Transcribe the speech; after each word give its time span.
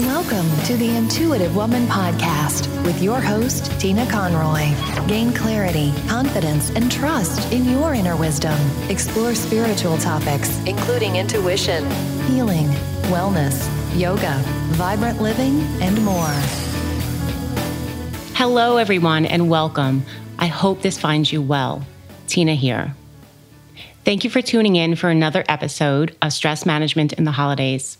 Welcome 0.00 0.50
to 0.66 0.76
the 0.76 0.94
Intuitive 0.94 1.56
Woman 1.56 1.86
Podcast 1.86 2.68
with 2.84 3.02
your 3.02 3.18
host, 3.18 3.80
Tina 3.80 4.04
Conroy. 4.10 4.68
Gain 5.08 5.32
clarity, 5.32 5.90
confidence, 6.06 6.68
and 6.68 6.92
trust 6.92 7.50
in 7.50 7.64
your 7.64 7.94
inner 7.94 8.14
wisdom. 8.14 8.58
Explore 8.90 9.34
spiritual 9.34 9.96
topics, 9.96 10.58
including 10.66 11.16
intuition, 11.16 11.90
healing, 12.26 12.66
wellness, 13.04 13.66
yoga, 13.98 14.38
vibrant 14.74 15.22
living, 15.22 15.62
and 15.80 16.04
more. 16.04 16.34
Hello, 18.34 18.76
everyone, 18.76 19.24
and 19.24 19.48
welcome. 19.48 20.04
I 20.38 20.48
hope 20.48 20.82
this 20.82 20.98
finds 20.98 21.32
you 21.32 21.40
well. 21.40 21.86
Tina 22.26 22.54
here. 22.54 22.94
Thank 24.04 24.24
you 24.24 24.30
for 24.30 24.42
tuning 24.42 24.76
in 24.76 24.94
for 24.94 25.08
another 25.08 25.42
episode 25.48 26.14
of 26.20 26.34
Stress 26.34 26.66
Management 26.66 27.14
in 27.14 27.24
the 27.24 27.32
Holidays. 27.32 27.96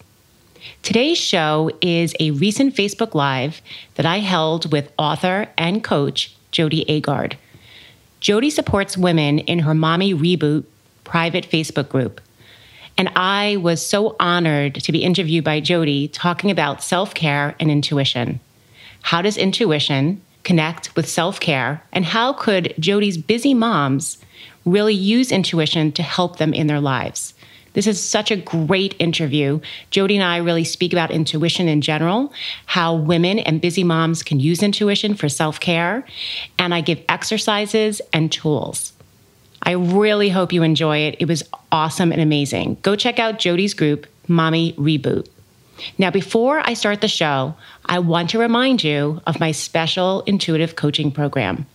Today's 0.82 1.18
show 1.18 1.70
is 1.80 2.14
a 2.20 2.30
recent 2.32 2.74
Facebook 2.74 3.14
Live 3.14 3.60
that 3.94 4.06
I 4.06 4.18
held 4.18 4.70
with 4.72 4.92
author 4.98 5.48
and 5.58 5.82
coach 5.82 6.34
Jody 6.52 6.84
Agard. 6.86 7.34
Jody 8.20 8.50
supports 8.50 8.96
women 8.96 9.40
in 9.40 9.60
her 9.60 9.74
Mommy 9.74 10.14
Reboot 10.14 10.64
private 11.04 11.48
Facebook 11.48 11.88
group. 11.88 12.20
And 12.98 13.10
I 13.14 13.56
was 13.58 13.84
so 13.84 14.16
honored 14.18 14.76
to 14.76 14.92
be 14.92 15.04
interviewed 15.04 15.44
by 15.44 15.60
Jody 15.60 16.08
talking 16.08 16.50
about 16.50 16.82
self 16.82 17.14
care 17.14 17.54
and 17.60 17.70
intuition. 17.70 18.40
How 19.02 19.22
does 19.22 19.36
intuition 19.36 20.22
connect 20.44 20.96
with 20.96 21.08
self 21.08 21.38
care? 21.38 21.82
And 21.92 22.04
how 22.04 22.32
could 22.32 22.74
Jody's 22.78 23.18
busy 23.18 23.54
moms 23.54 24.18
really 24.64 24.94
use 24.94 25.30
intuition 25.30 25.92
to 25.92 26.02
help 26.02 26.38
them 26.38 26.54
in 26.54 26.66
their 26.66 26.80
lives? 26.80 27.34
This 27.76 27.86
is 27.86 28.02
such 28.02 28.30
a 28.30 28.36
great 28.36 28.94
interview. 28.98 29.60
Jody 29.90 30.16
and 30.16 30.24
I 30.24 30.38
really 30.38 30.64
speak 30.64 30.94
about 30.94 31.10
intuition 31.10 31.68
in 31.68 31.82
general, 31.82 32.32
how 32.64 32.94
women 32.94 33.38
and 33.38 33.60
busy 33.60 33.84
moms 33.84 34.22
can 34.22 34.40
use 34.40 34.62
intuition 34.62 35.14
for 35.14 35.28
self 35.28 35.60
care, 35.60 36.06
and 36.58 36.72
I 36.74 36.80
give 36.80 37.04
exercises 37.06 38.00
and 38.14 38.32
tools. 38.32 38.94
I 39.62 39.72
really 39.72 40.30
hope 40.30 40.54
you 40.54 40.62
enjoy 40.62 41.00
it. 41.00 41.16
It 41.18 41.28
was 41.28 41.42
awesome 41.70 42.12
and 42.12 42.20
amazing. 42.22 42.78
Go 42.80 42.96
check 42.96 43.18
out 43.18 43.38
Jody's 43.38 43.74
group, 43.74 44.06
Mommy 44.26 44.72
Reboot. 44.78 45.28
Now, 45.98 46.10
before 46.10 46.62
I 46.64 46.72
start 46.72 47.02
the 47.02 47.08
show, 47.08 47.56
I 47.84 47.98
want 47.98 48.30
to 48.30 48.38
remind 48.38 48.84
you 48.84 49.20
of 49.26 49.38
my 49.38 49.52
special 49.52 50.22
intuitive 50.22 50.76
coaching 50.76 51.12
program. 51.12 51.66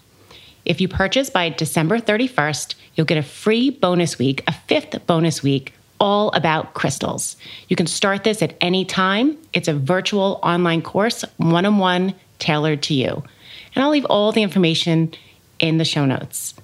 If 0.66 0.82
you 0.82 0.88
purchase 0.88 1.30
by 1.30 1.50
December 1.50 2.00
31st, 2.00 2.74
you'll 2.96 3.06
get 3.06 3.20
a 3.20 3.24
free 3.24 3.70
bonus 3.70 4.18
week, 4.18 4.44
a 4.48 4.52
fifth 4.52 5.06
bonus 5.06 5.44
week 5.44 5.76
all 6.02 6.32
about 6.32 6.74
crystals. 6.74 7.38
You 7.70 7.76
can 7.76 7.86
start 7.86 8.24
this 8.24 8.42
at 8.42 8.56
any 8.60 8.84
time. 8.84 9.38
It's 9.54 9.68
a 9.68 9.74
virtual 9.74 10.40
online 10.42 10.82
course, 10.82 11.24
one 11.38 11.66
on 11.66 11.78
one, 11.78 12.16
tailored 12.40 12.82
to 12.84 12.96
you. 12.96 13.24
And 13.76 13.84
I'll 13.84 13.92
leave 13.92 14.06
all 14.06 14.32
the 14.32 14.42
information 14.42 15.14
in 15.60 15.78
the 15.78 15.86
show 15.86 16.06
notes. 16.06 16.56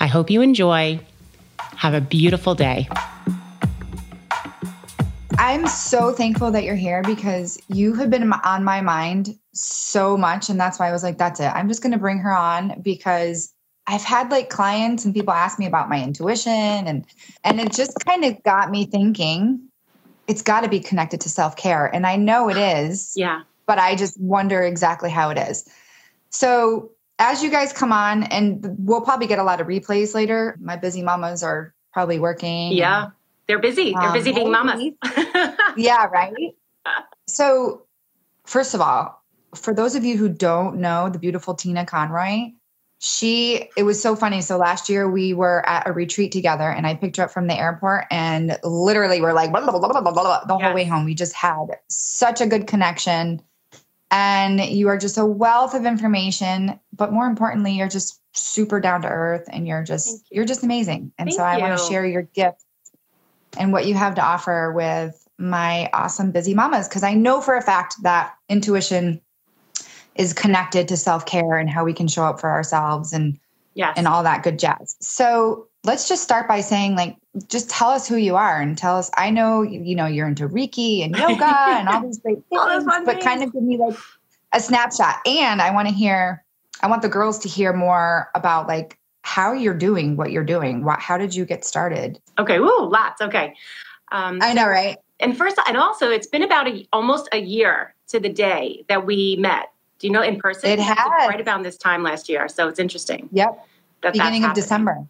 I 0.00 0.08
hope 0.08 0.30
you 0.30 0.42
enjoy. 0.42 0.98
Have 1.58 1.94
a 1.94 2.00
beautiful 2.00 2.56
day. 2.56 2.88
I'm 5.38 5.66
so 5.68 6.12
thankful 6.12 6.50
that 6.50 6.64
you're 6.64 6.74
here 6.74 7.02
because 7.02 7.58
you 7.68 7.94
have 7.94 8.10
been 8.10 8.32
on 8.32 8.64
my 8.64 8.80
mind 8.80 9.38
so 9.54 10.16
much. 10.16 10.50
And 10.50 10.58
that's 10.58 10.78
why 10.78 10.88
I 10.88 10.92
was 10.92 11.04
like, 11.04 11.18
that's 11.18 11.38
it. 11.38 11.46
I'm 11.46 11.68
just 11.68 11.82
going 11.82 11.92
to 11.92 11.98
bring 11.98 12.18
her 12.18 12.36
on 12.36 12.80
because 12.82 13.54
I've 13.86 14.02
had 14.02 14.30
like 14.30 14.48
clients 14.48 15.04
and 15.04 15.14
people 15.14 15.32
ask 15.32 15.58
me 15.58 15.66
about 15.66 15.88
my 15.88 16.02
intuition 16.02 16.52
and 16.52 17.04
and 17.44 17.60
it 17.60 17.72
just 17.72 17.92
kind 18.06 18.24
of 18.24 18.42
got 18.42 18.70
me 18.70 18.86
thinking 18.86 19.60
it's 20.28 20.42
got 20.42 20.60
to 20.62 20.68
be 20.68 20.80
connected 20.80 21.20
to 21.22 21.28
self-care 21.28 21.86
and 21.86 22.06
I 22.06 22.16
know 22.16 22.48
it 22.48 22.56
is. 22.56 23.12
Yeah. 23.16 23.42
But 23.66 23.78
I 23.78 23.96
just 23.96 24.20
wonder 24.20 24.62
exactly 24.62 25.10
how 25.10 25.30
it 25.30 25.38
is. 25.38 25.68
So, 26.30 26.90
as 27.18 27.42
you 27.42 27.50
guys 27.50 27.72
come 27.72 27.92
on 27.92 28.24
and 28.24 28.64
we'll 28.78 29.02
probably 29.02 29.26
get 29.26 29.38
a 29.38 29.44
lot 29.44 29.60
of 29.60 29.66
replays 29.66 30.14
later. 30.14 30.56
My 30.60 30.76
busy 30.76 31.02
mamas 31.02 31.42
are 31.42 31.74
probably 31.92 32.18
working. 32.18 32.72
Yeah. 32.72 33.04
And, 33.04 33.12
They're 33.46 33.60
busy. 33.60 33.94
They're 33.98 34.12
busy 34.12 34.30
um, 34.30 34.34
being 34.34 34.50
mamas. 34.50 34.82
yeah, 35.76 36.06
right? 36.06 36.32
So, 37.28 37.86
first 38.44 38.74
of 38.74 38.80
all, 38.80 39.22
for 39.54 39.74
those 39.74 39.94
of 39.94 40.04
you 40.04 40.16
who 40.16 40.28
don't 40.28 40.78
know 40.78 41.10
the 41.10 41.18
beautiful 41.18 41.54
Tina 41.54 41.84
Conroy, 41.84 42.52
she 43.04 43.68
it 43.76 43.82
was 43.82 44.00
so 44.00 44.14
funny. 44.14 44.40
So 44.42 44.56
last 44.58 44.88
year 44.88 45.10
we 45.10 45.34
were 45.34 45.68
at 45.68 45.88
a 45.88 45.92
retreat 45.92 46.30
together 46.30 46.70
and 46.70 46.86
i 46.86 46.94
picked 46.94 47.16
her 47.16 47.24
up 47.24 47.32
from 47.32 47.48
the 47.48 47.58
airport 47.58 48.04
and 48.12 48.56
literally 48.62 49.20
we're 49.20 49.32
like 49.32 49.50
blah, 49.50 49.60
blah, 49.60 49.72
blah, 49.80 50.44
the 50.46 50.56
whole 50.56 50.72
way 50.72 50.84
home. 50.84 51.04
We 51.04 51.16
just 51.16 51.32
had 51.32 51.66
such 51.88 52.40
a 52.40 52.46
good 52.46 52.68
connection. 52.68 53.42
And 54.12 54.60
you 54.60 54.86
are 54.86 54.98
just 54.98 55.18
a 55.18 55.26
wealth 55.26 55.74
of 55.74 55.84
information 55.84 56.78
but 56.92 57.12
more 57.12 57.26
importantly 57.26 57.72
you're 57.72 57.88
just 57.88 58.20
super 58.34 58.78
down 58.78 59.02
to 59.02 59.08
earth 59.08 59.48
and 59.50 59.66
you're 59.66 59.82
just 59.82 60.24
you. 60.30 60.40
are 60.40 60.44
just 60.44 60.62
amazing. 60.62 61.12
And 61.18 61.28
Thank 61.28 61.38
so 61.38 61.42
i 61.42 61.58
want 61.58 61.76
to 61.76 61.84
share 61.84 62.06
your 62.06 62.22
gift 62.22 62.62
and 63.58 63.72
what 63.72 63.84
you 63.84 63.94
have 63.94 64.14
to 64.14 64.22
offer 64.22 64.72
with 64.72 65.26
my 65.38 65.90
awesome 65.92 66.30
busy 66.30 66.54
mamas 66.54 66.86
because 66.86 67.02
i 67.02 67.14
know 67.14 67.40
for 67.40 67.56
a 67.56 67.62
fact 67.62 67.96
that 68.04 68.34
intuition 68.48 69.20
is 70.14 70.32
connected 70.32 70.88
to 70.88 70.96
self-care 70.96 71.56
and 71.56 71.70
how 71.70 71.84
we 71.84 71.92
can 71.92 72.08
show 72.08 72.24
up 72.24 72.40
for 72.40 72.50
ourselves 72.50 73.12
and 73.12 73.38
yes. 73.74 73.94
and 73.96 74.06
all 74.06 74.22
that 74.22 74.42
good 74.42 74.58
jazz. 74.58 74.96
So 75.00 75.66
let's 75.84 76.08
just 76.08 76.22
start 76.22 76.46
by 76.46 76.60
saying 76.60 76.96
like 76.96 77.16
just 77.48 77.70
tell 77.70 77.90
us 77.90 78.06
who 78.06 78.16
you 78.16 78.36
are 78.36 78.60
and 78.60 78.76
tell 78.76 78.96
us 78.96 79.10
I 79.16 79.30
know 79.30 79.62
you 79.62 79.96
know 79.96 80.06
you're 80.06 80.28
into 80.28 80.48
Reiki 80.48 81.04
and 81.04 81.16
yoga 81.16 81.44
and 81.44 81.88
all 81.88 82.02
these 82.02 82.18
great 82.18 82.42
things, 82.48 82.84
but 82.84 83.06
things. 83.06 83.24
kind 83.24 83.42
of 83.42 83.52
give 83.52 83.62
me 83.62 83.78
like 83.78 83.96
a 84.52 84.60
snapshot. 84.60 85.16
And 85.26 85.62
I 85.62 85.72
want 85.72 85.88
to 85.88 85.94
hear 85.94 86.44
I 86.82 86.88
want 86.88 87.02
the 87.02 87.08
girls 87.08 87.38
to 87.40 87.48
hear 87.48 87.72
more 87.72 88.30
about 88.34 88.66
like 88.66 88.98
how 89.22 89.52
you're 89.52 89.74
doing 89.74 90.16
what 90.16 90.32
you're 90.32 90.44
doing. 90.44 90.84
What, 90.84 91.00
how 91.00 91.16
did 91.16 91.34
you 91.34 91.44
get 91.44 91.64
started? 91.64 92.20
Okay, 92.38 92.58
woo, 92.58 92.88
lots. 92.88 93.20
Okay. 93.20 93.54
Um, 94.10 94.40
I 94.42 94.52
know, 94.52 94.66
right? 94.66 94.96
And 95.20 95.36
first, 95.38 95.58
and 95.66 95.76
also, 95.76 96.10
it's 96.10 96.26
been 96.26 96.42
about 96.42 96.68
a, 96.68 96.86
almost 96.92 97.28
a 97.32 97.38
year 97.38 97.94
to 98.08 98.18
the 98.18 98.28
day 98.28 98.84
that 98.88 99.06
we 99.06 99.36
met 99.36 99.70
do 100.02 100.08
you 100.08 100.12
know 100.12 100.20
in 100.20 100.36
person? 100.40 100.68
It 100.68 100.80
has 100.80 100.98
right 101.28 101.40
about 101.40 101.62
this 101.62 101.76
time 101.76 102.02
last 102.02 102.28
year, 102.28 102.48
so 102.48 102.66
it's 102.66 102.80
interesting. 102.80 103.28
Yep, 103.30 103.64
that 104.02 104.12
beginning 104.14 104.44
of 104.44 104.52
December. 104.52 105.06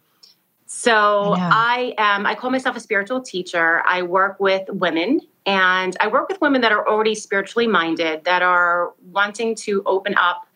So 0.67 1.33
I, 1.35 1.95
I 1.97 2.15
am. 2.15 2.27
I 2.27 2.35
call 2.35 2.51
myself 2.51 2.75
a 2.75 2.79
spiritual 2.79 3.19
teacher. 3.19 3.81
I 3.87 4.03
work 4.03 4.39
with 4.39 4.69
women, 4.69 5.19
and 5.47 5.97
I 5.99 6.07
work 6.07 6.29
with 6.29 6.39
women 6.41 6.61
that 6.61 6.71
are 6.71 6.87
already 6.87 7.15
spiritually 7.15 7.65
minded, 7.65 8.23
that 8.25 8.43
are 8.43 8.93
wanting 9.11 9.55
to 9.55 9.81
open 9.87 10.13
up 10.15 10.47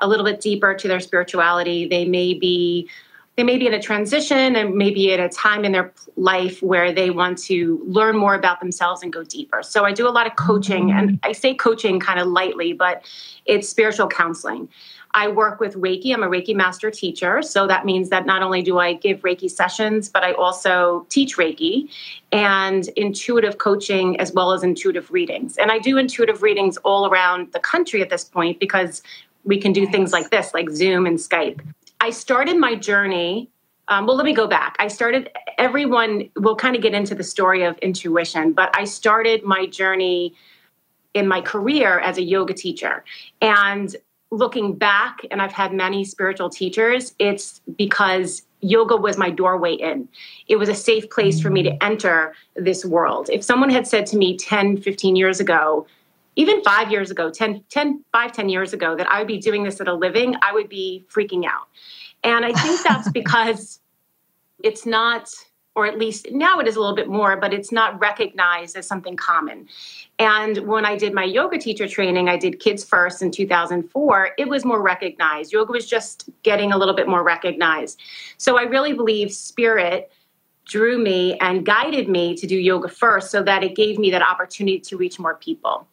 a 0.00 0.06
little 0.06 0.26
bit 0.26 0.42
deeper 0.42 0.74
to 0.74 0.88
their 0.88 1.00
spirituality. 1.00 1.88
They 1.88 2.04
may 2.04 2.34
be 2.34 2.90
they 3.36 3.42
may 3.42 3.58
be 3.58 3.66
in 3.66 3.74
a 3.74 3.80
transition 3.80 4.56
and 4.56 4.74
maybe 4.74 5.12
at 5.12 5.20
a 5.20 5.28
time 5.28 5.64
in 5.64 5.72
their 5.72 5.92
life 6.16 6.62
where 6.62 6.90
they 6.92 7.10
want 7.10 7.36
to 7.36 7.82
learn 7.86 8.16
more 8.16 8.34
about 8.34 8.60
themselves 8.60 9.02
and 9.02 9.12
go 9.12 9.22
deeper. 9.22 9.62
So 9.62 9.84
I 9.84 9.92
do 9.92 10.08
a 10.08 10.10
lot 10.10 10.26
of 10.26 10.36
coaching, 10.36 10.90
and 10.90 11.18
I 11.22 11.32
say 11.32 11.54
coaching 11.54 12.00
kind 12.00 12.18
of 12.18 12.28
lightly, 12.28 12.72
but 12.72 13.04
it's 13.44 13.68
spiritual 13.68 14.08
counseling. 14.08 14.68
I 15.12 15.28
work 15.28 15.60
with 15.60 15.74
Reiki. 15.76 16.12
I'm 16.12 16.22
a 16.22 16.28
Reiki 16.28 16.54
master 16.54 16.90
teacher. 16.90 17.40
So 17.40 17.66
that 17.66 17.86
means 17.86 18.10
that 18.10 18.26
not 18.26 18.42
only 18.42 18.62
do 18.62 18.78
I 18.78 18.94
give 18.94 19.20
Reiki 19.20 19.50
sessions, 19.50 20.08
but 20.10 20.22
I 20.22 20.32
also 20.32 21.06
teach 21.08 21.36
Reiki 21.36 21.90
and 22.32 22.88
intuitive 22.96 23.56
coaching 23.58 24.18
as 24.20 24.32
well 24.32 24.52
as 24.52 24.62
intuitive 24.62 25.10
readings. 25.10 25.56
And 25.56 25.70
I 25.70 25.78
do 25.78 25.96
intuitive 25.96 26.42
readings 26.42 26.76
all 26.78 27.06
around 27.06 27.52
the 27.52 27.60
country 27.60 28.02
at 28.02 28.10
this 28.10 28.24
point 28.24 28.60
because 28.60 29.02
we 29.44 29.58
can 29.58 29.72
do 29.72 29.86
things 29.86 30.12
like 30.12 30.30
this, 30.30 30.52
like 30.52 30.68
Zoom 30.68 31.06
and 31.06 31.18
Skype. 31.18 31.60
I 32.06 32.10
started 32.10 32.56
my 32.56 32.76
journey. 32.76 33.50
Um, 33.88 34.06
well, 34.06 34.14
let 34.14 34.24
me 34.24 34.32
go 34.32 34.46
back. 34.46 34.76
I 34.78 34.86
started, 34.86 35.28
everyone 35.58 36.30
will 36.36 36.54
kind 36.54 36.76
of 36.76 36.82
get 36.82 36.94
into 36.94 37.16
the 37.16 37.24
story 37.24 37.64
of 37.64 37.76
intuition, 37.78 38.52
but 38.52 38.70
I 38.78 38.84
started 38.84 39.42
my 39.42 39.66
journey 39.66 40.32
in 41.14 41.26
my 41.26 41.40
career 41.40 41.98
as 41.98 42.16
a 42.16 42.22
yoga 42.22 42.54
teacher. 42.54 43.02
And 43.42 43.96
looking 44.30 44.76
back, 44.76 45.18
and 45.32 45.42
I've 45.42 45.50
had 45.50 45.72
many 45.72 46.04
spiritual 46.04 46.48
teachers, 46.48 47.12
it's 47.18 47.60
because 47.76 48.42
yoga 48.60 48.94
was 48.94 49.18
my 49.18 49.30
doorway 49.30 49.74
in. 49.74 50.08
It 50.46 50.56
was 50.60 50.68
a 50.68 50.76
safe 50.76 51.10
place 51.10 51.40
for 51.40 51.50
me 51.50 51.64
to 51.64 51.82
enter 51.82 52.36
this 52.54 52.84
world. 52.84 53.30
If 53.32 53.42
someone 53.42 53.70
had 53.70 53.84
said 53.84 54.06
to 54.06 54.16
me 54.16 54.36
10, 54.36 54.76
15 54.76 55.16
years 55.16 55.40
ago, 55.40 55.88
even 56.36 56.62
five 56.62 56.92
years 56.92 57.10
ago 57.10 57.30
10, 57.30 57.64
10 57.70 58.04
5 58.12 58.32
10 58.32 58.48
years 58.48 58.72
ago 58.72 58.94
that 58.94 59.10
i 59.10 59.18
would 59.18 59.26
be 59.26 59.38
doing 59.38 59.64
this 59.64 59.80
at 59.80 59.88
a 59.88 59.94
living 59.94 60.34
i 60.42 60.52
would 60.52 60.68
be 60.68 61.04
freaking 61.12 61.44
out 61.46 61.68
and 62.26 62.44
i 62.44 62.52
think 62.52 62.82
that's 62.82 63.08
because 63.20 63.80
it's 64.62 64.84
not 64.84 65.30
or 65.74 65.86
at 65.86 65.98
least 65.98 66.28
now 66.30 66.58
it 66.58 66.66
is 66.66 66.76
a 66.76 66.80
little 66.80 66.96
bit 66.96 67.08
more 67.08 67.36
but 67.36 67.54
it's 67.54 67.70
not 67.70 67.98
recognized 68.00 68.76
as 68.76 68.86
something 68.86 69.16
common. 69.16 69.68
And 70.18 70.58
when 70.66 70.84
i 70.84 70.96
did 70.96 71.12
my 71.14 71.24
yoga 71.24 71.58
teacher 71.58 71.86
training 71.86 72.28
i 72.28 72.36
did 72.36 72.60
kids 72.60 72.82
first 72.84 73.22
in 73.22 73.30
2004 73.30 74.30
it 74.38 74.48
was 74.48 74.64
more 74.64 74.82
recognized. 74.82 75.52
Yoga 75.52 75.72
was 75.72 75.86
just 75.86 76.28
getting 76.42 76.72
a 76.72 76.78
little 76.78 76.94
bit 76.94 77.08
more 77.08 77.22
recognized. 77.22 78.00
So 78.38 78.58
i 78.58 78.62
really 78.62 78.92
believe 78.92 79.32
spirit 79.32 80.10
drew 80.66 80.98
me 80.98 81.38
and 81.38 81.64
guided 81.64 82.08
me 82.08 82.34
to 82.34 82.46
do 82.46 82.56
yoga 82.56 82.88
first 82.88 83.30
so 83.30 83.42
that 83.42 83.62
it 83.62 83.76
gave 83.76 83.98
me 83.98 84.10
that 84.10 84.22
opportunity 84.22 84.80
to 84.80 84.96
reach 84.96 85.18
more 85.18 85.36
people. 85.36 85.86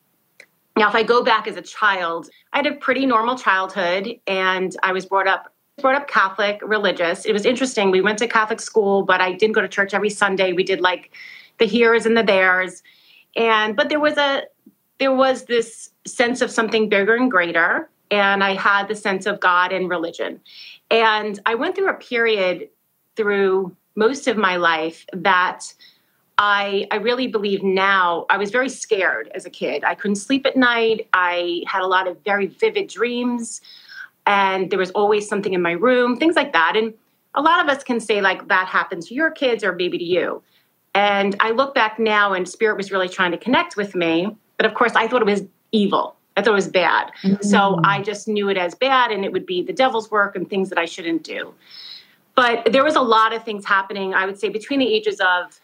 Now, 0.76 0.90
if 0.90 0.96
I 0.96 1.04
go 1.04 1.24
back 1.24 1.48
as 1.48 1.56
a 1.56 1.62
child, 1.62 2.30
I 2.52 2.58
had 2.58 2.66
a 2.66 2.74
pretty 2.74 3.06
normal 3.06 3.38
childhood 3.38 4.20
and 4.26 4.76
I 4.82 4.92
was 4.92 5.06
brought 5.06 5.28
up 5.28 5.53
brought 5.82 5.96
up 5.96 6.08
Catholic, 6.08 6.60
religious. 6.64 7.26
It 7.26 7.34
was 7.34 7.46
interesting. 7.46 7.92
We 7.92 8.02
went 8.02 8.20
to 8.20 8.28
Catholic 8.28 8.62
school, 8.62 9.04
but 9.04 9.22
I 9.22 9.34
didn't 9.34 9.54
go 9.54 9.62
to 9.62 9.68
church 9.68 9.94
every 9.94 10.10
Sunday. 10.10 10.54
We 10.54 10.64
did 10.64 10.82
like 10.82 11.12
the 11.58 11.66
here's 11.66 12.06
and 12.06 12.16
the 12.16 12.24
there's. 12.24 12.84
And 13.36 13.76
but 13.76 13.90
there 13.90 14.00
was 14.00 14.18
a 14.18 14.44
there 15.00 15.14
was 15.14 15.46
this 15.46 15.90
sense 16.06 16.42
of 16.42 16.52
something 16.52 16.90
bigger 16.90 17.16
and 17.16 17.32
greater 17.32 17.90
and 18.12 18.44
I 18.44 18.54
had 18.54 18.88
the 18.88 18.96
sense 18.96 19.26
of 19.26 19.40
God 19.40 19.72
and 19.72 19.90
religion. 19.90 20.40
And 20.92 21.40
I 21.48 21.56
went 21.56 21.76
through 21.76 21.90
a 21.90 21.96
period 21.96 22.70
through 23.16 23.76
most 23.96 24.28
of 24.28 24.38
my 24.38 24.58
life 24.58 25.06
that 25.14 25.74
I, 26.38 26.88
I 26.92 26.98
really 26.98 27.28
believe 27.28 27.64
now 27.64 28.26
I 28.30 28.38
was 28.38 28.52
very 28.52 28.70
scared 28.70 29.32
as 29.34 29.46
a 29.46 29.50
kid. 29.50 29.84
I 29.84 29.96
couldn't 29.96 30.18
sleep 30.18 30.46
at 30.46 30.56
night. 30.56 31.08
I 31.14 31.64
had 31.68 31.82
a 31.82 31.88
lot 31.88 32.08
of 32.08 32.24
very 32.24 32.48
vivid 32.48 32.88
dreams, 32.88 33.62
and 34.26 34.70
there 34.70 34.80
was 34.80 34.92
always 34.92 35.28
something 35.28 35.54
in 35.54 35.62
my 35.62 35.72
room, 35.72 36.18
things 36.18 36.36
like 36.36 36.54
that. 36.54 36.76
And 36.76 36.94
a 37.36 37.42
lot 37.42 37.64
of 37.64 37.70
us 37.70 37.84
can 37.84 38.00
say, 38.00 38.22
like, 38.22 38.48
that 38.48 38.68
happens 38.68 39.08
to 39.08 39.16
your 39.16 39.32
kids 39.32 39.64
or 39.64 39.74
maybe 39.74 39.98
to 39.98 40.04
you. 40.04 40.42
And 40.96 41.36
I 41.40 41.52
look 41.52 41.74
back 41.74 41.98
now, 41.98 42.34
and 42.34 42.48
Spirit 42.48 42.78
was 42.78 42.92
really 42.92 43.10
trying 43.10 43.32
to 43.32 43.38
connect 43.38 43.76
with 43.76 43.96
me. 43.96 44.36
But 44.58 44.66
of 44.66 44.76
course, 44.76 44.94
I 44.96 45.08
thought 45.08 45.22
it 45.22 45.26
was 45.26 45.44
evil. 45.72 46.16
I 46.38 46.42
thought 46.42 46.52
it 46.52 46.56
was 46.56 46.68
bad. 46.68 47.12
Mm-hmm. 47.24 47.44
So 47.44 47.80
I 47.84 48.02
just 48.02 48.28
knew 48.28 48.50
it 48.50 48.58
as 48.58 48.76
bad, 48.76 49.12
and 49.12 49.26
it 49.26 49.32
would 49.32 49.46
be 49.46 49.64
the 49.64 49.74
devil's 49.74 50.12
work 50.12 50.36
and 50.36 50.50
things 50.50 50.70
that 50.70 50.78
I 50.78 50.86
shouldn't 50.86 51.24
do. 51.24 51.54
But 52.36 52.72
there 52.72 52.84
was 52.84 52.96
a 52.96 53.02
lot 53.02 53.34
of 53.34 53.44
things 53.44 53.66
happening, 53.66 54.14
I 54.14 54.26
would 54.26 54.40
say, 54.40 54.50
between 54.50 54.80
the 54.80 54.92
ages 54.92 55.20
of 55.20 55.60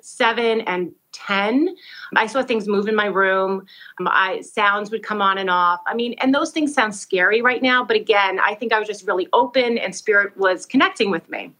seven 0.00 0.62
and 0.62 0.92
10 1.16 1.74
i 2.16 2.26
saw 2.26 2.42
things 2.42 2.68
move 2.68 2.88
in 2.88 2.94
my 2.94 3.06
room. 3.06 3.66
Um, 3.98 4.08
I, 4.08 4.40
sounds 4.40 4.90
would 4.90 5.02
come 5.02 5.20
on 5.22 5.38
and 5.38 5.50
off. 5.50 5.80
I 5.86 5.94
mean 5.94 6.14
and 6.18 6.34
those 6.34 6.50
things 6.50 6.74
sound 6.74 6.94
scary 6.94 7.42
right 7.42 7.62
now 7.62 7.84
but 7.84 7.96
again 7.96 8.38
i 8.40 8.54
think 8.54 8.72
i 8.72 8.78
was 8.78 8.88
just 8.88 9.06
really 9.06 9.28
open 9.32 9.78
and 9.78 9.94
spirit 9.94 10.36
was 10.36 10.66
connecting 10.66 11.10
with 11.10 11.28
me. 11.28 11.52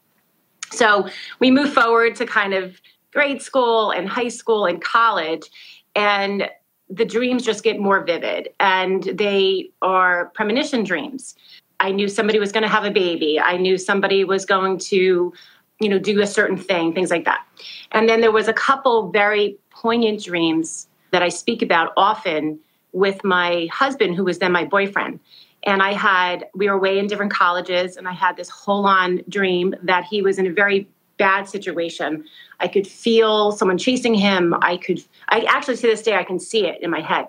So 0.70 1.08
we 1.40 1.50
moved 1.50 1.72
forward 1.72 2.16
to 2.16 2.26
kind 2.26 2.54
of 2.54 2.80
grade 3.12 3.40
school 3.40 3.90
and 3.90 4.08
high 4.08 4.28
school 4.28 4.66
and 4.66 4.82
college 4.82 5.48
and 5.94 6.50
the 6.88 7.04
dreams 7.04 7.44
just 7.44 7.64
get 7.64 7.80
more 7.80 8.04
vivid 8.04 8.50
and 8.60 9.04
they 9.04 9.70
are 9.82 10.26
premonition 10.34 10.84
dreams. 10.84 11.34
I 11.80 11.90
knew 11.90 12.08
somebody 12.08 12.38
was 12.38 12.52
going 12.52 12.62
to 12.62 12.68
have 12.68 12.84
a 12.84 12.90
baby. 12.90 13.40
I 13.40 13.56
knew 13.56 13.76
somebody 13.76 14.24
was 14.24 14.46
going 14.46 14.78
to 14.78 15.32
you 15.80 15.88
know, 15.88 15.98
do 15.98 16.20
a 16.20 16.26
certain 16.26 16.56
thing, 16.56 16.92
things 16.92 17.10
like 17.10 17.24
that. 17.24 17.46
And 17.92 18.08
then 18.08 18.20
there 18.20 18.32
was 18.32 18.48
a 18.48 18.52
couple 18.52 19.10
very 19.10 19.58
poignant 19.70 20.24
dreams 20.24 20.88
that 21.10 21.22
I 21.22 21.28
speak 21.28 21.62
about 21.62 21.92
often 21.96 22.58
with 22.92 23.22
my 23.24 23.68
husband, 23.70 24.14
who 24.14 24.24
was 24.24 24.38
then 24.38 24.52
my 24.52 24.64
boyfriend. 24.64 25.20
And 25.64 25.82
I 25.82 25.92
had, 25.92 26.46
we 26.54 26.68
were 26.68 26.76
away 26.76 26.98
in 26.98 27.08
different 27.08 27.32
colleges, 27.32 27.96
and 27.96 28.08
I 28.08 28.12
had 28.12 28.36
this 28.36 28.48
whole 28.48 28.86
on 28.86 29.22
dream 29.28 29.74
that 29.82 30.04
he 30.04 30.22
was 30.22 30.38
in 30.38 30.46
a 30.46 30.52
very 30.52 30.88
bad 31.18 31.48
situation. 31.48 32.24
I 32.60 32.68
could 32.68 32.86
feel 32.86 33.52
someone 33.52 33.76
chasing 33.76 34.14
him. 34.14 34.54
I 34.62 34.76
could, 34.76 35.02
I 35.28 35.40
actually 35.40 35.76
to 35.76 35.82
this 35.82 36.02
day, 36.02 36.14
I 36.14 36.24
can 36.24 36.38
see 36.38 36.66
it 36.66 36.80
in 36.82 36.90
my 36.90 37.00
head. 37.00 37.28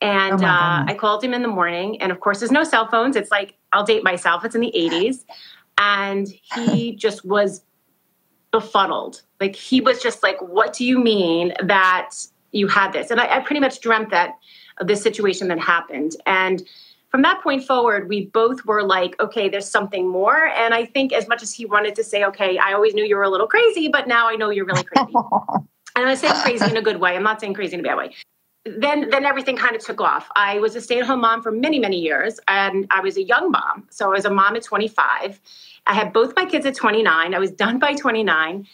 And 0.00 0.42
oh 0.42 0.46
uh, 0.46 0.84
I 0.86 0.94
called 0.98 1.22
him 1.22 1.34
in 1.34 1.42
the 1.42 1.48
morning. 1.48 2.00
And 2.00 2.10
of 2.10 2.20
course, 2.20 2.40
there's 2.40 2.50
no 2.50 2.64
cell 2.64 2.88
phones. 2.88 3.16
It's 3.16 3.30
like, 3.30 3.54
I'll 3.72 3.84
date 3.84 4.04
myself, 4.04 4.44
it's 4.44 4.54
in 4.54 4.60
the 4.60 4.72
80s. 4.74 5.24
And 5.78 6.28
he 6.54 6.92
just 6.94 7.24
was 7.24 7.62
befuddled. 8.52 9.22
Like 9.40 9.56
he 9.56 9.80
was 9.80 10.00
just 10.00 10.22
like, 10.22 10.40
"What 10.40 10.72
do 10.72 10.84
you 10.84 10.98
mean 10.98 11.54
that 11.62 12.10
you 12.52 12.68
had 12.68 12.92
this?" 12.92 13.10
And 13.10 13.20
I, 13.20 13.36
I 13.36 13.40
pretty 13.40 13.60
much 13.60 13.80
dreamt 13.80 14.10
that 14.10 14.38
of 14.78 14.86
this 14.86 15.02
situation 15.02 15.48
that 15.48 15.58
happened. 15.58 16.12
And 16.26 16.62
from 17.10 17.22
that 17.22 17.42
point 17.42 17.64
forward, 17.64 18.08
we 18.08 18.26
both 18.26 18.64
were 18.64 18.82
like, 18.82 19.18
"Okay, 19.20 19.48
there's 19.48 19.68
something 19.68 20.08
more." 20.08 20.46
And 20.46 20.74
I 20.74 20.84
think 20.84 21.12
as 21.12 21.26
much 21.26 21.42
as 21.42 21.52
he 21.52 21.66
wanted 21.66 21.96
to 21.96 22.04
say, 22.04 22.24
"Okay, 22.24 22.58
I 22.58 22.72
always 22.72 22.94
knew 22.94 23.04
you 23.04 23.16
were 23.16 23.24
a 23.24 23.30
little 23.30 23.48
crazy, 23.48 23.88
but 23.88 24.06
now 24.06 24.28
I 24.28 24.36
know 24.36 24.50
you're 24.50 24.66
really 24.66 24.84
crazy," 24.84 25.12
and 25.96 26.06
I 26.06 26.14
say 26.14 26.28
crazy 26.42 26.70
in 26.70 26.76
a 26.76 26.82
good 26.82 27.00
way. 27.00 27.16
I'm 27.16 27.22
not 27.22 27.40
saying 27.40 27.54
crazy 27.54 27.74
in 27.74 27.80
a 27.80 27.82
bad 27.82 27.96
way 27.96 28.12
then 28.64 29.10
then 29.10 29.24
everything 29.24 29.56
kind 29.56 29.74
of 29.74 29.84
took 29.84 30.00
off. 30.00 30.28
I 30.36 30.58
was 30.60 30.76
a 30.76 30.80
stay-at-home 30.80 31.20
mom 31.20 31.42
for 31.42 31.50
many 31.50 31.78
many 31.78 31.98
years 31.98 32.38
and 32.48 32.86
I 32.90 33.00
was 33.00 33.16
a 33.16 33.22
young 33.22 33.50
mom. 33.50 33.88
So 33.90 34.06
I 34.06 34.14
was 34.14 34.24
a 34.24 34.30
mom 34.30 34.56
at 34.56 34.62
25. 34.62 35.40
I 35.86 35.94
had 35.94 36.12
both 36.12 36.34
my 36.36 36.44
kids 36.44 36.66
at 36.66 36.74
29. 36.74 37.34
I 37.34 37.38
was 37.38 37.50
done 37.50 37.78
by 37.78 37.94
29. 37.94 38.66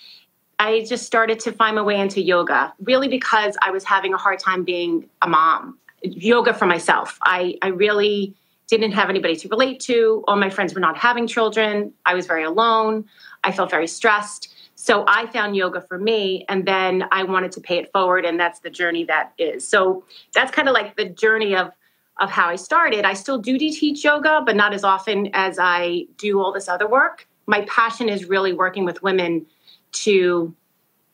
I 0.58 0.84
just 0.84 1.06
started 1.06 1.38
to 1.40 1.52
find 1.52 1.76
my 1.76 1.82
way 1.82 2.00
into 2.00 2.20
yoga, 2.20 2.74
really 2.80 3.08
because 3.08 3.56
I 3.62 3.70
was 3.70 3.84
having 3.84 4.12
a 4.12 4.16
hard 4.16 4.38
time 4.40 4.64
being 4.64 5.08
a 5.22 5.28
mom. 5.28 5.78
Yoga 6.02 6.52
for 6.54 6.66
myself. 6.66 7.18
I 7.22 7.56
I 7.62 7.68
really 7.68 8.34
didn't 8.68 8.92
have 8.92 9.08
anybody 9.08 9.34
to 9.36 9.48
relate 9.48 9.80
to. 9.80 10.22
All 10.28 10.36
my 10.36 10.50
friends 10.50 10.74
were 10.74 10.80
not 10.80 10.96
having 10.96 11.26
children. 11.26 11.92
I 12.04 12.14
was 12.14 12.26
very 12.26 12.44
alone. 12.44 13.06
I 13.42 13.50
felt 13.52 13.70
very 13.70 13.86
stressed. 13.86 14.54
So 14.74 15.04
I 15.08 15.26
found 15.26 15.56
yoga 15.56 15.80
for 15.80 15.98
me, 15.98 16.44
and 16.48 16.64
then 16.64 17.04
I 17.10 17.24
wanted 17.24 17.50
to 17.52 17.60
pay 17.60 17.78
it 17.78 17.90
forward, 17.92 18.24
and 18.24 18.38
that's 18.38 18.60
the 18.60 18.70
journey 18.70 19.04
that 19.04 19.32
is. 19.36 19.66
So 19.66 20.04
that's 20.34 20.52
kind 20.52 20.68
of 20.68 20.74
like 20.74 20.96
the 20.96 21.06
journey 21.06 21.56
of 21.56 21.72
of 22.18 22.30
how 22.30 22.48
I 22.48 22.56
started. 22.56 23.04
I 23.04 23.14
still 23.14 23.38
do 23.38 23.58
teach 23.58 24.04
yoga, 24.04 24.42
but 24.44 24.56
not 24.56 24.74
as 24.74 24.84
often 24.84 25.30
as 25.34 25.58
I 25.60 26.06
do 26.16 26.40
all 26.40 26.52
this 26.52 26.68
other 26.68 26.88
work. 26.88 27.28
My 27.46 27.62
passion 27.62 28.08
is 28.08 28.26
really 28.26 28.52
working 28.52 28.84
with 28.84 29.02
women 29.02 29.46
to 29.92 30.54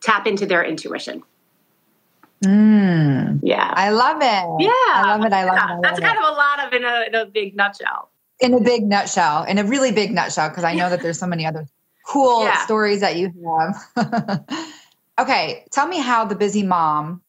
tap 0.01 0.27
into 0.27 0.47
their 0.47 0.65
intuition. 0.65 1.23
Mm, 2.43 3.41
yeah, 3.43 3.73
I 3.75 3.91
love 3.91 4.17
it. 4.17 4.65
Yeah, 4.65 4.71
I 4.93 5.17
love 5.17 5.25
it. 5.25 5.33
I 5.33 5.45
love 5.45 5.55
yeah. 5.56 5.65
it. 5.65 5.71
I 5.71 5.73
love 5.75 5.83
that's 5.83 5.99
it. 5.99 6.03
kind 6.03 6.19
of 6.19 6.25
a 6.25 6.33
lot 6.33 6.67
of 6.67 6.73
in 6.73 6.85
a, 6.85 7.05
in 7.06 7.15
a 7.15 7.27
big 7.27 7.56
nutshell. 7.56 8.11
In 8.41 8.53
a 8.53 8.61
big 8.61 8.85
nutshell, 8.85 9.45
in 9.45 9.59
a 9.59 9.65
really 9.65 9.93
big 9.93 10.11
nutshell, 10.11 10.49
because 10.49 10.65
I 10.65 10.75
know 10.75 10.91
that 10.91 11.01
there's 11.01 11.19
so 11.19 11.27
many 11.27 11.47
other 11.47 11.67
cool 12.06 12.45
yeah. 12.45 12.65
stories 12.65 13.01
that 13.01 13.17
you 13.17 13.33
have. 13.97 14.45
okay, 15.19 15.65
tell 15.71 15.87
me 15.87 15.99
how 15.99 16.25
the 16.25 16.35
busy 16.35 16.62
mom 16.62 17.23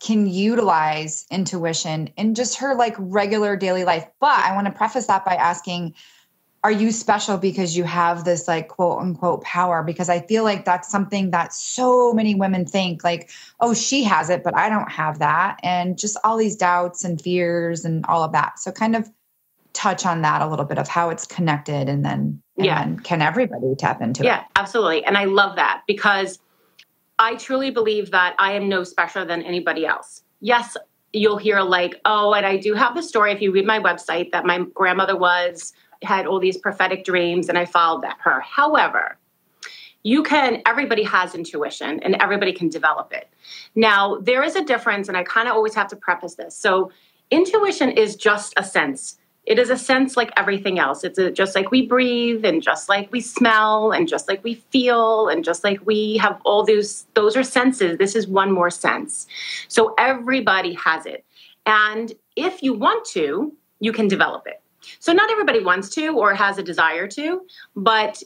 can 0.00 0.26
utilize 0.26 1.26
intuition 1.30 2.08
in 2.16 2.34
just 2.34 2.56
her 2.56 2.74
like 2.74 2.94
regular 2.98 3.54
daily 3.54 3.84
life. 3.84 4.06
But 4.18 4.38
I 4.38 4.54
want 4.54 4.66
to 4.66 4.72
preface 4.72 5.06
that 5.06 5.24
by 5.24 5.34
asking 5.34 5.94
are 6.62 6.72
you 6.72 6.92
special 6.92 7.38
because 7.38 7.74
you 7.74 7.84
have 7.84 8.24
this 8.24 8.46
like 8.46 8.68
quote 8.68 9.00
unquote 9.00 9.42
power? 9.42 9.82
Because 9.82 10.08
i 10.08 10.20
feel 10.20 10.44
like 10.44 10.64
that's 10.64 10.90
something 10.90 11.30
that 11.30 11.54
so 11.54 12.12
many 12.12 12.34
women 12.34 12.66
think 12.66 13.02
like 13.02 13.30
oh 13.60 13.72
she 13.72 14.04
has 14.04 14.28
it 14.28 14.44
but 14.44 14.54
i 14.56 14.68
don't 14.68 14.90
have 14.90 15.18
that. 15.20 15.58
And 15.62 15.98
just 15.98 16.18
all 16.24 16.36
these 16.36 16.56
doubts 16.56 17.04
and 17.04 17.20
fears 17.20 17.84
and 17.84 18.04
all 18.06 18.22
of 18.22 18.32
that. 18.32 18.58
So 18.58 18.72
kind 18.72 18.96
of 18.96 19.10
touch 19.72 20.04
on 20.04 20.22
that 20.22 20.42
a 20.42 20.48
little 20.48 20.64
bit 20.64 20.78
of 20.78 20.88
how 20.88 21.10
it's 21.10 21.26
connected 21.26 21.88
and 21.88 22.04
then 22.04 22.42
and 22.56 22.66
yeah. 22.66 22.84
then 22.84 22.98
can 22.98 23.22
everybody 23.22 23.74
tap 23.78 24.02
into 24.02 24.24
yeah, 24.24 24.40
it? 24.40 24.40
yeah 24.40 24.44
absolutely. 24.56 25.04
And 25.04 25.16
i 25.16 25.24
love 25.24 25.56
that 25.56 25.82
because 25.86 26.38
i 27.20 27.36
truly 27.36 27.70
believe 27.70 28.10
that 28.10 28.34
i 28.38 28.52
am 28.52 28.68
no 28.68 28.82
special 28.82 29.24
than 29.24 29.42
anybody 29.42 29.86
else. 29.86 30.24
Yes 30.40 30.76
you'll 31.12 31.38
hear 31.38 31.60
like 31.60 32.00
oh 32.04 32.34
and 32.34 32.46
i 32.46 32.56
do 32.56 32.74
have 32.74 32.94
the 32.94 33.02
story 33.02 33.32
if 33.32 33.40
you 33.40 33.52
read 33.52 33.66
my 33.66 33.78
website 33.78 34.30
that 34.32 34.44
my 34.44 34.64
grandmother 34.74 35.16
was 35.16 35.72
had 36.02 36.26
all 36.26 36.40
these 36.40 36.56
prophetic 36.56 37.04
dreams 37.04 37.48
and 37.48 37.58
i 37.58 37.64
followed 37.64 38.02
that 38.02 38.16
her. 38.20 38.40
However 38.40 39.16
you 40.02 40.22
can 40.22 40.62
everybody 40.66 41.02
has 41.02 41.34
intuition 41.34 42.00
and 42.00 42.16
everybody 42.20 42.52
can 42.52 42.68
develop 42.68 43.12
it. 43.12 43.28
Now 43.74 44.18
there 44.18 44.42
is 44.42 44.56
a 44.56 44.64
difference 44.64 45.08
and 45.08 45.16
i 45.16 45.22
kind 45.22 45.48
of 45.48 45.54
always 45.54 45.74
have 45.74 45.88
to 45.88 45.96
preface 45.96 46.34
this. 46.36 46.56
So 46.56 46.90
intuition 47.30 47.90
is 47.90 48.16
just 48.16 48.54
a 48.56 48.64
sense 48.64 49.19
it 49.46 49.58
is 49.58 49.70
a 49.70 49.76
sense 49.76 50.16
like 50.16 50.30
everything 50.36 50.78
else. 50.78 51.02
It's 51.02 51.18
a, 51.18 51.30
just 51.30 51.54
like 51.54 51.70
we 51.70 51.86
breathe 51.86 52.44
and 52.44 52.62
just 52.62 52.88
like 52.88 53.10
we 53.10 53.20
smell 53.20 53.90
and 53.90 54.06
just 54.06 54.28
like 54.28 54.44
we 54.44 54.54
feel 54.70 55.28
and 55.28 55.44
just 55.44 55.64
like 55.64 55.84
we 55.86 56.18
have 56.18 56.40
all 56.44 56.64
those, 56.64 57.06
those 57.14 57.36
are 57.36 57.42
senses. 57.42 57.98
This 57.98 58.14
is 58.14 58.28
one 58.28 58.52
more 58.52 58.70
sense. 58.70 59.26
So 59.68 59.94
everybody 59.98 60.74
has 60.74 61.06
it. 61.06 61.24
And 61.66 62.12
if 62.36 62.62
you 62.62 62.74
want 62.74 63.04
to, 63.06 63.52
you 63.80 63.92
can 63.92 64.08
develop 64.08 64.46
it. 64.46 64.60
So 64.98 65.12
not 65.12 65.30
everybody 65.30 65.62
wants 65.62 65.88
to 65.90 66.08
or 66.18 66.34
has 66.34 66.58
a 66.58 66.62
desire 66.62 67.06
to, 67.08 67.42
but 67.74 68.22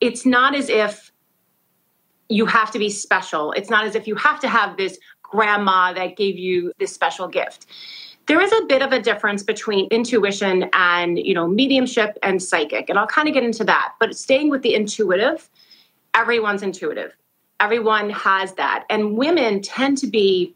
it's 0.00 0.26
not 0.26 0.54
as 0.54 0.68
if 0.68 1.10
you 2.28 2.44
have 2.46 2.70
to 2.72 2.78
be 2.78 2.90
special. 2.90 3.52
It's 3.52 3.70
not 3.70 3.86
as 3.86 3.94
if 3.94 4.06
you 4.06 4.14
have 4.16 4.40
to 4.40 4.48
have 4.48 4.76
this 4.76 4.98
grandma 5.22 5.92
that 5.94 6.16
gave 6.16 6.38
you 6.38 6.72
this 6.78 6.92
special 6.92 7.28
gift 7.28 7.66
there 8.28 8.40
is 8.40 8.52
a 8.52 8.66
bit 8.66 8.82
of 8.82 8.92
a 8.92 9.00
difference 9.00 9.42
between 9.42 9.88
intuition 9.90 10.68
and 10.74 11.18
you 11.18 11.34
know 11.34 11.48
mediumship 11.48 12.16
and 12.22 12.42
psychic 12.42 12.88
and 12.88 12.98
i'll 12.98 13.06
kind 13.06 13.26
of 13.26 13.34
get 13.34 13.42
into 13.42 13.64
that 13.64 13.94
but 13.98 14.16
staying 14.16 14.50
with 14.50 14.62
the 14.62 14.74
intuitive 14.74 15.50
everyone's 16.14 16.62
intuitive 16.62 17.16
everyone 17.58 18.10
has 18.10 18.52
that 18.54 18.84
and 18.88 19.16
women 19.16 19.60
tend 19.60 19.98
to 19.98 20.06
be 20.06 20.54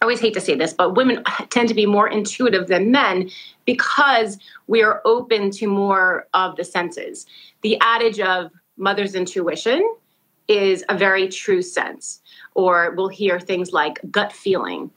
I 0.00 0.06
always 0.06 0.20
hate 0.20 0.34
to 0.34 0.40
say 0.40 0.54
this, 0.54 0.74
but 0.74 0.96
women 0.96 1.22
tend 1.50 1.68
to 1.68 1.74
be 1.74 1.86
more 1.86 2.06
intuitive 2.06 2.66
than 2.66 2.90
men 2.90 3.30
because 3.64 4.38
we 4.66 4.82
are 4.82 5.00
open 5.06 5.50
to 5.52 5.66
more 5.66 6.26
of 6.34 6.56
the 6.56 6.64
senses. 6.64 7.24
The 7.62 7.78
adage 7.80 8.20
of 8.20 8.50
mother's 8.76 9.14
intuition 9.14 9.88
is 10.46 10.84
a 10.90 10.98
very 10.98 11.28
true 11.28 11.62
sense, 11.62 12.20
or 12.54 12.92
we'll 12.96 13.08
hear 13.08 13.40
things 13.40 13.72
like 13.72 13.98
gut 14.10 14.30
feeling 14.30 14.90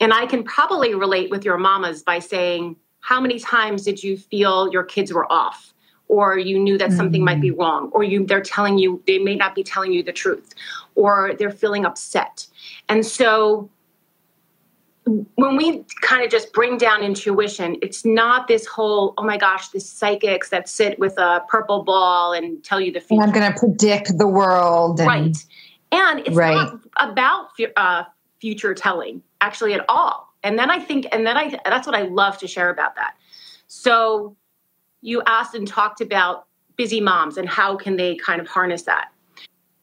And 0.00 0.12
I 0.12 0.26
can 0.26 0.44
probably 0.44 0.94
relate 0.94 1.30
with 1.30 1.44
your 1.44 1.58
mamas 1.58 2.02
by 2.02 2.18
saying, 2.18 2.76
How 3.00 3.20
many 3.20 3.38
times 3.38 3.84
did 3.84 4.02
you 4.02 4.16
feel 4.16 4.70
your 4.72 4.84
kids 4.84 5.12
were 5.12 5.30
off? 5.30 5.72
Or 6.08 6.38
you 6.38 6.58
knew 6.58 6.78
that 6.78 6.92
something 6.92 7.20
mm-hmm. 7.20 7.24
might 7.24 7.40
be 7.40 7.50
mm. 7.50 7.58
wrong, 7.58 7.90
or 7.92 8.02
you 8.02 8.24
they're 8.24 8.40
telling 8.40 8.78
you 8.78 9.02
they 9.06 9.18
may 9.18 9.34
not 9.36 9.54
be 9.54 9.62
telling 9.62 9.92
you 9.92 10.02
the 10.02 10.12
truth, 10.12 10.54
or 10.94 11.34
they're 11.38 11.50
feeling 11.50 11.84
upset. 11.84 12.46
And 12.88 13.04
so 13.04 13.68
when 15.34 15.56
we 15.56 15.84
kind 16.00 16.24
of 16.24 16.30
just 16.30 16.52
bring 16.52 16.78
down 16.78 17.02
intuition, 17.02 17.76
it's 17.82 18.04
not 18.04 18.48
this 18.48 18.66
whole, 18.66 19.14
oh 19.18 19.24
my 19.24 19.36
gosh, 19.36 19.68
the 19.68 19.80
psychics 19.80 20.50
that 20.50 20.68
sit 20.68 20.98
with 20.98 21.18
a 21.18 21.42
purple 21.48 21.82
ball 21.82 22.32
and 22.32 22.62
tell 22.64 22.80
you 22.80 22.92
the 22.92 23.00
future. 23.00 23.22
And 23.22 23.30
I'm 23.30 23.38
going 23.38 23.52
to 23.52 23.58
predict 23.58 24.18
the 24.18 24.28
world. 24.28 25.00
And, 25.00 25.08
right. 25.08 25.36
And 25.90 26.20
it's 26.20 26.36
right. 26.36 26.54
not 26.54 26.80
about 26.96 27.48
uh, 27.76 28.04
future 28.40 28.74
telling 28.74 29.22
actually 29.40 29.74
at 29.74 29.84
all. 29.88 30.32
And 30.42 30.58
then 30.58 30.70
I 30.70 30.78
think, 30.78 31.06
and 31.12 31.26
then 31.26 31.36
I, 31.36 31.58
that's 31.64 31.86
what 31.86 31.96
I 31.96 32.02
love 32.02 32.38
to 32.38 32.46
share 32.46 32.70
about 32.70 32.94
that. 32.96 33.14
So 33.66 34.36
you 35.00 35.22
asked 35.26 35.54
and 35.54 35.66
talked 35.66 36.00
about 36.00 36.46
busy 36.76 37.00
moms 37.00 37.36
and 37.36 37.48
how 37.48 37.76
can 37.76 37.96
they 37.96 38.16
kind 38.16 38.40
of 38.40 38.46
harness 38.46 38.82
that 38.82 39.08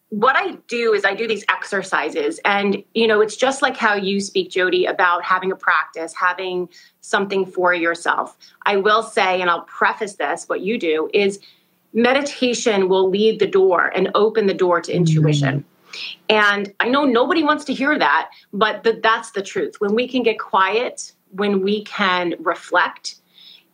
what 0.09 0.35
I 0.35 0.51
do 0.67 0.93
is 0.93 1.03
I 1.03 1.13
do 1.13 1.27
these 1.27 1.43
exercises, 1.49 2.39
and 2.45 2.81
you 2.93 3.07
know, 3.07 3.21
it's 3.21 3.35
just 3.35 3.61
like 3.61 3.75
how 3.75 3.95
you 3.95 4.21
speak, 4.21 4.49
Jody, 4.49 4.85
about 4.85 5.23
having 5.23 5.51
a 5.51 5.55
practice, 5.55 6.13
having 6.13 6.69
something 7.01 7.45
for 7.45 7.73
yourself. 7.73 8.37
I 8.65 8.77
will 8.77 9.03
say, 9.03 9.41
and 9.41 9.49
I'll 9.49 9.63
preface 9.63 10.15
this: 10.15 10.47
what 10.47 10.61
you 10.61 10.79
do 10.79 11.09
is 11.13 11.39
meditation 11.93 12.87
will 12.87 13.09
lead 13.09 13.39
the 13.39 13.47
door 13.47 13.91
and 13.95 14.09
open 14.15 14.45
the 14.45 14.53
door 14.53 14.79
to 14.81 14.91
mm-hmm. 14.91 14.97
And 16.29 16.73
I 16.79 16.89
know 16.89 17.05
nobody 17.05 17.43
wants 17.43 17.65
to 17.65 17.73
hear 17.73 17.97
that, 17.97 18.29
but 18.53 18.83
the, 18.83 18.99
that's 19.01 19.31
the 19.31 19.41
truth. 19.41 19.75
When 19.79 19.95
we 19.95 20.07
can 20.07 20.23
get 20.23 20.39
quiet, 20.39 21.13
when 21.31 21.61
we 21.61 21.83
can 21.83 22.35
reflect, 22.39 23.15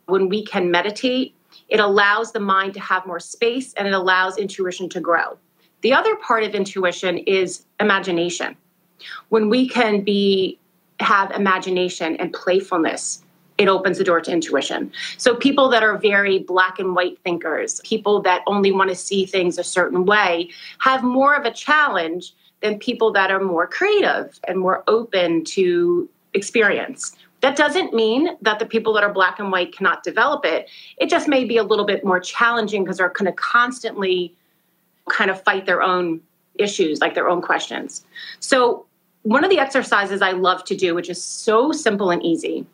when 0.05 0.29
we 0.29 0.43
can 0.45 0.71
meditate, 0.71 1.35
it 1.69 1.79
allows 1.79 2.31
the 2.31 2.39
mind 2.39 2.73
to 2.73 2.79
have 2.79 3.05
more 3.05 3.19
space 3.19 3.73
and 3.73 3.87
it 3.87 3.93
allows 3.93 4.37
intuition 4.37 4.89
to 4.89 4.99
grow. 4.99 5.37
The 5.81 5.93
other 5.93 6.15
part 6.15 6.43
of 6.43 6.53
intuition 6.53 7.17
is 7.19 7.65
imagination. 7.79 8.55
When 9.29 9.49
we 9.49 9.67
can 9.67 10.01
be 10.01 10.59
have 10.99 11.31
imagination 11.31 12.15
and 12.17 12.31
playfulness, 12.33 13.23
it 13.61 13.67
opens 13.67 13.97
the 13.97 14.03
door 14.03 14.19
to 14.21 14.31
intuition. 14.31 14.91
So 15.17 15.35
people 15.35 15.69
that 15.69 15.83
are 15.83 15.97
very 15.97 16.39
black 16.39 16.79
and 16.79 16.95
white 16.95 17.19
thinkers, 17.23 17.79
people 17.83 18.21
that 18.23 18.41
only 18.47 18.71
want 18.71 18.89
to 18.89 18.95
see 18.95 19.25
things 19.25 19.57
a 19.57 19.63
certain 19.63 20.05
way, 20.05 20.49
have 20.79 21.03
more 21.03 21.35
of 21.35 21.45
a 21.45 21.51
challenge 21.51 22.33
than 22.61 22.79
people 22.79 23.11
that 23.11 23.31
are 23.31 23.39
more 23.39 23.67
creative 23.67 24.39
and 24.47 24.59
more 24.59 24.83
open 24.87 25.43
to 25.45 26.09
experience. 26.33 27.15
That 27.41 27.55
doesn't 27.55 27.93
mean 27.93 28.37
that 28.41 28.59
the 28.59 28.65
people 28.65 28.93
that 28.93 29.03
are 29.03 29.11
black 29.11 29.39
and 29.39 29.51
white 29.51 29.75
cannot 29.75 30.03
develop 30.03 30.45
it. 30.45 30.69
It 30.97 31.09
just 31.09 31.27
may 31.27 31.43
be 31.43 31.57
a 31.57 31.63
little 31.63 31.85
bit 31.85 32.05
more 32.05 32.19
challenging 32.19 32.83
because 32.83 32.97
they're 32.97 33.09
kind 33.09 33.27
of 33.27 33.35
constantly 33.35 34.35
kind 35.09 35.31
of 35.31 35.43
fight 35.43 35.65
their 35.65 35.81
own 35.81 36.21
issues, 36.55 37.01
like 37.01 37.15
their 37.15 37.27
own 37.27 37.41
questions. 37.41 38.05
So, 38.39 38.85
one 39.23 39.43
of 39.43 39.51
the 39.51 39.59
exercises 39.59 40.21
I 40.21 40.31
love 40.31 40.63
to 40.65 40.75
do, 40.75 40.95
which 40.95 41.09
is 41.09 41.23
so 41.23 41.71
simple 41.71 42.09
and 42.09 42.23
easy, 42.23 42.65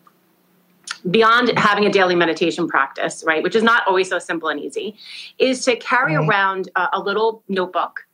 beyond 1.09 1.57
having 1.57 1.85
a 1.85 1.91
daily 1.91 2.15
meditation 2.15 2.67
practice, 2.67 3.23
right, 3.25 3.43
which 3.43 3.55
is 3.55 3.63
not 3.63 3.85
always 3.87 4.09
so 4.09 4.19
simple 4.19 4.49
and 4.49 4.59
easy, 4.59 4.95
is 5.37 5.63
to 5.65 5.75
carry 5.77 6.15
right. 6.15 6.27
around 6.27 6.69
a, 6.75 6.87
a 6.93 6.99
little 6.99 7.43
notebook 7.47 8.05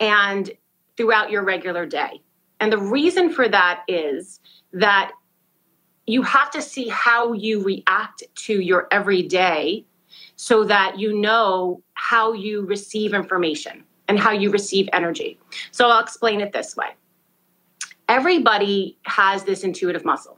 and 0.00 0.50
throughout 0.96 1.30
your 1.30 1.44
regular 1.44 1.86
day. 1.86 2.20
And 2.60 2.72
the 2.72 2.78
reason 2.78 3.30
for 3.32 3.48
that 3.48 3.82
is 3.88 4.40
that 4.72 5.12
you 6.06 6.22
have 6.22 6.50
to 6.50 6.62
see 6.62 6.88
how 6.88 7.32
you 7.32 7.62
react 7.62 8.22
to 8.34 8.60
your 8.60 8.88
everyday 8.90 9.84
so 10.36 10.64
that 10.64 10.98
you 10.98 11.18
know 11.18 11.82
how 11.94 12.32
you 12.32 12.64
receive 12.64 13.12
information 13.12 13.84
and 14.08 14.18
how 14.18 14.32
you 14.32 14.50
receive 14.50 14.88
energy. 14.92 15.38
So 15.70 15.88
I'll 15.88 16.02
explain 16.02 16.40
it 16.40 16.52
this 16.52 16.76
way 16.76 16.88
everybody 18.08 18.98
has 19.04 19.44
this 19.44 19.62
intuitive 19.62 20.04
muscle, 20.04 20.37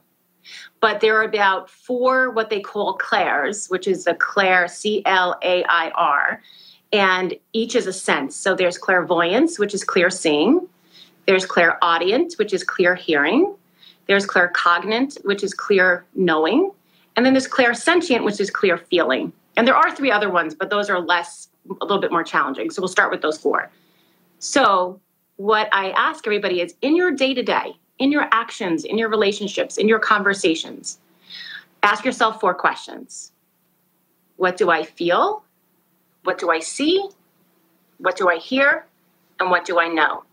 but 0.80 1.00
there 1.00 1.16
are 1.18 1.24
about 1.24 1.70
four 1.70 2.30
what 2.30 2.50
they 2.50 2.60
call 2.60 2.94
clairs, 2.94 3.68
which 3.68 3.86
is 3.86 4.06
a 4.06 4.14
clair, 4.14 4.68
C 4.68 5.02
L 5.06 5.38
A 5.42 5.64
I 5.64 5.90
R, 5.90 6.42
and 6.92 7.34
each 7.52 7.74
is 7.74 7.86
a 7.86 7.92
sense. 7.92 8.36
So 8.36 8.54
there's 8.54 8.78
clairvoyance, 8.78 9.58
which 9.58 9.74
is 9.74 9.84
clear 9.84 10.10
seeing, 10.10 10.66
there's 11.26 11.46
clairaudient, 11.46 12.34
which 12.34 12.52
is 12.52 12.64
clear 12.64 12.94
hearing, 12.94 13.54
there's 14.06 14.26
claircognate, 14.26 15.24
which 15.24 15.44
is 15.44 15.54
clear 15.54 16.04
knowing, 16.14 16.70
and 17.16 17.24
then 17.24 17.32
there's 17.32 17.48
clairsentient, 17.48 18.24
which 18.24 18.40
is 18.40 18.50
clear 18.50 18.76
feeling. 18.76 19.32
And 19.56 19.66
there 19.66 19.76
are 19.76 19.94
three 19.94 20.10
other 20.10 20.30
ones, 20.30 20.54
but 20.54 20.70
those 20.70 20.88
are 20.90 21.00
less, 21.00 21.48
a 21.80 21.84
little 21.84 22.00
bit 22.00 22.10
more 22.10 22.24
challenging. 22.24 22.70
So 22.70 22.80
we'll 22.80 22.88
start 22.88 23.10
with 23.10 23.20
those 23.20 23.38
four. 23.38 23.70
So, 24.38 25.00
what 25.36 25.68
I 25.72 25.90
ask 25.92 26.26
everybody 26.26 26.60
is 26.60 26.74
in 26.82 26.96
your 26.96 27.10
day 27.10 27.32
to 27.34 27.42
day, 27.42 27.72
in 28.00 28.10
your 28.10 28.26
actions, 28.32 28.84
in 28.84 28.98
your 28.98 29.08
relationships, 29.08 29.76
in 29.76 29.86
your 29.86 30.00
conversations, 30.00 30.98
ask 31.84 32.04
yourself 32.04 32.40
four 32.40 32.54
questions 32.54 33.30
What 34.36 34.56
do 34.56 34.70
I 34.70 34.82
feel? 34.82 35.44
What 36.24 36.38
do 36.38 36.50
I 36.50 36.58
see? 36.58 37.08
What 37.98 38.16
do 38.16 38.28
I 38.28 38.36
hear? 38.36 38.86
And 39.38 39.50
what 39.50 39.64
do 39.64 39.78
I 39.78 39.88
know? 39.88 40.24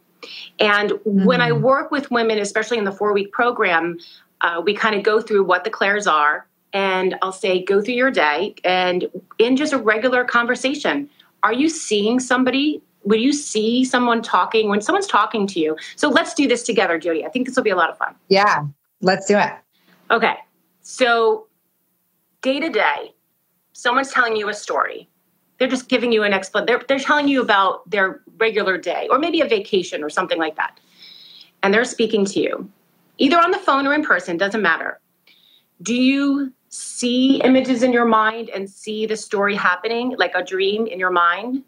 And 0.59 0.91
mm-hmm. 0.91 1.25
when 1.25 1.41
I 1.41 1.51
mm-hmm. 1.51 1.61
work 1.61 1.91
with 1.91 2.09
women, 2.09 2.39
especially 2.39 2.77
in 2.77 2.85
the 2.85 2.91
four 2.91 3.13
week 3.13 3.31
program, 3.31 3.99
uh, 4.41 4.61
we 4.63 4.73
kind 4.73 4.95
of 4.95 5.03
go 5.03 5.21
through 5.21 5.43
what 5.43 5.63
the 5.63 5.69
clairs 5.69 6.07
are, 6.07 6.47
and 6.73 7.15
I'll 7.21 7.31
say, 7.31 7.63
go 7.63 7.81
through 7.81 7.95
your 7.95 8.11
day 8.11 8.55
and 8.63 9.07
in 9.39 9.55
just 9.55 9.73
a 9.73 9.77
regular 9.77 10.23
conversation, 10.25 11.09
are 11.43 11.53
you 11.53 11.69
seeing 11.69 12.19
somebody? 12.19 12.81
Will 13.07 13.19
you 13.19 13.31
see 13.31 13.85
someone 13.85 14.21
talking 14.21 14.67
when 14.67 14.81
someone's 14.81 15.07
talking 15.07 15.47
to 15.47 15.61
you? 15.61 15.77
So 15.95 16.09
let's 16.09 16.33
do 16.33 16.45
this 16.45 16.63
together, 16.63 16.99
Jody. 16.99 17.25
I 17.25 17.29
think 17.29 17.47
this 17.47 17.55
will 17.55 17.63
be 17.63 17.69
a 17.69 17.75
lot 17.75 17.89
of 17.89 17.97
fun. 17.97 18.13
Yeah, 18.27 18.65
let's 18.99 19.25
do 19.25 19.37
it. 19.37 19.53
Okay. 20.11 20.35
So, 20.81 21.47
day 22.41 22.59
to 22.59 22.69
day, 22.69 23.13
someone's 23.71 24.11
telling 24.11 24.35
you 24.35 24.49
a 24.49 24.53
story. 24.53 25.07
They're 25.57 25.69
just 25.69 25.87
giving 25.87 26.11
you 26.11 26.23
an 26.23 26.33
explanation. 26.33 26.65
They're, 26.65 26.85
they're 26.85 26.99
telling 26.99 27.29
you 27.29 27.41
about 27.41 27.89
their 27.89 28.21
regular 28.39 28.77
day 28.77 29.07
or 29.09 29.19
maybe 29.19 29.39
a 29.39 29.47
vacation 29.47 30.03
or 30.03 30.09
something 30.09 30.37
like 30.37 30.57
that. 30.57 30.77
And 31.63 31.73
they're 31.73 31.85
speaking 31.85 32.25
to 32.25 32.41
you, 32.41 32.69
either 33.19 33.39
on 33.39 33.51
the 33.51 33.57
phone 33.57 33.87
or 33.87 33.93
in 33.93 34.03
person, 34.03 34.35
doesn't 34.35 34.61
matter. 34.61 34.99
Do 35.81 35.95
you 35.95 36.51
see 36.67 37.41
images 37.41 37.83
in 37.83 37.93
your 37.93 38.05
mind 38.05 38.49
and 38.49 38.69
see 38.69 39.05
the 39.05 39.15
story 39.15 39.55
happening 39.55 40.13
like 40.17 40.33
a 40.35 40.43
dream 40.43 40.87
in 40.87 40.99
your 40.99 41.09
mind? 41.11 41.63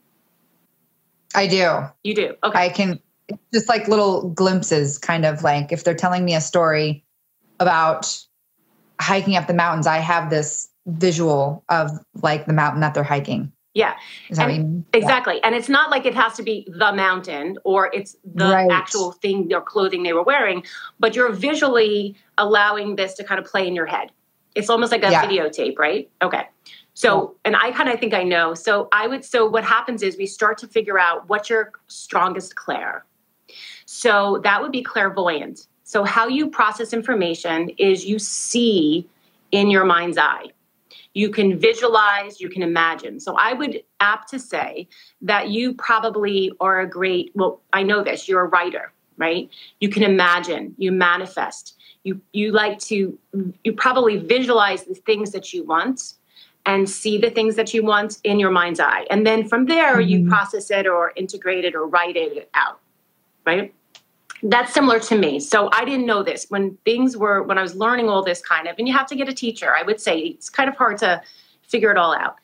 I 1.35 1.47
do. 1.47 1.79
You 2.03 2.15
do. 2.15 2.35
Okay. 2.43 2.59
I 2.59 2.69
can 2.69 2.99
just 3.53 3.69
like 3.69 3.87
little 3.87 4.29
glimpses, 4.29 4.97
kind 4.97 5.25
of 5.25 5.43
like 5.43 5.71
if 5.71 5.83
they're 5.83 5.93
telling 5.93 6.25
me 6.25 6.35
a 6.35 6.41
story 6.41 7.03
about 7.59 8.17
hiking 8.99 9.35
up 9.35 9.47
the 9.47 9.53
mountains, 9.53 9.87
I 9.87 9.97
have 9.97 10.29
this 10.29 10.69
visual 10.87 11.63
of 11.69 11.91
like 12.21 12.47
the 12.47 12.53
mountain 12.53 12.81
that 12.81 12.93
they're 12.93 13.03
hiking. 13.03 13.51
Yeah. 13.75 13.95
And, 14.35 14.83
exactly. 14.93 15.35
Yeah. 15.35 15.41
And 15.43 15.55
it's 15.55 15.69
not 15.69 15.91
like 15.91 16.05
it 16.05 16.15
has 16.15 16.33
to 16.37 16.43
be 16.43 16.67
the 16.67 16.91
mountain 16.91 17.57
or 17.63 17.91
it's 17.93 18.15
the 18.25 18.45
right. 18.49 18.71
actual 18.71 19.11
thing, 19.11 19.53
or 19.53 19.61
clothing 19.61 20.01
they 20.03 20.13
were 20.13 20.23
wearing, 20.23 20.63
but 20.99 21.15
you're 21.15 21.31
visually 21.31 22.15
allowing 22.37 22.95
this 22.95 23.13
to 23.15 23.23
kind 23.23 23.39
of 23.39 23.45
play 23.45 23.67
in 23.67 23.75
your 23.75 23.85
head. 23.85 24.11
It's 24.55 24.69
almost 24.69 24.91
like 24.91 25.03
a 25.03 25.11
yeah. 25.11 25.25
videotape, 25.25 25.77
right? 25.77 26.09
Okay. 26.21 26.47
So, 26.99 27.37
and 27.45 27.55
I 27.55 27.71
kind 27.71 27.87
of 27.87 27.97
think 27.97 28.13
I 28.13 28.23
know. 28.23 28.53
So, 28.53 28.89
I 28.91 29.07
would, 29.07 29.23
so 29.23 29.47
what 29.47 29.63
happens 29.63 30.03
is 30.03 30.17
we 30.17 30.25
start 30.25 30.57
to 30.57 30.67
figure 30.67 30.99
out 30.99 31.29
what's 31.29 31.49
your 31.49 31.71
strongest 31.87 32.57
clair. 32.57 33.05
So, 33.85 34.41
that 34.43 34.61
would 34.61 34.73
be 34.73 34.81
clairvoyant. 34.81 35.67
So, 35.85 36.03
how 36.03 36.27
you 36.27 36.49
process 36.49 36.91
information 36.91 37.69
is 37.77 38.03
you 38.03 38.19
see 38.19 39.07
in 39.53 39.69
your 39.69 39.85
mind's 39.85 40.17
eye. 40.17 40.47
You 41.13 41.29
can 41.29 41.57
visualize, 41.57 42.41
you 42.41 42.49
can 42.49 42.63
imagine. 42.63 43.21
So, 43.21 43.33
I 43.37 43.53
would 43.53 43.81
apt 44.01 44.29
to 44.31 44.37
say 44.37 44.89
that 45.21 45.47
you 45.51 45.75
probably 45.75 46.51
are 46.59 46.81
a 46.81 46.89
great, 46.89 47.31
well, 47.33 47.61
I 47.71 47.81
know 47.81 48.03
this, 48.03 48.27
you're 48.27 48.41
a 48.41 48.49
writer, 48.49 48.91
right? 49.15 49.49
You 49.79 49.87
can 49.87 50.03
imagine, 50.03 50.75
you 50.77 50.91
manifest 50.91 51.77
you 52.03 52.21
you 52.31 52.53
like 52.53 52.79
to 52.79 53.19
you 53.65 53.73
probably 53.73 54.15
visualize 54.15 54.85
the 54.85 54.95
things 54.95 55.31
that 55.31 55.53
you 55.53 55.65
want 55.65 56.13
and 56.69 56.87
see 56.87 57.17
the 57.17 57.31
things 57.31 57.55
that 57.55 57.73
you 57.73 57.83
want 57.83 58.19
in 58.23 58.39
your 58.39 58.51
mind's 58.51 58.79
eye 58.79 59.03
and 59.09 59.25
then 59.25 59.47
from 59.47 59.65
there 59.65 59.95
mm-hmm. 59.95 60.09
you 60.09 60.29
process 60.29 60.69
it 60.69 60.85
or 60.85 61.11
integrate 61.15 61.65
it 61.65 61.73
or 61.73 61.87
write 61.87 62.15
it 62.15 62.47
out 62.53 62.79
right 63.45 63.73
that's 64.43 64.71
similar 64.71 64.99
to 64.99 65.17
me 65.17 65.39
so 65.39 65.67
i 65.73 65.83
didn't 65.83 66.05
know 66.05 66.21
this 66.21 66.45
when 66.49 66.77
things 66.85 67.17
were 67.17 67.41
when 67.41 67.57
i 67.57 67.61
was 67.61 67.75
learning 67.75 68.07
all 68.07 68.23
this 68.23 68.39
kind 68.41 68.67
of 68.67 68.75
and 68.77 68.87
you 68.87 68.93
have 68.93 69.07
to 69.07 69.15
get 69.15 69.27
a 69.27 69.33
teacher 69.33 69.75
i 69.75 69.81
would 69.81 69.99
say 69.99 70.19
it's 70.19 70.49
kind 70.49 70.69
of 70.69 70.75
hard 70.77 70.97
to 70.97 71.19
figure 71.63 71.89
it 71.89 71.97
all 71.97 72.13
out 72.13 72.35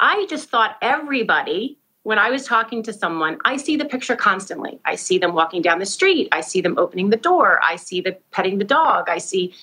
i 0.00 0.26
just 0.28 0.50
thought 0.50 0.76
everybody 0.82 1.78
when 2.02 2.18
I 2.18 2.30
was 2.30 2.46
talking 2.46 2.82
to 2.84 2.94
someone, 2.94 3.36
I 3.44 3.58
see 3.58 3.76
the 3.76 3.84
picture 3.84 4.16
constantly. 4.16 4.80
I 4.86 4.94
see 4.94 5.18
them 5.18 5.34
walking 5.34 5.60
down 5.60 5.80
the 5.80 5.84
street. 5.84 6.28
I 6.32 6.40
see 6.40 6.62
them 6.62 6.78
opening 6.78 7.10
the 7.10 7.18
door. 7.18 7.60
I 7.62 7.76
see 7.76 8.00
the 8.00 8.16
petting 8.30 8.56
the 8.56 8.64
dog. 8.64 9.10
I 9.10 9.18
see, 9.18 9.54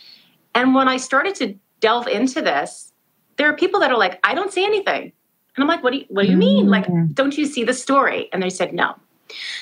and 0.54 0.76
when 0.76 0.88
I 0.88 0.98
started 0.98 1.34
to 1.36 1.56
delve 1.80 2.08
into 2.08 2.44
this, 2.44 2.94
there 3.38 3.50
are 3.50 3.56
people 3.56 3.80
that 3.80 3.92
are 3.92 3.98
like, 3.98 4.20
I 4.24 4.34
don't 4.34 4.52
see 4.52 4.66
anything. 4.66 5.12
And 5.56 5.64
I'm 5.64 5.68
like, 5.68 5.84
what 5.84 5.94
do 5.94 6.00
you, 6.00 6.06
what 6.10 6.26
do 6.26 6.32
you 6.32 6.38
mean? 6.38 6.68
Like, 6.68 6.86
mm. 6.86 7.14
don't 7.16 7.38
you 7.38 7.46
see 7.46 7.64
the 7.64 7.74
story? 7.74 8.30
And 8.32 8.44
they 8.44 8.50
said, 8.50 8.74
no. 8.74 8.96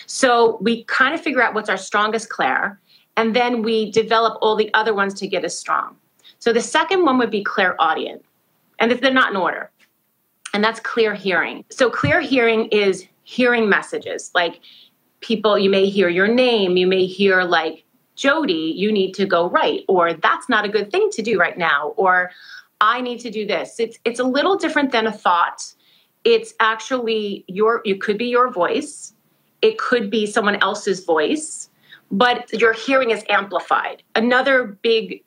So 0.05 0.57
we 0.61 0.83
kind 0.85 1.15
of 1.15 1.21
figure 1.21 1.41
out 1.41 1.53
what's 1.53 1.69
our 1.69 1.77
strongest 1.77 2.29
clair, 2.29 2.79
and 3.17 3.35
then 3.35 3.63
we 3.63 3.91
develop 3.91 4.37
all 4.41 4.55
the 4.55 4.71
other 4.73 4.93
ones 4.93 5.13
to 5.15 5.27
get 5.27 5.45
us 5.45 5.57
strong. 5.57 5.95
So 6.39 6.51
the 6.51 6.61
second 6.61 7.05
one 7.05 7.17
would 7.17 7.31
be 7.31 7.43
clairaudience, 7.43 8.23
and 8.79 8.91
if 8.91 9.01
they're 9.01 9.13
not 9.13 9.31
in 9.31 9.37
order 9.37 9.71
and 10.55 10.63
that's 10.63 10.79
clear 10.79 11.13
hearing. 11.13 11.65
So, 11.69 11.89
clear 11.89 12.21
hearing 12.21 12.67
is 12.67 13.05
hearing 13.23 13.67
messages 13.67 14.31
like 14.33 14.61
people, 15.19 15.59
you 15.59 15.69
may 15.69 15.89
hear 15.89 16.07
your 16.07 16.29
name, 16.29 16.77
you 16.77 16.87
may 16.87 17.05
hear 17.05 17.43
like, 17.43 17.83
Jody, 18.15 18.73
you 18.73 18.89
need 18.89 19.13
to 19.15 19.25
go 19.25 19.49
right, 19.49 19.81
or 19.89 20.13
that's 20.13 20.47
not 20.47 20.63
a 20.63 20.69
good 20.69 20.93
thing 20.93 21.09
to 21.11 21.21
do 21.21 21.37
right 21.37 21.57
now, 21.57 21.89
or 21.97 22.31
I 22.81 23.01
need 23.01 23.19
to 23.21 23.31
do 23.31 23.45
this. 23.45 23.79
It's 23.79 23.97
it's 24.05 24.19
a 24.19 24.23
little 24.23 24.57
different 24.57 24.91
than 24.91 25.07
a 25.07 25.11
thought. 25.11 25.73
It's 26.23 26.53
actually 26.59 27.45
your 27.47 27.81
it 27.85 28.01
could 28.01 28.17
be 28.17 28.25
your 28.25 28.51
voice, 28.51 29.13
it 29.61 29.77
could 29.77 30.09
be 30.09 30.25
someone 30.25 30.55
else's 30.57 31.03
voice, 31.03 31.69
but 32.11 32.51
your 32.53 32.73
hearing 32.73 33.11
is 33.11 33.23
amplified. 33.29 34.03
Another 34.15 34.77
big 34.81 35.23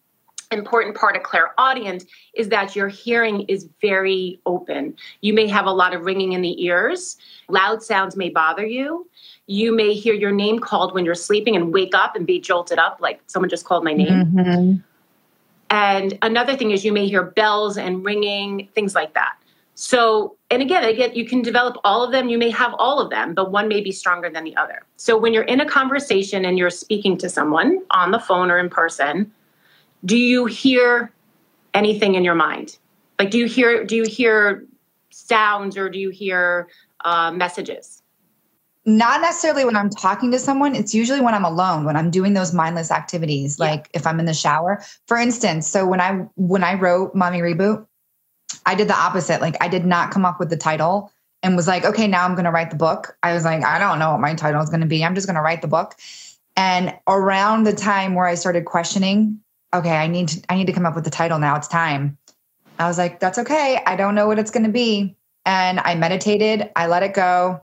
important 0.51 0.97
part 0.97 1.17
of 1.17 1.23
clairaudient 1.23 2.05
is 2.35 2.49
that 2.49 2.75
your 2.75 2.89
hearing 2.89 3.43
is 3.43 3.69
very 3.81 4.41
open. 4.47 4.95
You 5.21 5.35
may 5.35 5.47
have 5.47 5.67
a 5.67 5.71
lot 5.73 5.95
of 5.95 6.05
ringing 6.05 6.33
in 6.33 6.41
the 6.41 6.65
ears. 6.65 7.17
Loud 7.49 7.83
sounds 7.83 8.17
may 8.17 8.31
bother 8.31 8.65
you. 8.65 9.09
You 9.47 9.75
may 9.75 9.93
hear 9.93 10.15
your 10.15 10.33
name 10.33 10.59
called 10.59 10.95
when 10.95 11.05
you're 11.05 11.15
sleeping 11.15 11.55
and 11.55 11.73
wake 11.73 11.95
up 11.95 12.17
and 12.17 12.27
be 12.27 12.41
jolted 12.41 12.79
up 12.79 12.99
like 13.01 13.21
someone 13.27 13.51
just 13.51 13.65
called 13.65 13.85
my 13.85 13.93
name. 13.93 14.09
Mm-hmm. 14.09 14.77
And 15.71 16.19
another 16.23 16.57
thing 16.57 16.71
is 16.71 16.85
you 16.85 16.93
may 16.93 17.07
hear 17.07 17.23
bells 17.23 17.77
and 17.77 18.05
ringing, 18.05 18.69
things 18.75 18.95
like 18.95 19.15
that. 19.15 19.35
So, 19.75 20.37
and 20.51 20.61
again, 20.61 20.83
again, 20.83 21.15
you 21.15 21.25
can 21.25 21.41
develop 21.41 21.77
all 21.85 22.03
of 22.03 22.11
them. 22.11 22.29
You 22.29 22.37
may 22.37 22.51
have 22.51 22.75
all 22.79 22.99
of 22.99 23.11
them, 23.11 23.33
but 23.33 23.53
one 23.53 23.69
may 23.69 23.81
be 23.81 23.93
stronger 23.93 24.29
than 24.29 24.43
the 24.43 24.57
other. 24.57 24.83
So, 24.97 25.17
when 25.17 25.33
you're 25.33 25.45
in 25.45 25.61
a 25.61 25.67
conversation 25.67 26.45
and 26.45 26.59
you're 26.59 26.69
speaking 26.69 27.17
to 27.19 27.29
someone 27.29 27.83
on 27.93 28.11
the 28.11 28.19
phone 28.19 28.51
or 28.51 28.59
in 28.59 28.71
person, 28.71 29.31
do 30.05 30.17
you 30.17 30.47
hear 30.47 31.13
anything 31.75 32.17
in 32.17 32.25
your 32.25 32.35
mind? 32.35 32.77
Like, 33.21 33.31
do 33.31 33.39
you 33.39 33.47
hear 33.47 33.85
do 33.85 33.95
you 33.95 34.05
hear 34.05 34.65
sounds 35.11 35.77
or 35.77 35.89
do 35.89 35.99
you 36.01 36.11
hear 36.11 36.69
uh, 37.05 37.31
messages? 37.31 37.98
Not 38.89 39.21
necessarily 39.21 39.65
when 39.65 39.77
I'm 39.77 39.91
talking 39.91 40.31
to 40.31 40.39
someone. 40.39 40.75
It's 40.75 40.95
usually 40.95 41.21
when 41.21 41.35
I'm 41.35 41.45
alone, 41.45 41.85
when 41.85 41.97
I'm 41.97 42.11
doing 42.11 42.33
those 42.33 42.55
mindless 42.55 42.91
activities, 42.91 43.59
yeah. 43.59 43.67
like 43.67 43.91
if 43.93 44.07
I'm 44.07 44.19
in 44.19 44.27
the 44.27 44.35
shower. 44.35 44.83
For 45.07 45.17
instance, 45.19 45.69
so 45.69 45.87
when 45.87 46.01
I 46.01 46.27
when 46.37 46.65
I 46.65 46.75
wrote 46.75 47.15
Mommy 47.15 47.41
Reboot, 47.41 47.87
I 48.65 48.75
did 48.75 48.89
the 48.89 48.99
opposite. 48.99 49.41
Like 49.41 49.57
I 49.61 49.69
did 49.69 49.85
not 49.85 50.11
come 50.11 50.25
up 50.25 50.41
with 50.41 50.49
the 50.49 50.57
title 50.57 51.13
and 51.43 51.55
was 51.55 51.69
like, 51.69 51.85
okay, 51.85 52.07
now 52.09 52.25
I'm 52.25 52.35
going 52.35 52.47
to 52.47 52.51
write 52.51 52.71
the 52.71 52.77
book. 52.77 53.17
I 53.23 53.35
was 53.35 53.45
like, 53.45 53.65
I 53.65 53.79
don't 53.79 53.99
know 53.99 54.13
what 54.13 54.21
my 54.21 54.35
title 54.35 54.63
is 54.63 54.71
going 54.71 54.81
to 54.81 54.87
be. 54.87 55.05
I'm 55.05 55.15
just 55.15 55.27
going 55.27 55.37
to 55.37 55.43
write 55.43 55.63
the 55.63 55.69
book. 55.69 55.95
And 56.57 56.97
around 57.07 57.65
the 57.65 57.73
time 57.73 58.15
where 58.15 58.27
I 58.27 58.35
started 58.35 58.65
questioning 58.65 59.41
okay, 59.75 59.97
I 59.97 60.07
need 60.07 60.29
to 60.29 60.43
I 60.49 60.57
need 60.57 60.67
to 60.67 60.73
come 60.73 60.87
up 60.87 60.95
with 60.95 61.05
the 61.05 61.11
title 61.11 61.39
now. 61.39 61.57
It's 61.57 61.69
time. 61.69 62.17
I 62.79 62.87
was 62.87 62.99
like, 62.99 63.21
that's 63.21 63.39
okay. 63.39 63.81
I 63.87 63.97
don't 63.97 64.15
know 64.15 64.27
what 64.27 64.39
it's 64.39 64.51
going 64.51 64.65
to 64.65 64.73
be. 64.73 65.17
And 65.45 65.81
I 65.81 65.95
meditated, 65.95 66.71
I 66.77 66.87
let 66.87 67.03
it 67.03 67.15
go. 67.15 67.61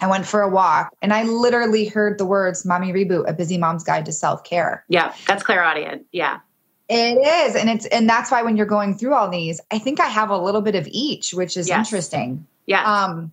I 0.00 0.06
went 0.06 0.26
for 0.26 0.42
a 0.42 0.48
walk 0.48 0.92
and 1.00 1.12
I 1.12 1.22
literally 1.24 1.86
heard 1.86 2.18
the 2.18 2.26
words 2.26 2.64
Mommy 2.64 2.92
Reboot, 2.92 3.28
a 3.28 3.32
busy 3.32 3.58
mom's 3.58 3.84
guide 3.84 4.06
to 4.06 4.12
self-care. 4.12 4.84
Yeah, 4.88 5.14
that's 5.26 5.42
clairaudient. 5.42 6.06
Yeah. 6.12 6.40
It 6.88 7.16
is. 7.16 7.54
And 7.54 7.70
it's 7.70 7.86
and 7.86 8.08
that's 8.08 8.30
why 8.30 8.42
when 8.42 8.56
you're 8.56 8.66
going 8.66 8.98
through 8.98 9.14
all 9.14 9.30
these, 9.30 9.60
I 9.70 9.78
think 9.78 10.00
I 10.00 10.06
have 10.06 10.30
a 10.30 10.36
little 10.36 10.60
bit 10.60 10.74
of 10.74 10.86
each, 10.90 11.32
which 11.32 11.56
is 11.56 11.68
yes. 11.68 11.78
interesting. 11.78 12.46
Yeah. 12.66 12.82
Um, 12.84 13.32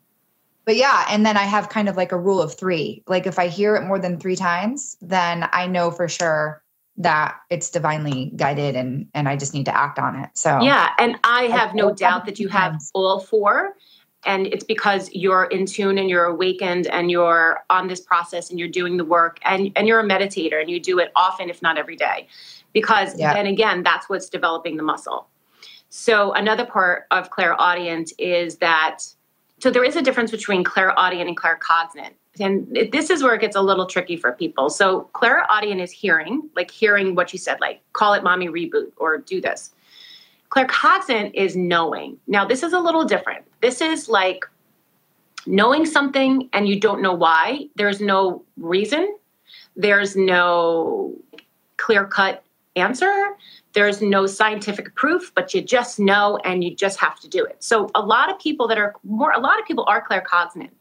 but 0.66 0.76
yeah, 0.76 1.06
and 1.10 1.26
then 1.26 1.36
I 1.36 1.44
have 1.44 1.70
kind 1.70 1.90
of 1.90 1.98
like 1.98 2.12
a 2.12 2.18
rule 2.18 2.42
of 2.42 2.56
three. 2.56 3.04
Like 3.08 3.26
if 3.26 3.40
I 3.40 3.48
hear 3.48 3.76
it 3.76 3.84
more 3.86 3.98
than 3.98 4.20
three 4.20 4.36
times, 4.36 4.98
then 5.02 5.50
I 5.52 5.66
know 5.68 5.90
for 5.90 6.08
sure 6.08 6.62
that 6.98 7.38
it's 7.50 7.70
divinely 7.72 8.32
guided 8.36 8.76
and 8.76 9.08
and 9.14 9.28
I 9.28 9.36
just 9.36 9.54
need 9.54 9.66
to 9.66 9.76
act 9.76 9.98
on 9.98 10.16
it. 10.18 10.30
So 10.36 10.62
Yeah, 10.62 10.90
and 11.00 11.18
I 11.24 11.44
have 11.46 11.74
no 11.74 11.94
doubt 11.94 12.26
that 12.28 12.40
you 12.40 12.50
have 12.50 12.80
all 12.94 13.20
four 13.20 13.76
and 14.26 14.48
it's 14.48 14.64
because 14.64 15.10
you're 15.14 15.46
in 15.46 15.66
tune 15.66 15.98
and 15.98 16.10
you're 16.10 16.26
awakened 16.26 16.88
and 16.88 17.10
you're 17.10 17.64
on 17.70 17.88
this 17.88 18.02
process 18.02 18.50
and 18.50 18.60
you're 18.60 18.68
doing 18.68 18.98
the 18.98 19.06
work 19.06 19.40
and 19.44 19.72
and 19.76 19.88
you're 19.88 20.00
a 20.00 20.04
meditator 20.04 20.60
and 20.60 20.70
you 20.70 20.80
do 20.80 21.00
it 21.00 21.12
often 21.16 21.50
if 21.50 21.62
not 21.62 21.78
every 21.78 21.96
day. 21.96 22.28
Because 22.74 23.18
yeah. 23.18 23.36
and 23.36 23.48
again, 23.48 23.84
that's 23.84 24.10
what's 24.10 24.30
developing 24.30 24.78
the 24.78 24.84
muscle. 24.84 25.28
So 25.90 26.34
another 26.34 26.66
part 26.66 27.06
of 27.12 27.30
clairaudient 27.30 28.14
is 28.20 28.58
that 28.58 29.00
so 29.60 29.72
there 29.72 29.84
is 29.84 29.96
a 29.96 30.02
difference 30.02 30.32
between 30.32 30.64
clairaudient 30.64 31.28
and 31.28 31.38
claircognizant 31.38 32.14
and 32.40 32.76
it, 32.78 32.92
this 32.92 33.10
is 33.10 33.24
where 33.24 33.34
it 33.34 33.42
gets 33.42 33.56
a 33.56 33.62
little 33.62 33.86
tricky 33.86 34.16
for 34.16 34.32
people. 34.32 34.70
So 34.70 35.10
clairaudient 35.14 35.82
is 35.82 35.92
hearing, 35.92 36.50
like 36.56 36.72
hearing 36.72 37.16
what 37.16 37.34
you 37.34 37.40
said, 37.40 37.60
like 37.60 37.82
call 37.94 38.14
it 38.14 38.24
mommy 38.24 38.48
reboot 38.48 38.92
or 38.98 39.18
do 39.18 39.42
this. 39.42 39.72
Claircognizant 40.50 41.32
is 41.34 41.56
knowing. 41.56 42.18
Now 42.28 42.46
this 42.46 42.64
is 42.64 42.74
a 42.74 42.80
little 42.80 43.06
different. 43.06 43.46
This 43.62 43.82
is 43.82 44.10
like 44.10 44.46
knowing 45.46 45.86
something 45.86 46.50
and 46.54 46.68
you 46.68 46.80
don't 46.80 47.02
know 47.02 47.14
why. 47.14 47.68
There's 47.76 48.02
no 48.02 48.44
reason. 48.58 49.16
There's 49.76 50.16
no 50.16 51.16
clear 51.78 52.06
cut 52.06 52.44
answer. 52.76 53.36
There's 53.74 54.02
no 54.02 54.26
scientific 54.26 54.96
proof, 54.96 55.32
but 55.36 55.54
you 55.54 55.62
just 55.62 56.00
know 56.00 56.38
and 56.44 56.64
you 56.64 56.76
just 56.76 57.00
have 57.00 57.20
to 57.20 57.28
do 57.28 57.46
it. 57.46 57.64
So 57.64 57.90
a 57.94 58.02
lot 58.02 58.32
of 58.32 58.40
people 58.40 58.68
that 58.68 58.78
are 58.78 58.96
more, 59.04 59.32
a 59.32 59.40
lot 59.40 59.60
of 59.60 59.66
people 59.66 59.86
are 59.88 60.06
claircognizant 60.06 60.72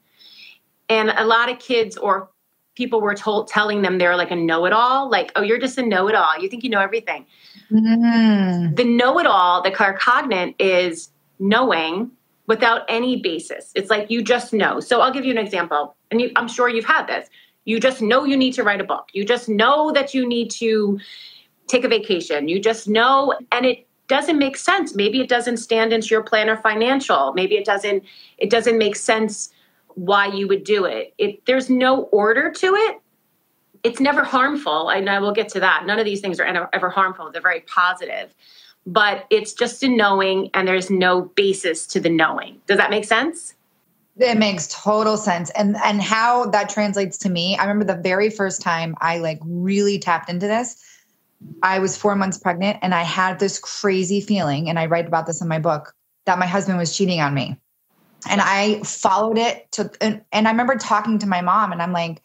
and 0.89 1.11
a 1.11 1.25
lot 1.25 1.51
of 1.51 1.59
kids 1.59 1.97
or 1.97 2.31
people 2.75 3.01
were 3.01 3.15
told 3.15 3.49
telling 3.49 3.83
them 3.83 3.99
they're 3.99 4.17
like 4.17 4.31
a 4.31 4.37
know-it-all 4.37 5.11
like 5.11 5.33
oh 5.35 5.43
you're 5.43 5.59
just 5.59 5.79
a 5.79 5.83
know-it-all 5.85 6.39
you 6.39 6.49
think 6.49 6.63
you 6.63 6.71
know 6.71 6.81
everything 6.81 7.27
mm. 7.71 8.77
the 8.77 8.85
know-it-all 8.85 9.63
the 9.63 9.71
claircognizant 9.71 10.55
is 10.59 11.11
knowing 11.39 12.11
without 12.47 12.83
any 12.89 13.21
basis. 13.21 13.71
It's 13.75 13.91
like 13.91 14.11
you 14.11 14.23
just 14.23 14.53
know. 14.53 14.81
So 14.81 15.01
i'll 15.01 15.13
give 15.13 15.25
you 15.25 15.33
an 15.33 15.39
example 15.39 15.97
and 16.11 16.21
you, 16.21 16.33
i'm 16.37 16.49
sure 16.49 16.69
you've 16.69 16.85
had 16.85 17.07
this. 17.07 17.29
You 17.65 17.79
just 17.79 18.01
know 18.01 18.25
you 18.25 18.37
need 18.37 18.55
to 18.55 18.63
write 18.63 18.81
a 18.81 18.85
book. 18.85 19.09
You 19.13 19.25
just 19.25 19.49
know 19.49 19.93
that 19.93 20.15
you 20.15 20.27
need 20.27 20.51
to 20.53 20.99
take 21.67 21.85
a 21.85 21.89
vacation. 21.89 22.49
You 22.49 22.61
just 22.61 22.89
know 22.89 23.35
and 23.53 23.67
it 23.67 23.87
doesn't 24.09 24.39
make 24.39 24.57
sense. 24.57 24.95
Maybe 24.95 25.21
it 25.21 25.29
doesn't 25.29 25.59
stand 25.59 25.93
into 25.93 26.09
your 26.09 26.23
plan 26.23 26.49
or 26.49 26.57
financial. 26.57 27.33
Maybe 27.35 27.57
it 27.57 27.65
doesn't 27.65 28.03
it 28.39 28.51
doesn't 28.51 28.79
make 28.79 28.97
sense 28.97 29.51
why 29.95 30.27
you 30.27 30.49
would 30.49 30.65
do 30.65 30.85
it. 30.85 31.13
If 31.19 31.45
there's 31.45 31.69
no 31.69 32.03
order 32.05 32.51
to 32.51 32.75
it, 32.75 33.01
it's 33.83 34.01
never 34.01 34.25
harmful. 34.25 34.91
And 34.91 35.09
I 35.09 35.19
will 35.21 35.33
get 35.33 35.49
to 35.51 35.61
that. 35.61 35.87
None 35.87 35.99
of 35.99 36.05
these 36.05 36.21
things 36.21 36.41
are 36.41 36.69
ever 36.73 36.91
harmful. 36.91 37.31
They're 37.31 37.43
very 37.43 37.61
positive. 37.61 38.35
But 38.87 39.27
it's 39.31 39.53
just 39.53 39.83
a 39.83 39.89
knowing 39.89 40.51
and 40.55 40.67
there's 40.67 40.91
no 40.91 41.23
basis 41.23 41.87
to 41.89 42.01
the 42.01 42.09
knowing. 42.09 42.61
Does 42.67 42.79
that 42.79 42.91
make 42.91 43.05
sense? 43.05 43.55
It 44.17 44.39
makes 44.39 44.67
total 44.69 45.17
sense. 45.17 45.51
And 45.51 45.77
and 45.85 46.03
how 46.03 46.47
that 46.47 46.69
translates 46.69 47.19
to 47.19 47.31
me, 47.31 47.57
I 47.57 47.63
remember 47.63 47.85
the 47.85 48.01
very 48.01 48.31
first 48.31 48.63
time 48.63 48.97
I 49.01 49.19
like 49.19 49.39
really 49.45 49.99
tapped 49.99 50.29
into 50.31 50.47
this. 50.47 50.83
I 51.63 51.79
was 51.79 51.97
4 51.97 52.17
months 52.17 52.39
pregnant 52.39 52.79
and 52.83 52.95
I 52.95 53.03
had 53.03 53.39
this 53.39 53.61
crazy 53.61 54.21
feeling 54.21 54.69
and 54.69 54.79
I 54.79 54.87
write 54.87 55.07
about 55.07 55.27
this 55.27 55.41
in 55.41 55.47
my 55.47 55.61
book 55.61 55.95
that 56.27 56.39
my 56.39 56.47
husband 56.47 56.79
was 56.79 56.97
cheating 56.97 57.21
on 57.21 57.33
me 57.33 57.57
and 58.29 58.41
I 58.41 58.81
followed 58.83 59.39
it 59.39 59.71
to, 59.73 59.91
and, 60.01 60.23
and 60.33 60.49
I 60.49 60.51
remember 60.51 60.77
talking 60.77 61.19
to 61.21 61.27
my 61.27 61.41
mom 61.41 61.73
and 61.73 61.81
I'm 61.81 61.93
like, 61.93 62.23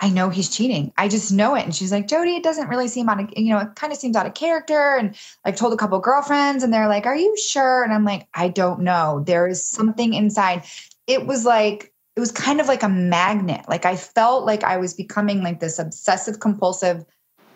I 0.00 0.08
know 0.08 0.30
he's 0.30 0.48
cheating. 0.48 0.92
I 0.96 1.08
just 1.08 1.30
know 1.30 1.54
it. 1.54 1.64
And 1.64 1.74
she's 1.74 1.92
like, 1.92 2.08
Jody, 2.08 2.36
it 2.36 2.42
doesn't 2.42 2.68
really 2.68 2.88
seem 2.88 3.08
out 3.08 3.20
of, 3.20 3.30
you 3.36 3.52
know, 3.52 3.60
it 3.60 3.74
kind 3.74 3.92
of 3.92 3.98
seems 3.98 4.16
out 4.16 4.26
of 4.26 4.34
character. 4.34 4.96
And 4.96 5.14
I've 5.44 5.56
told 5.56 5.74
a 5.74 5.76
couple 5.76 5.98
girlfriends 6.00 6.64
and 6.64 6.72
they're 6.72 6.88
like, 6.88 7.04
are 7.04 7.16
you 7.16 7.36
sure? 7.36 7.82
And 7.82 7.92
I'm 7.92 8.04
like, 8.04 8.26
I 8.32 8.48
don't 8.48 8.80
know. 8.80 9.22
There 9.26 9.46
is 9.46 9.66
something 9.66 10.14
inside. 10.14 10.64
It 11.06 11.26
was 11.26 11.44
like, 11.44 11.92
it 12.16 12.20
was 12.20 12.32
kind 12.32 12.60
of 12.60 12.66
like 12.66 12.82
a 12.82 12.88
magnet. 12.88 13.66
Like 13.68 13.84
I 13.84 13.96
felt 13.96 14.46
like 14.46 14.64
I 14.64 14.78
was 14.78 14.94
becoming 14.94 15.42
like 15.42 15.60
this 15.60 15.78
obsessive 15.78 16.40
compulsive 16.40 17.04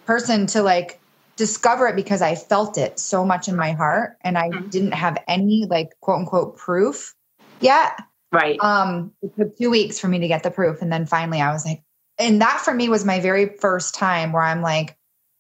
person 0.05 0.47
to 0.49 0.63
like 0.63 1.01
discover 1.37 1.89
it 1.89 1.97
because 1.97 2.21
I 2.21 2.35
felt 2.35 2.77
it 2.77 2.99
so 2.99 3.25
much 3.25 3.49
in 3.49 3.57
my 3.57 3.73
heart 3.73 4.17
and 4.21 4.37
I 4.37 4.51
mm-hmm. 4.51 4.69
didn't 4.69 4.93
have 4.93 5.17
any 5.27 5.67
like 5.69 5.99
quote 6.01 6.21
unquote 6.21 6.57
proof 6.57 7.15
yet. 7.61 8.01
Right. 8.33 8.59
Um, 8.61 9.13
it 9.23 9.35
took 9.37 9.57
two 9.57 9.71
weeks 9.71 9.99
for 9.99 10.09
me 10.09 10.19
to 10.19 10.29
get 10.29 10.43
the 10.43 10.51
proof. 10.51 10.83
And 10.83 10.93
then 10.93 11.07
finally 11.07 11.41
I 11.41 11.53
was 11.53 11.65
like, 11.65 11.84
and 12.19 12.41
that 12.41 12.61
for 12.61 12.75
me 12.75 12.89
was 12.89 13.05
my 13.05 13.21
very 13.21 13.57
first 13.59 13.95
time 13.95 14.33
where 14.33 14.43
I'm 14.43 14.63
like, 14.63 14.97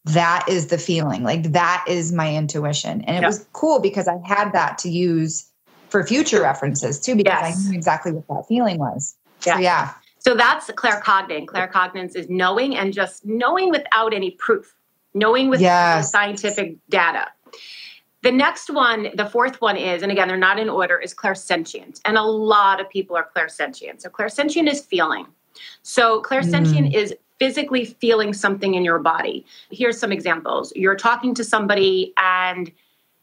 that 0.06 0.46
is 0.48 0.66
the 0.66 0.78
feeling. 0.78 1.22
Like 1.22 1.52
that 1.52 1.84
is 1.88 2.12
my 2.12 2.34
intuition. 2.34 3.02
And 3.02 3.16
it 3.16 3.20
yeah. 3.20 3.26
was 3.26 3.46
cool 3.52 3.80
because 3.80 4.06
I 4.06 4.18
had 4.24 4.52
that 4.52 4.78
to 4.78 4.90
use 4.90 5.48
for 5.88 6.04
future 6.06 6.42
references 6.42 7.00
too, 7.00 7.14
because 7.14 7.38
yes. 7.40 7.66
I 7.66 7.70
knew 7.70 7.76
exactly 7.76 8.12
what 8.12 8.26
that 8.28 8.46
feeling 8.46 8.78
was. 8.78 9.16
Yeah. 9.46 9.54
So, 9.54 9.60
yeah. 9.60 9.94
So 10.18 10.34
that's 10.34 10.70
claircognizance. 10.70 11.46
Claircognizance 11.46 12.16
is 12.16 12.28
knowing 12.28 12.76
and 12.76 12.92
just 12.92 13.24
knowing 13.24 13.70
without 13.70 14.12
any 14.12 14.32
proof, 14.32 14.74
knowing 15.14 15.48
with 15.48 15.60
yes. 15.60 16.10
scientific 16.10 16.76
data. 16.88 17.28
The 18.22 18.32
next 18.32 18.70
one, 18.70 19.10
the 19.14 19.26
fourth 19.26 19.60
one 19.60 19.76
is, 19.76 20.02
and 20.02 20.10
again, 20.10 20.28
they're 20.28 20.38
not 20.38 20.58
in 20.58 20.70
order, 20.70 20.98
is 20.98 21.14
clairsentient. 21.14 22.00
And 22.06 22.16
a 22.16 22.22
lot 22.22 22.80
of 22.80 22.88
people 22.88 23.16
are 23.16 23.28
clairsentient. 23.36 24.00
So 24.00 24.08
clairsentient 24.08 24.66
is 24.66 24.80
feeling. 24.80 25.26
So 25.82 26.22
clairsentient 26.22 26.90
mm. 26.90 26.94
is 26.94 27.14
physically 27.38 27.84
feeling 27.84 28.32
something 28.32 28.74
in 28.74 28.84
your 28.84 28.98
body. 28.98 29.44
Here's 29.70 29.98
some 29.98 30.12
examples. 30.12 30.72
You're 30.76 30.96
talking 30.96 31.34
to 31.34 31.44
somebody 31.44 32.12
and 32.16 32.70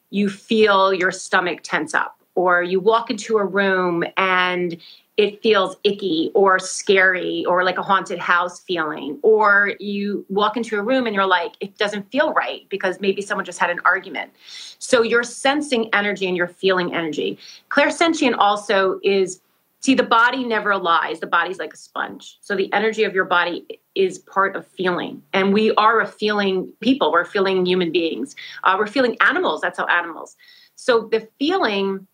you 0.09 0.29
feel 0.29 0.93
your 0.93 1.11
stomach 1.11 1.61
tense 1.63 1.93
up, 1.93 2.19
or 2.35 2.61
you 2.61 2.79
walk 2.79 3.09
into 3.09 3.37
a 3.37 3.45
room 3.45 4.03
and 4.17 4.77
it 5.17 5.41
feels 5.43 5.75
icky 5.83 6.31
or 6.33 6.57
scary 6.57 7.45
or 7.45 7.63
like 7.63 7.77
a 7.77 7.83
haunted 7.83 8.17
house 8.17 8.61
feeling 8.61 9.19
or 9.21 9.73
you 9.79 10.25
walk 10.29 10.55
into 10.55 10.79
a 10.79 10.81
room 10.81 11.05
and 11.05 11.13
you're 11.13 11.27
like 11.27 11.51
it 11.59 11.77
doesn't 11.77 12.09
feel 12.11 12.33
right 12.33 12.67
because 12.69 12.99
maybe 13.01 13.21
someone 13.21 13.45
just 13.45 13.59
had 13.59 13.69
an 13.69 13.79
argument 13.83 14.31
so 14.79 15.03
you're 15.03 15.23
sensing 15.23 15.89
energy 15.93 16.27
and 16.27 16.37
you're 16.37 16.47
feeling 16.47 16.95
energy 16.95 17.37
clairsentient 17.69 18.35
also 18.37 18.99
is 19.03 19.41
see 19.81 19.95
the 19.95 20.03
body 20.03 20.43
never 20.43 20.77
lies. 20.77 21.19
The 21.19 21.27
body's 21.27 21.59
like 21.59 21.73
a 21.73 21.77
sponge. 21.77 22.37
So 22.41 22.55
the 22.55 22.71
energy 22.71 23.03
of 23.03 23.13
your 23.13 23.25
body 23.25 23.65
is 23.95 24.19
part 24.19 24.55
of 24.55 24.65
feeling. 24.67 25.21
And 25.33 25.53
we 25.53 25.73
are 25.75 25.99
a 25.99 26.07
feeling 26.07 26.71
people. 26.79 27.11
We're 27.11 27.25
feeling 27.25 27.65
human 27.65 27.91
beings. 27.91 28.35
Uh, 28.63 28.75
we're 28.77 28.87
feeling 28.87 29.17
animals. 29.21 29.61
That's 29.61 29.77
how 29.77 29.85
animals. 29.85 30.37
So 30.75 31.09
the 31.11 31.27
feeling 31.39 32.07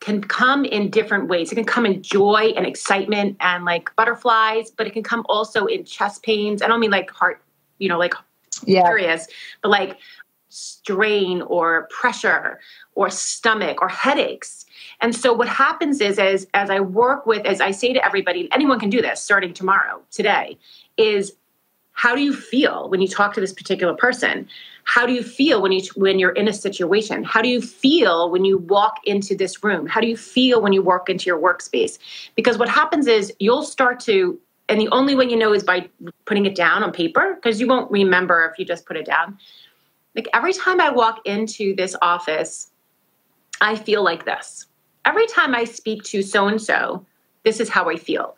can 0.00 0.22
come 0.22 0.64
in 0.64 0.90
different 0.90 1.28
ways. 1.28 1.50
It 1.50 1.56
can 1.56 1.64
come 1.64 1.84
in 1.84 2.02
joy 2.02 2.52
and 2.56 2.66
excitement 2.66 3.36
and 3.40 3.64
like 3.64 3.90
butterflies, 3.96 4.70
but 4.70 4.86
it 4.86 4.92
can 4.92 5.02
come 5.02 5.24
also 5.28 5.66
in 5.66 5.84
chest 5.84 6.22
pains. 6.22 6.62
I 6.62 6.68
don't 6.68 6.78
mean 6.78 6.90
like 6.90 7.10
heart, 7.10 7.42
you 7.78 7.88
know, 7.88 7.98
like 7.98 8.14
yeah. 8.64 8.86
areas, 8.86 9.26
but 9.62 9.70
like 9.70 9.98
strain 10.48 11.42
or 11.42 11.88
pressure 11.90 12.58
or 12.94 13.10
stomach 13.10 13.80
or 13.82 13.88
headaches. 13.88 14.64
And 15.00 15.14
so 15.14 15.32
what 15.32 15.48
happens 15.48 16.00
is 16.00 16.18
as 16.18 16.46
as 16.54 16.70
I 16.70 16.80
work 16.80 17.26
with 17.26 17.44
as 17.46 17.60
I 17.60 17.70
say 17.70 17.92
to 17.92 18.04
everybody, 18.04 18.48
anyone 18.52 18.80
can 18.80 18.90
do 18.90 19.02
this 19.02 19.22
starting 19.22 19.52
tomorrow, 19.52 20.00
today, 20.10 20.58
is 20.96 21.32
how 21.92 22.14
do 22.14 22.22
you 22.22 22.32
feel 22.32 22.88
when 22.88 23.00
you 23.00 23.08
talk 23.08 23.34
to 23.34 23.40
this 23.40 23.52
particular 23.52 23.94
person? 23.94 24.48
how 24.88 25.04
do 25.04 25.12
you 25.12 25.22
feel 25.22 25.60
when 25.60 25.70
you 25.70 25.82
when 25.96 26.18
you're 26.18 26.32
in 26.32 26.48
a 26.48 26.52
situation 26.52 27.22
how 27.22 27.42
do 27.42 27.48
you 27.48 27.60
feel 27.60 28.30
when 28.30 28.44
you 28.44 28.56
walk 28.56 28.96
into 29.04 29.36
this 29.36 29.62
room 29.62 29.86
how 29.86 30.00
do 30.00 30.06
you 30.06 30.16
feel 30.16 30.62
when 30.62 30.72
you 30.72 30.82
walk 30.82 31.10
into 31.10 31.26
your 31.26 31.38
workspace 31.38 31.98
because 32.34 32.56
what 32.56 32.68
happens 32.68 33.06
is 33.06 33.32
you'll 33.38 33.62
start 33.62 34.00
to 34.00 34.40
and 34.70 34.80
the 34.80 34.88
only 34.88 35.14
way 35.14 35.26
you 35.26 35.36
know 35.36 35.52
is 35.52 35.62
by 35.62 35.88
putting 36.24 36.46
it 36.46 36.54
down 36.54 36.82
on 36.82 36.90
paper 36.90 37.34
because 37.34 37.60
you 37.60 37.66
won't 37.68 37.90
remember 37.90 38.50
if 38.50 38.58
you 38.58 38.64
just 38.64 38.86
put 38.86 38.96
it 38.96 39.04
down 39.04 39.36
like 40.14 40.28
every 40.34 40.52
time 40.52 40.80
i 40.80 40.90
walk 40.90 41.20
into 41.24 41.74
this 41.74 41.96
office 42.02 42.70
i 43.60 43.74
feel 43.74 44.02
like 44.02 44.24
this 44.24 44.66
every 45.04 45.26
time 45.26 45.54
i 45.54 45.64
speak 45.64 46.02
to 46.02 46.22
so 46.22 46.48
and 46.48 46.60
so 46.60 47.04
this 47.44 47.60
is 47.60 47.68
how 47.68 47.88
i 47.88 47.96
feel 47.96 48.36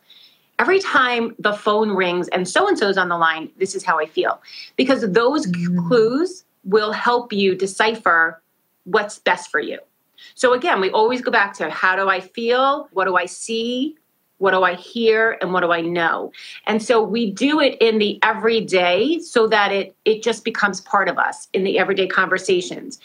every 0.60 0.78
time 0.78 1.34
the 1.38 1.54
phone 1.54 1.90
rings 1.90 2.28
and 2.28 2.46
so 2.46 2.68
and 2.68 2.78
so's 2.78 2.98
on 2.98 3.08
the 3.08 3.16
line, 3.16 3.50
this 3.56 3.74
is 3.74 3.82
how 3.82 3.98
I 3.98 4.04
feel. 4.04 4.42
Because 4.76 5.00
those 5.10 5.46
mm. 5.46 5.88
clues 5.88 6.44
will 6.64 6.92
help 6.92 7.32
you 7.32 7.54
decipher 7.54 8.42
what's 8.84 9.18
best 9.18 9.50
for 9.50 9.58
you. 9.58 9.78
So 10.34 10.52
again, 10.52 10.82
we 10.82 10.90
always 10.90 11.22
go 11.22 11.30
back 11.30 11.54
to 11.54 11.70
how 11.70 11.96
do 11.96 12.10
I 12.10 12.20
feel? 12.20 12.88
What 12.92 13.06
do 13.06 13.16
I 13.16 13.24
see? 13.24 13.96
What 14.40 14.50
do 14.50 14.62
I 14.62 14.74
hear? 14.74 15.38
And 15.40 15.52
what 15.52 15.60
do 15.60 15.70
I 15.70 15.80
know? 15.80 16.32
And 16.66 16.82
so 16.82 17.02
we 17.02 17.30
do 17.30 17.60
it 17.60 17.76
in 17.80 17.98
the 17.98 18.18
everyday 18.22 19.20
so 19.20 19.46
that 19.46 19.72
it 19.72 19.94
it 20.04 20.22
just 20.22 20.44
becomes 20.44 20.80
part 20.80 21.08
of 21.08 21.18
us 21.18 21.48
in 21.52 21.64
the 21.64 21.78
everyday 21.78 22.06
conversations. 22.06 22.98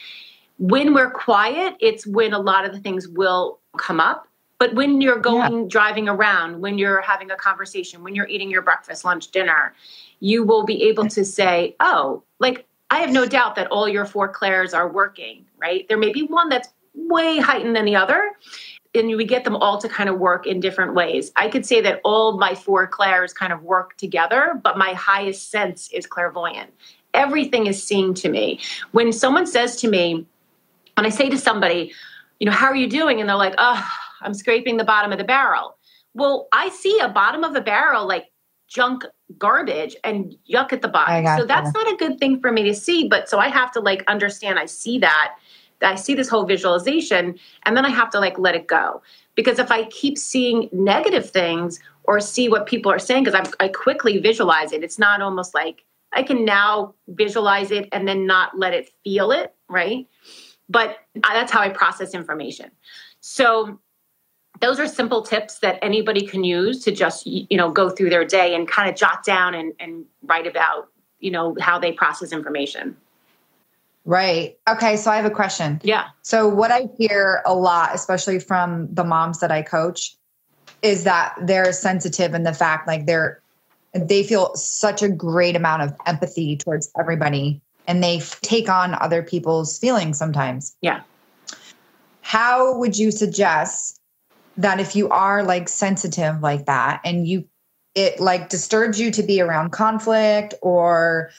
When 0.57 0.93
we're 0.93 1.11
quiet, 1.11 1.75
it's 1.79 2.07
when 2.07 2.33
a 2.33 2.39
lot 2.39 2.65
of 2.65 2.71
the 2.71 2.79
things 2.79 3.07
will 3.07 3.59
come 3.77 3.99
up 3.99 4.27
but 4.57 4.73
when 4.73 5.01
you're 5.01 5.19
going 5.19 5.63
yeah. 5.63 5.67
driving 5.67 6.07
around, 6.07 6.61
when 6.61 6.77
you're 6.77 7.01
having 7.01 7.29
a 7.29 7.35
conversation, 7.35 8.03
when 8.03 8.15
you're 8.15 8.27
eating 8.27 8.49
your 8.49 8.61
breakfast, 8.61 9.03
lunch, 9.03 9.31
dinner, 9.31 9.73
you 10.19 10.43
will 10.43 10.63
be 10.63 10.83
able 10.83 11.07
to 11.09 11.25
say, 11.25 11.75
oh, 11.79 12.23
like 12.39 12.65
I 12.89 12.99
have 12.99 13.11
no 13.11 13.25
doubt 13.25 13.55
that 13.55 13.67
all 13.67 13.89
your 13.89 14.05
four 14.05 14.29
clairs 14.29 14.73
are 14.73 14.87
working, 14.87 15.45
right? 15.57 15.87
There 15.89 15.97
may 15.97 16.11
be 16.11 16.23
one 16.23 16.49
that's 16.49 16.69
way 16.93 17.37
heightened 17.37 17.75
than 17.75 17.85
the 17.85 17.97
other. 17.97 18.31
And 18.95 19.15
we 19.15 19.25
get 19.25 19.43
them 19.43 19.55
all 19.55 19.79
to 19.79 19.89
kind 19.89 20.09
of 20.09 20.19
work 20.19 20.47
in 20.47 20.59
different 20.59 20.93
ways. 20.93 21.31
I 21.35 21.49
could 21.49 21.65
say 21.65 21.81
that 21.81 22.01
all 22.03 22.37
my 22.37 22.55
four 22.55 22.87
clairs 22.87 23.33
kind 23.33 23.53
of 23.53 23.63
work 23.63 23.97
together, 23.97 24.59
but 24.63 24.77
my 24.77 24.93
highest 24.93 25.51
sense 25.51 25.89
is 25.91 26.07
clairvoyant. 26.07 26.73
Everything 27.13 27.67
is 27.67 27.81
seen 27.81 28.13
to 28.15 28.29
me. 28.29 28.59
When 28.91 29.11
someone 29.11 29.47
says 29.47 29.77
to 29.77 29.87
me, 29.87 30.25
when 30.95 31.05
I 31.05 31.09
say 31.09 31.29
to 31.29 31.37
somebody, 31.37 31.93
you 32.39 32.45
know, 32.45 32.51
how 32.51 32.67
are 32.67 32.75
you 32.75 32.87
doing? 32.89 33.19
And 33.19 33.29
they're 33.29 33.35
like, 33.35 33.55
oh, 33.57 33.85
I'm 34.21 34.33
scraping 34.33 34.77
the 34.77 34.83
bottom 34.83 35.11
of 35.11 35.17
the 35.17 35.23
barrel. 35.23 35.77
Well, 36.13 36.47
I 36.51 36.69
see 36.69 36.99
a 36.99 37.09
bottom 37.09 37.43
of 37.43 37.55
a 37.55 37.61
barrel 37.61 38.07
like 38.07 38.31
junk 38.67 39.05
garbage 39.37 39.95
and 40.03 40.35
yuck 40.49 40.73
at 40.73 40.81
the 40.81 40.87
bottom. 40.87 41.25
So 41.37 41.45
that's 41.45 41.73
not 41.73 41.93
a 41.93 41.95
good 41.97 42.19
thing 42.19 42.39
for 42.39 42.51
me 42.51 42.63
to 42.63 42.73
see. 42.73 43.07
But 43.07 43.29
so 43.29 43.39
I 43.39 43.49
have 43.49 43.71
to 43.73 43.79
like 43.79 44.03
understand 44.07 44.59
I 44.59 44.65
see 44.65 44.99
that. 44.99 45.35
I 45.81 45.95
see 45.95 46.13
this 46.13 46.29
whole 46.29 46.45
visualization 46.45 47.37
and 47.63 47.75
then 47.75 47.85
I 47.85 47.89
have 47.89 48.09
to 48.11 48.19
like 48.19 48.37
let 48.39 48.55
it 48.55 48.67
go. 48.67 49.01
Because 49.35 49.59
if 49.59 49.71
I 49.71 49.85
keep 49.85 50.17
seeing 50.17 50.69
negative 50.71 51.29
things 51.29 51.79
or 52.03 52.19
see 52.19 52.47
what 52.47 52.65
people 52.65 52.91
are 52.91 52.99
saying, 52.99 53.25
because 53.25 53.53
I 53.59 53.67
quickly 53.67 54.17
visualize 54.19 54.71
it, 54.71 54.83
it's 54.83 54.99
not 54.99 55.21
almost 55.21 55.53
like 55.53 55.83
I 56.13 56.23
can 56.23 56.45
now 56.45 56.93
visualize 57.09 57.71
it 57.71 57.89
and 57.91 58.07
then 58.07 58.25
not 58.25 58.57
let 58.57 58.73
it 58.73 58.91
feel 59.03 59.31
it, 59.31 59.53
right? 59.69 60.07
But 60.69 60.97
that's 61.21 61.51
how 61.51 61.61
I 61.61 61.69
process 61.69 62.13
information. 62.13 62.71
So 63.19 63.79
those 64.61 64.79
are 64.79 64.87
simple 64.87 65.21
tips 65.21 65.59
that 65.59 65.77
anybody 65.81 66.25
can 66.25 66.43
use 66.43 66.83
to 66.83 66.91
just 66.91 67.25
you 67.25 67.57
know 67.57 67.69
go 67.69 67.89
through 67.89 68.09
their 68.09 68.25
day 68.25 68.55
and 68.55 68.67
kind 68.67 68.89
of 68.89 68.95
jot 68.95 69.23
down 69.23 69.53
and, 69.53 69.73
and 69.79 70.05
write 70.23 70.47
about 70.47 70.89
you 71.19 71.31
know 71.31 71.55
how 71.59 71.77
they 71.77 71.91
process 71.91 72.31
information 72.31 72.95
right. 74.05 74.57
Okay 74.67 74.97
so 74.97 75.11
i 75.11 75.15
have 75.15 75.25
a 75.25 75.29
question. 75.31 75.81
Yeah. 75.83 76.05
So 76.21 76.47
what 76.47 76.71
i 76.71 76.87
hear 76.97 77.41
a 77.45 77.53
lot 77.53 77.93
especially 77.93 78.39
from 78.39 78.93
the 78.93 79.03
moms 79.03 79.39
that 79.39 79.51
i 79.51 79.61
coach 79.61 80.15
is 80.81 81.03
that 81.03 81.35
they're 81.41 81.73
sensitive 81.73 82.33
in 82.33 82.43
the 82.43 82.53
fact 82.53 82.87
like 82.87 83.05
they're 83.05 83.41
they 83.93 84.23
feel 84.23 84.53
such 84.55 85.01
a 85.01 85.09
great 85.09 85.55
amount 85.55 85.81
of 85.81 85.93
empathy 86.05 86.57
towards 86.57 86.91
everybody 86.99 87.61
and 87.87 88.03
they 88.03 88.19
take 88.41 88.69
on 88.69 88.95
other 89.01 89.23
people's 89.23 89.79
feelings 89.79 90.17
sometimes. 90.17 90.75
Yeah. 90.81 91.01
How 92.21 92.77
would 92.77 92.97
you 92.97 93.11
suggest 93.11 94.01
that 94.57 94.79
if 94.79 94.95
you 94.95 95.09
are 95.09 95.43
like 95.43 95.69
sensitive 95.69 96.41
like 96.41 96.65
that 96.65 97.01
and 97.03 97.27
you 97.27 97.47
it 97.93 98.19
like 98.19 98.49
disturbs 98.49 98.99
you 98.99 99.11
to 99.11 99.23
be 99.23 99.39
around 99.39 99.71
conflict 99.71 100.53
or 100.61 101.29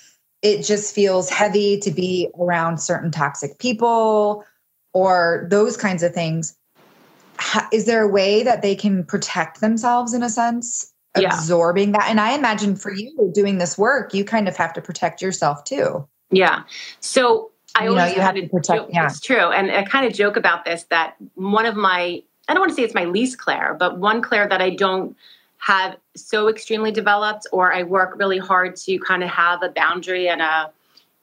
it 0.47 0.63
just 0.63 0.95
feels 0.95 1.29
heavy 1.29 1.79
to 1.81 1.91
be 1.91 2.29
around 2.39 2.79
certain 2.79 3.11
toxic 3.11 3.59
people 3.59 4.45
or 4.95 5.47
those 5.51 5.77
kinds 5.77 6.03
of 6.03 6.15
things 6.15 6.57
is 7.73 7.85
there 7.85 8.03
a 8.03 8.09
way 8.09 8.43
that 8.43 8.63
they 8.63 8.75
can 8.75 9.05
protect 9.05 9.61
themselves 9.61 10.15
in 10.15 10.23
a 10.23 10.31
sense 10.31 10.93
yeah. 11.19 11.35
absorbing 11.35 11.93
that 11.93 12.07
and 12.09 12.21
i 12.21 12.33
imagine 12.33 12.77
for 12.77 12.93
you 12.93 13.31
doing 13.35 13.59
this 13.59 13.77
work 13.77 14.15
you 14.15 14.25
kind 14.25 14.47
of 14.47 14.57
have 14.57 14.73
to 14.73 14.81
protect 14.81 15.21
yourself 15.21 15.65
too 15.65 16.07
yeah 16.31 16.63
so 17.01 17.51
I 17.79 17.85
you 17.85 17.91
always 17.91 18.13
know, 18.13 18.17
you 18.17 18.23
have 18.23 18.35
to 18.37 18.49
protect. 18.49 18.81
Joke, 18.85 18.89
yeah. 18.91 19.05
It's 19.05 19.21
true, 19.21 19.51
and 19.51 19.71
I 19.71 19.83
kind 19.83 20.07
of 20.07 20.15
joke 20.15 20.39
about 20.39 20.65
this 20.65 20.85
that 20.85 21.15
one 21.35 21.67
of 21.67 21.77
my 21.77 22.23
I 22.49 22.55
don't 22.55 22.61
want 22.61 22.71
to 22.71 22.75
say 22.75 22.85
it's 22.85 22.95
my 22.95 23.05
least 23.05 23.37
clair, 23.39 23.77
but 23.79 23.99
one 23.99 24.23
clair 24.23 24.49
that 24.49 24.63
I 24.63 24.71
don't 24.71 25.15
have 25.59 25.97
so 26.15 26.49
extremely 26.49 26.91
developed 26.91 27.47
or 27.53 27.73
I 27.73 27.83
work 27.83 28.19
really 28.19 28.39
hard 28.39 28.77
to 28.77 28.99
kind 28.99 29.23
of 29.23 29.31
have 29.31 29.63
a 29.63 29.69
boundary 29.71 30.29
and 30.29 30.41
a 30.41 30.71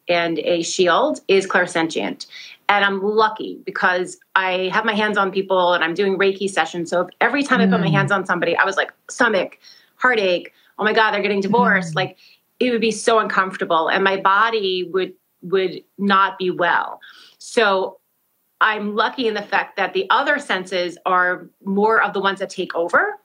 and 0.10 0.39
a 0.39 0.63
shield 0.63 1.22
is 1.28 1.48
clairsentient. 1.48 2.26
And 2.67 2.84
I'm 2.84 3.02
lucky 3.02 3.60
because 3.65 4.17
I 4.36 4.69
have 4.74 4.84
my 4.84 4.93
hands 4.93 5.17
on 5.17 5.32
people 5.32 5.74
and 5.74 5.84
I'm 5.84 5.93
doing 5.93 6.17
Reiki 6.17 6.50
sessions. 6.50 6.89
So 6.89 7.10
every 7.22 7.43
time 7.43 7.60
mm. 7.60 7.67
I 7.67 7.72
put 7.72 7.80
my 7.80 7.88
mm. 7.88 7.91
hands 7.91 8.12
on 8.12 8.26
somebody, 8.26 8.56
I 8.58 8.65
was 8.65 8.76
like, 8.76 8.91
stomach, 9.10 9.60
heartache, 9.96 10.52
oh 10.78 10.84
my 10.84 10.91
God, 10.91 11.12
they're 11.12 11.22
getting 11.22 11.41
divorced. 11.41 11.93
Mm. 11.93 11.96
Like 11.96 12.17
it 12.60 12.72
would 12.72 12.82
be 12.82 12.91
so 12.91 13.19
uncomfortable 13.19 13.88
and 13.88 14.04
my 14.04 14.17
body 14.17 14.89
would 14.91 15.13
would 15.41 15.84
not 15.98 16.38
be 16.38 16.50
well. 16.50 17.00
So 17.38 18.00
I'm 18.62 18.96
lucky 18.96 19.28
in 19.28 19.34
the 19.34 19.41
fact 19.41 19.76
that 19.76 19.93
the 19.93 20.08
other 20.10 20.39
senses 20.39 20.98
are 21.06 21.50
more 21.65 22.02
of 22.02 22.13
the 22.13 22.22
ones 22.22 22.39
that 22.39 22.50
take 22.50 22.74
over. 22.76 23.19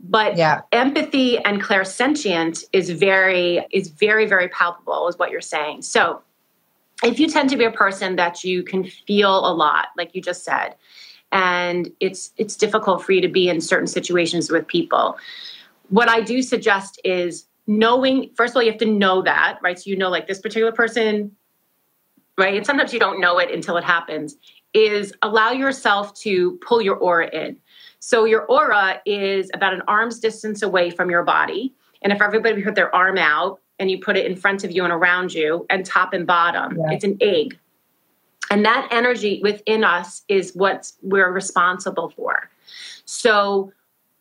But 0.00 0.36
yeah. 0.36 0.60
empathy 0.70 1.38
and 1.38 1.60
clairsentient 1.60 2.64
is 2.72 2.90
very 2.90 3.66
is 3.72 3.88
very 3.88 4.26
very 4.26 4.48
palpable, 4.48 5.08
is 5.08 5.18
what 5.18 5.30
you're 5.30 5.40
saying. 5.40 5.82
So 5.82 6.22
if 7.02 7.18
you 7.18 7.28
tend 7.28 7.50
to 7.50 7.56
be 7.56 7.64
a 7.64 7.72
person 7.72 8.16
that 8.16 8.44
you 8.44 8.62
can 8.62 8.84
feel 8.84 9.38
a 9.38 9.52
lot, 9.52 9.88
like 9.96 10.14
you 10.14 10.22
just 10.22 10.44
said, 10.44 10.76
and 11.32 11.90
it's 12.00 12.32
it's 12.36 12.56
difficult 12.56 13.04
for 13.04 13.12
you 13.12 13.20
to 13.20 13.28
be 13.28 13.48
in 13.48 13.60
certain 13.60 13.86
situations 13.88 14.50
with 14.50 14.66
people. 14.66 15.18
what 15.88 16.08
I 16.08 16.20
do 16.20 16.42
suggest 16.42 17.00
is 17.04 17.46
knowing, 17.66 18.30
first 18.34 18.52
of 18.52 18.56
all, 18.56 18.62
you 18.62 18.70
have 18.70 18.80
to 18.80 18.86
know 18.86 19.22
that, 19.22 19.58
right? 19.62 19.78
So 19.78 19.90
you 19.90 19.96
know, 19.96 20.10
like 20.10 20.26
this 20.26 20.40
particular 20.40 20.72
person, 20.72 21.32
right? 22.36 22.56
And 22.56 22.64
sometimes 22.64 22.92
you 22.92 23.00
don't 23.00 23.20
know 23.20 23.38
it 23.38 23.50
until 23.50 23.76
it 23.76 23.84
happens, 23.84 24.36
is 24.74 25.12
allow 25.22 25.50
yourself 25.50 26.14
to 26.20 26.58
pull 26.66 26.80
your 26.80 26.96
aura 26.96 27.28
in. 27.30 27.56
So 28.00 28.24
your 28.24 28.44
aura 28.46 29.00
is 29.04 29.50
about 29.54 29.74
an 29.74 29.82
arm's 29.88 30.18
distance 30.18 30.62
away 30.62 30.90
from 30.90 31.10
your 31.10 31.24
body. 31.24 31.74
And 32.02 32.12
if 32.12 32.22
everybody 32.22 32.62
put 32.62 32.74
their 32.74 32.94
arm 32.94 33.18
out 33.18 33.60
and 33.78 33.90
you 33.90 33.98
put 34.00 34.16
it 34.16 34.26
in 34.26 34.36
front 34.36 34.64
of 34.64 34.70
you 34.70 34.84
and 34.84 34.92
around 34.92 35.34
you 35.34 35.66
and 35.70 35.84
top 35.84 36.12
and 36.12 36.26
bottom, 36.26 36.76
yeah. 36.78 36.92
it's 36.92 37.04
an 37.04 37.16
egg. 37.20 37.58
And 38.50 38.64
that 38.64 38.88
energy 38.90 39.40
within 39.42 39.84
us 39.84 40.22
is 40.28 40.52
what 40.54 40.92
we're 41.02 41.30
responsible 41.30 42.10
for. 42.10 42.48
So 43.04 43.72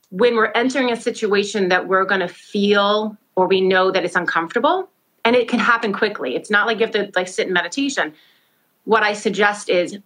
when 0.10 0.36
we're 0.36 0.52
entering 0.54 0.92
a 0.92 1.00
situation 1.00 1.70
that 1.70 1.88
we're 1.88 2.06
going 2.06 2.22
to 2.22 2.28
feel 2.28 3.18
or 3.36 3.48
we 3.48 3.62
know 3.62 3.92
that 3.92 4.04
it's 4.04 4.16
uncomfortable, 4.16 4.90
and 5.28 5.36
it 5.36 5.50
can 5.50 5.60
happen 5.60 5.92
quickly. 5.92 6.36
It's 6.36 6.50
not 6.50 6.68
like 6.68 6.80
you 6.80 6.86
have 6.86 6.94
to 6.94 7.12
like 7.14 7.28
sit 7.28 7.48
in 7.48 7.54
meditation. 7.54 8.14
What 8.86 9.04
I 9.04 9.12
suggest 9.12 9.70
is 9.70 10.00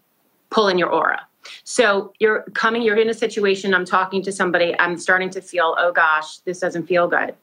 pull 0.50 0.68
in 0.68 0.80
your 0.80 0.90
aura. 0.90 1.28
So 1.64 2.14
you're 2.20 2.44
coming, 2.54 2.82
you're 2.82 2.98
in 2.98 3.10
a 3.10 3.14
situation, 3.14 3.74
I'm 3.74 3.86
talking 3.86 4.22
to 4.24 4.32
somebody, 4.32 4.76
I'm 4.80 4.98
starting 4.98 5.30
to 5.32 5.42
feel, 5.42 5.76
oh 5.78 5.92
gosh, 5.92 6.38
this 6.40 6.60
doesn't 6.60 6.88
feel 6.88 7.08
good. 7.08 7.36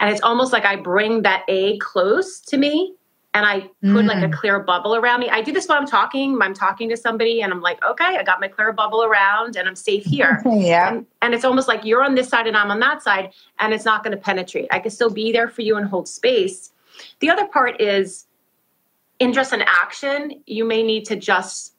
And 0.00 0.10
it's 0.10 0.22
almost 0.22 0.52
like 0.52 0.64
I 0.64 0.76
bring 0.76 1.22
that 1.22 1.44
A 1.48 1.78
close 1.78 2.40
to 2.40 2.56
me 2.56 2.94
and 3.34 3.44
I 3.44 3.60
put 3.60 3.72
mm. 3.82 4.06
like 4.06 4.22
a 4.22 4.28
mm. 4.28 4.32
clear 4.32 4.60
bubble 4.60 4.94
around 4.94 5.18
me. 5.18 5.28
I 5.28 5.42
do 5.42 5.50
this 5.50 5.66
while 5.66 5.78
I'm 5.78 5.86
talking. 5.86 6.38
I'm 6.40 6.54
talking 6.54 6.88
to 6.90 6.96
somebody 6.96 7.42
and 7.42 7.52
I'm 7.52 7.60
like, 7.60 7.82
okay, 7.84 8.16
I 8.16 8.22
got 8.22 8.40
my 8.40 8.46
clear 8.46 8.72
bubble 8.72 9.02
around 9.02 9.56
and 9.56 9.66
I'm 9.66 9.74
safe 9.74 10.04
here. 10.04 10.40
yeah. 10.46 10.94
And, 10.94 11.06
and, 11.20 11.34
it's 11.34 11.44
almost 11.44 11.66
like 11.66 11.84
you're 11.84 12.04
on 12.04 12.14
this 12.14 12.28
side 12.28 12.46
and 12.46 12.56
I'm 12.56 12.70
on 12.70 12.78
that 12.80 13.02
side 13.02 13.32
and 13.58 13.74
it's 13.74 13.84
not 13.84 14.04
going 14.04 14.16
to 14.16 14.22
penetrate. 14.22 14.68
I 14.70 14.78
can 14.78 14.92
still 14.92 15.10
be 15.10 15.32
there 15.32 15.48
for 15.48 15.62
you 15.62 15.76
and 15.76 15.86
hold 15.86 16.06
space. 16.06 16.70
The 17.18 17.28
other 17.28 17.46
part 17.48 17.80
is 17.80 18.26
in 19.18 19.32
just 19.32 19.52
an 19.52 19.64
action, 19.66 20.42
you 20.46 20.64
may 20.64 20.84
need 20.84 21.04
to 21.06 21.16
just 21.16 21.73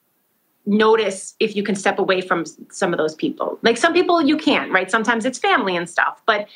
notice 0.65 1.35
if 1.39 1.55
you 1.55 1.63
can 1.63 1.75
step 1.75 1.99
away 1.99 2.21
from 2.21 2.45
some 2.71 2.93
of 2.93 2.97
those 2.97 3.15
people. 3.15 3.59
Like 3.61 3.77
some 3.77 3.93
people 3.93 4.21
you 4.21 4.37
can't, 4.37 4.71
right? 4.71 4.89
Sometimes 4.89 5.25
it's 5.25 5.37
family 5.37 5.75
and 5.75 5.89
stuff, 5.89 6.21
but 6.25 6.47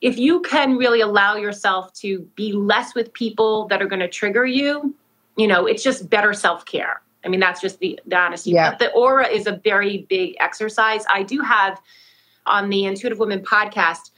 if 0.00 0.18
you 0.18 0.40
can 0.40 0.76
really 0.76 1.00
allow 1.00 1.36
yourself 1.36 1.92
to 1.94 2.20
be 2.34 2.52
less 2.52 2.94
with 2.94 3.12
people 3.12 3.68
that 3.68 3.80
are 3.80 3.86
going 3.86 4.00
to 4.00 4.08
trigger 4.08 4.44
you, 4.44 4.94
you 5.36 5.46
know, 5.46 5.66
it's 5.66 5.82
just 5.82 6.10
better 6.10 6.32
self 6.32 6.64
care. 6.64 7.00
I 7.24 7.28
mean, 7.28 7.40
that's 7.40 7.60
just 7.60 7.78
the, 7.78 7.98
the 8.06 8.16
honesty. 8.16 8.50
Yeah. 8.50 8.70
But 8.70 8.78
the 8.80 8.90
aura 8.92 9.28
is 9.28 9.46
a 9.46 9.52
very 9.52 10.06
big 10.08 10.34
exercise. 10.40 11.04
I 11.08 11.22
do 11.22 11.40
have 11.40 11.80
on 12.46 12.68
the 12.68 12.84
Intuitive 12.84 13.20
Woman 13.20 13.40
podcast, 13.40 14.10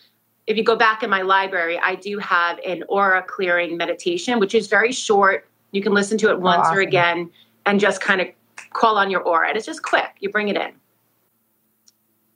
if 0.47 0.57
you 0.57 0.65
go 0.65 0.77
back 0.77 1.03
in 1.03 1.11
my 1.11 1.21
library, 1.21 1.79
I 1.79 1.97
do 1.97 2.19
have 2.19 2.59
an 2.67 2.83
aura 2.89 3.23
clearing 3.23 3.77
meditation, 3.77 4.39
which 4.39 4.55
is 4.55 4.69
very 4.69 4.93
short. 4.93 5.47
You 5.73 5.83
can 5.83 5.93
listen 5.93 6.17
to 6.19 6.31
it 6.31 6.35
oh, 6.35 6.39
once 6.39 6.61
oh, 6.61 6.63
awesome. 6.63 6.79
or 6.79 6.81
again 6.81 7.31
and 7.67 7.81
just 7.81 8.01
kind 8.01 8.21
of 8.21 8.29
call 8.75 8.99
on 8.99 9.11
your 9.11 9.23
aura. 9.23 9.49
And 9.49 9.57
it's 9.57 9.67
just 9.67 9.83
quick. 9.83 10.11
You 10.21 10.29
bring 10.29 10.49
it 10.49 10.57
in. 10.57 10.73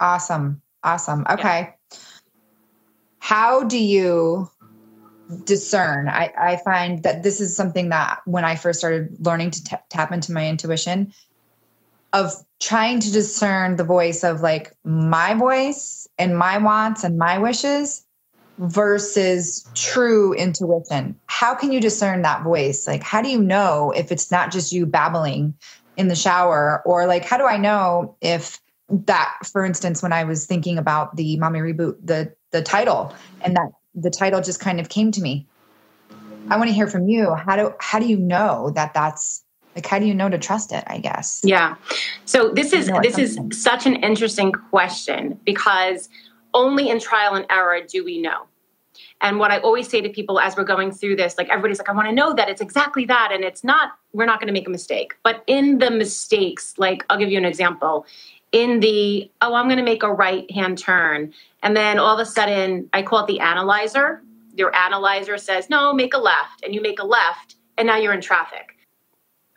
Awesome. 0.01 0.63
Awesome. 0.83 1.27
Okay. 1.29 1.61
Yeah 1.61 1.99
how 3.29 3.63
do 3.65 3.79
you 3.79 4.49
discern 5.45 6.09
I, 6.09 6.33
I 6.39 6.57
find 6.65 7.03
that 7.03 7.23
this 7.23 7.41
is 7.41 7.55
something 7.55 7.91
that 7.91 8.21
when 8.25 8.45
i 8.45 8.57
first 8.57 8.79
started 8.79 9.15
learning 9.25 9.51
to 9.51 9.65
t- 9.65 9.77
tap 9.91 10.13
into 10.13 10.33
my 10.33 10.49
intuition 10.49 11.13
of 12.15 12.33
trying 12.59 13.01
to 13.01 13.13
discern 13.13 13.77
the 13.77 13.85
voice 13.85 14.25
of 14.25 14.41
like 14.41 14.73
my 14.83 15.35
voice 15.35 16.09
and 16.19 16.39
my 16.39 16.57
wants 16.57 17.05
and 17.05 17.19
my 17.19 17.37
wishes 17.37 18.07
versus 18.57 19.69
true 19.75 20.33
intuition 20.33 21.15
how 21.27 21.55
can 21.55 21.71
you 21.71 21.81
discern 21.81 22.23
that 22.23 22.43
voice 22.43 22.87
like 22.87 23.03
how 23.03 23.21
do 23.21 23.29
you 23.29 23.43
know 23.43 23.93
if 23.95 24.11
it's 24.11 24.31
not 24.31 24.51
just 24.51 24.73
you 24.73 24.87
babbling 24.87 25.53
in 25.99 26.09
the 26.09 26.17
shower 26.17 26.83
or 26.87 27.07
like 27.07 27.25
how 27.25 27.37
do 27.37 27.45
i 27.45 27.59
know 27.59 28.17
if 28.23 28.61
that 28.91 29.35
for 29.45 29.67
instance 29.67 30.03
when 30.03 30.13
i 30.13 30.25
was 30.25 30.47
thinking 30.47 30.79
about 30.79 31.17
the 31.17 31.37
mommy 31.37 31.61
reboot 31.61 31.95
the 32.03 32.33
the 32.51 32.63
title 32.63 33.15
and 33.43 33.55
that 33.57 33.69
the 33.95 34.11
title 34.11 34.41
just 34.41 34.61
kind 34.61 34.81
of 34.81 34.89
came 34.89 35.11
to 35.13 35.21
me? 35.21 35.47
I 36.51 36.57
want 36.57 36.69
to 36.69 36.75
hear 36.75 36.87
from 36.87 37.09
you. 37.09 37.35
How 37.35 37.57
do 37.57 37.75
how 37.81 37.99
do 37.99 38.07
you 38.07 38.17
know 38.17 38.71
that 38.75 38.95
that's 38.95 39.45
like 39.75 39.87
how 39.87 39.99
do 39.99 40.07
you 40.07 40.15
know 40.15 40.29
to 40.29 40.39
trust 40.39 40.73
it 40.73 40.85
i 40.87 40.99
guess? 40.99 41.41
Yeah. 41.45 41.77
So 42.25 42.51
this 42.51 42.73
is 42.73 42.91
this 43.03 43.19
is 43.19 43.39
such 43.53 43.87
an 43.87 43.97
interesting 43.97 44.53
question 44.53 45.39
because 45.45 46.09
only 46.55 46.89
in 46.89 47.01
trial 47.01 47.35
and 47.35 47.45
error 47.51 47.81
do 47.87 48.05
we 48.05 48.21
know 48.21 48.47
and 49.21 49.39
what 49.39 49.51
i 49.51 49.59
always 49.59 49.89
say 49.89 50.01
to 50.01 50.09
people 50.09 50.39
as 50.41 50.57
we're 50.57 50.65
going 50.65 50.91
through 50.91 51.17
this 51.17 51.37
like 51.39 51.49
everybody's 51.49 51.79
like 51.79 51.89
i 51.89 51.93
want 51.93 52.09
to 52.09 52.15
know 52.15 52.35
that 52.35 52.49
it's 52.49 52.61
exactly 52.61 53.05
that 53.05 53.31
and 53.33 53.45
it's 53.45 53.65
not 53.65 53.93
we're 54.13 54.27
not 54.27 54.41
going 54.41 54.49
to 54.49 54.53
make 54.53 54.67
a 54.67 54.71
mistake. 54.71 55.15
But 55.23 55.43
in 55.47 55.79
the 55.79 55.91
mistakes 55.91 56.75
like 56.79 57.05
i'll 57.11 57.19
give 57.19 57.31
you 57.31 57.39
an 57.39 57.45
example. 57.45 58.07
In 58.53 58.81
the 58.81 59.31
oh 59.43 59.55
i'm 59.55 59.67
going 59.67 59.79
to 59.79 59.83
make 59.83 60.03
a 60.03 60.13
right 60.13 60.51
hand 60.51 60.79
turn 60.79 61.33
and 61.63 61.77
then 61.77 61.99
all 61.99 62.19
of 62.19 62.21
a 62.21 62.31
sudden 62.31 62.89
i 62.93 63.03
call 63.03 63.25
it 63.25 63.27
the 63.27 63.41
analyzer. 63.41 64.23
Your 64.55 64.75
analyzer 64.75 65.39
says 65.39 65.71
no 65.71 65.93
make 65.93 66.15
a 66.15 66.19
left 66.19 66.65
and 66.65 66.75
you 66.75 66.81
make 66.81 66.99
a 66.99 67.05
left 67.05 67.57
and 67.77 67.87
now 67.87 67.97
you're 67.97 68.15
in 68.15 68.21
traffic. 68.21 68.77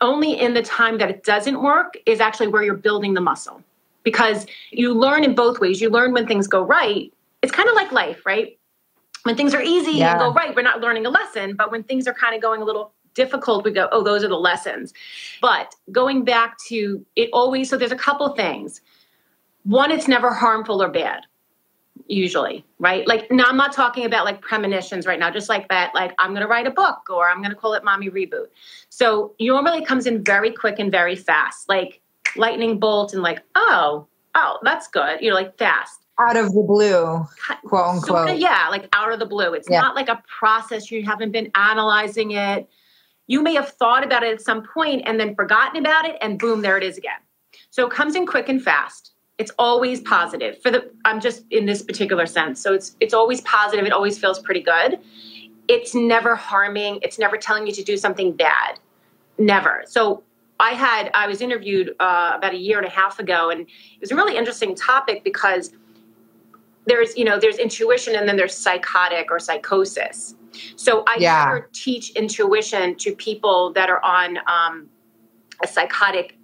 Only 0.02 0.40
in 0.40 0.54
the 0.54 0.64
time 0.64 0.98
that 0.98 1.10
it 1.10 1.24
doesn't 1.24 1.62
work 1.62 1.96
is 2.06 2.20
actually 2.20 2.48
where 2.48 2.64
you're 2.64 2.76
building 2.76 3.14
the 3.14 3.22
muscle. 3.22 3.62
Because 4.04 4.48
you 4.72 4.96
learn 4.96 5.24
in 5.24 5.36
both 5.36 5.60
ways. 5.60 5.80
You 5.80 5.92
learn 5.92 6.12
when 6.12 6.26
things 6.26 6.48
go 6.48 6.64
right. 6.64 7.14
It's 7.44 7.52
kind 7.52 7.70
of 7.70 7.76
like 7.76 7.92
life 7.92 8.26
right 8.26 8.58
when 9.24 9.36
things 9.36 9.54
are 9.54 9.62
easy 9.62 9.94
yeah. 9.94 10.12
and 10.12 10.20
go 10.20 10.34
right 10.34 10.56
we're 10.56 10.62
not 10.62 10.82
learning 10.82 11.06
a 11.06 11.10
lesson 11.10 11.56
but 11.56 11.72
when 11.72 11.84
things 11.84 12.08
are 12.08 12.14
kind 12.14 12.36
of 12.36 12.42
going 12.42 12.62
a 12.62 12.66
little 12.66 12.94
difficult, 13.14 13.66
we 13.66 13.72
go, 13.72 13.90
oh, 13.92 14.04
those 14.04 14.24
are 14.24 14.28
the 14.28 14.36
lessons. 14.36 14.94
But 15.42 15.76
going 15.92 16.24
back 16.24 16.58
to 16.68 17.06
it 17.16 17.30
always, 17.34 17.70
so 17.70 17.78
there's 17.78 17.92
a 17.92 17.98
couple 17.98 18.30
things. 18.30 18.82
One, 19.64 19.92
it's 19.92 20.08
never 20.08 20.34
harmful 20.34 20.82
or 20.82 20.90
bad, 20.90 21.24
usually, 22.08 22.66
right? 22.80 23.08
Like, 23.08 23.30
now 23.32 23.46
I'm 23.46 23.58
not 23.58 23.74
talking 23.74 24.06
about 24.06 24.26
like 24.26 24.42
premonitions 24.42 25.06
right 25.06 25.20
now, 25.20 25.30
just 25.30 25.50
like 25.50 25.68
that, 25.70 25.94
like, 25.94 26.14
I'm 26.18 26.32
going 26.32 26.42
to 26.42 26.48
write 26.48 26.68
a 26.68 26.72
book 26.72 27.10
or 27.10 27.30
I'm 27.30 27.38
going 27.38 27.52
to 27.52 27.56
call 27.56 27.74
it 27.74 27.84
Mommy 27.84 28.10
Reboot. 28.10 28.48
So 28.90 29.36
normally 29.40 29.86
comes 29.86 30.08
in 30.08 30.24
very 30.24 30.52
quick 30.52 30.80
and 30.80 30.92
very 30.92 31.16
fast, 31.16 31.70
like 31.70 32.02
lightning 32.36 32.80
bolt 32.80 33.14
and 33.14 33.22
like, 33.22 33.42
oh, 33.56 34.08
oh, 34.34 34.58
that's 34.64 34.88
good, 34.88 35.22
you 35.22 35.30
know, 35.30 35.36
like 35.36 35.58
fast 35.58 36.02
out 36.30 36.38
of 36.38 36.54
the 36.54 36.64
blue, 36.68 37.26
quote 37.66 37.88
unquote. 37.88 38.30
So, 38.30 38.34
yeah, 38.34 38.68
like 38.70 38.88
out 38.94 39.12
of 39.12 39.20
the 39.20 39.26
blue. 39.26 39.54
It's 39.54 39.70
yeah. 39.70 39.82
not 39.82 39.96
like 39.96 40.10
a 40.10 40.22
process. 40.40 40.92
You 40.92 41.04
haven't 41.04 41.32
been 41.32 41.52
analyzing 41.56 42.32
it 42.32 42.70
you 43.32 43.42
may 43.42 43.54
have 43.54 43.70
thought 43.70 44.04
about 44.04 44.24
it 44.24 44.34
at 44.34 44.42
some 44.42 44.62
point 44.62 45.04
and 45.06 45.18
then 45.18 45.34
forgotten 45.36 45.78
about 45.78 46.06
it, 46.06 46.18
and 46.22 46.38
boom, 46.38 46.62
there 46.62 46.78
it 46.78 46.84
is 46.84 46.98
again. 46.98 47.20
So 47.70 47.88
it 47.88 47.94
comes 47.94 48.14
in 48.14 48.26
quick 48.26 48.50
and 48.50 48.62
fast. 48.62 49.14
It's 49.38 49.52
always 49.58 50.02
positive 50.02 50.62
for 50.62 50.70
the. 50.70 50.92
I'm 51.06 51.22
just 51.22 51.46
in 51.50 51.66
this 51.66 51.82
particular 51.82 52.26
sense. 52.26 52.62
So 52.62 52.74
it's 52.74 52.98
it's 53.00 53.14
always 53.14 53.40
positive. 53.42 53.86
It 53.86 53.94
always 53.94 54.20
feels 54.20 54.40
pretty 54.40 54.62
good. 54.62 55.00
It's 55.70 55.96
never 55.96 56.36
harming. 56.36 57.00
It's 57.04 57.18
never 57.18 57.38
telling 57.38 57.66
you 57.66 57.72
to 57.72 57.84
do 57.84 57.96
something 57.96 58.34
bad. 58.34 58.80
Never. 59.38 59.84
So 59.88 60.24
I 60.60 60.72
had 60.72 61.10
I 61.14 61.26
was 61.28 61.40
interviewed 61.40 61.96
uh, 62.02 62.34
about 62.36 62.54
a 62.54 62.58
year 62.58 62.80
and 62.80 62.86
a 62.86 62.92
half 62.92 63.18
ago, 63.18 63.50
and 63.50 63.62
it 63.62 64.02
was 64.02 64.12
a 64.12 64.16
really 64.16 64.36
interesting 64.36 64.76
topic 64.76 65.24
because 65.24 65.72
there's 66.86 67.16
you 67.18 67.24
know 67.24 67.40
there's 67.40 67.58
intuition 67.58 68.16
and 68.16 68.28
then 68.28 68.38
there's 68.38 68.56
psychotic 68.56 69.32
or 69.32 69.40
psychosis 69.40 70.36
so 70.76 71.04
I 71.08 71.18
yeah. 71.20 71.44
never 71.46 71.70
teach 71.74 72.12
intuition 72.12 72.96
to 72.96 73.16
people 73.16 73.74
that 73.74 73.90
are 73.90 74.04
on 74.04 74.38
um, 74.48 74.90
a 75.64 75.68
psychotic, 75.68 76.38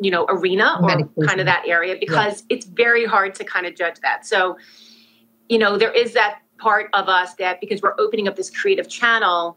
you 0.00 0.10
know, 0.10 0.26
arena 0.28 0.78
or 0.80 0.88
Medication. 0.88 1.26
kind 1.26 1.40
of 1.40 1.46
that 1.46 1.64
area 1.66 1.96
because 1.98 2.44
yeah. 2.48 2.56
it's 2.56 2.66
very 2.66 3.04
hard 3.04 3.34
to 3.36 3.44
kind 3.44 3.66
of 3.66 3.76
judge 3.76 4.00
that. 4.00 4.26
So, 4.26 4.56
you 5.48 5.58
know, 5.58 5.76
there 5.76 5.92
is 5.92 6.14
that 6.14 6.40
part 6.58 6.88
of 6.92 7.08
us 7.08 7.34
that 7.34 7.60
because 7.60 7.82
we're 7.82 7.98
opening 7.98 8.28
up 8.28 8.36
this 8.36 8.50
creative 8.50 8.88
channel, 8.88 9.56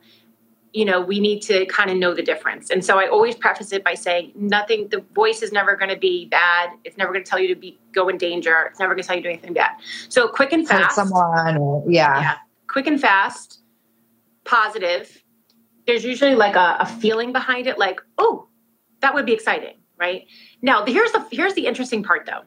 you 0.78 0.86
know, 0.86 1.02
we 1.02 1.20
need 1.20 1.42
to 1.42 1.66
kind 1.66 1.90
of 1.90 1.98
know 1.98 2.14
the 2.14 2.22
difference. 2.22 2.70
And 2.70 2.86
so 2.86 3.00
I 3.00 3.08
always 3.08 3.34
preface 3.34 3.72
it 3.72 3.84
by 3.84 3.96
saying 3.96 4.32
nothing, 4.36 4.90
the 4.90 5.04
voice 5.16 5.42
is 5.42 5.52
never 5.52 5.76
going 5.76 5.90
to 5.90 5.98
be 5.98 6.28
bad. 6.28 6.70
It's 6.84 6.98
never 6.98 7.12
going 7.12 7.26
to 7.26 7.30
tell 7.30 7.40
you 7.40 7.48
to 7.48 7.60
be 7.60 7.80
go 7.94 8.10
in 8.10 8.20
danger. 8.20 8.68
It's 8.70 8.80
never 8.80 8.94
going 8.94 9.02
to 9.02 9.08
tell 9.08 9.16
you 9.16 9.24
to 9.24 9.28
do 9.28 9.34
anything 9.34 9.54
bad. 9.54 9.72
So 10.10 10.28
quick 10.28 10.54
and 10.54 10.68
fast. 10.68 10.94
someone, 10.94 11.58
or, 11.58 11.84
yeah. 11.88 12.20
yeah. 12.20 12.36
Quick 12.68 12.86
and 12.86 13.02
fast 13.02 13.62
positive, 14.46 15.24
there's 15.88 16.06
usually 16.06 16.36
like 16.36 16.56
a, 16.56 16.78
a 16.82 16.86
feeling 16.86 17.32
behind 17.34 17.66
it, 17.66 17.80
like, 17.80 18.00
oh, 18.20 18.48
that 19.00 19.16
would 19.16 19.26
be 19.26 19.34
exciting, 19.34 19.78
right? 19.98 20.28
Now, 20.62 20.86
here's 20.86 21.12
the 21.12 21.26
here's 21.32 21.56
the 21.56 21.66
interesting 21.66 22.04
part 22.04 22.28
though. 22.28 22.44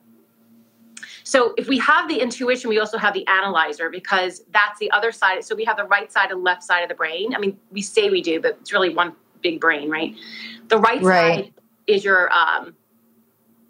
So 1.30 1.54
if 1.56 1.68
we 1.68 1.78
have 1.78 2.08
the 2.08 2.16
intuition, 2.16 2.68
we 2.68 2.80
also 2.80 2.98
have 2.98 3.14
the 3.14 3.24
analyzer 3.28 3.88
because 3.88 4.42
that's 4.50 4.80
the 4.80 4.90
other 4.90 5.12
side. 5.12 5.44
So 5.44 5.54
we 5.54 5.64
have 5.64 5.76
the 5.76 5.84
right 5.84 6.10
side 6.10 6.32
and 6.32 6.42
left 6.42 6.64
side 6.64 6.82
of 6.82 6.88
the 6.88 6.94
brain. 6.96 7.36
I 7.36 7.38
mean, 7.38 7.56
we 7.70 7.82
say 7.82 8.10
we 8.10 8.20
do, 8.20 8.40
but 8.40 8.58
it's 8.60 8.72
really 8.72 8.92
one 8.92 9.14
big 9.40 9.60
brain, 9.60 9.88
right? 9.88 10.16
The 10.66 10.78
right, 10.78 11.00
right. 11.00 11.44
side 11.44 11.54
is 11.86 12.04
your 12.04 12.32
um, 12.32 12.74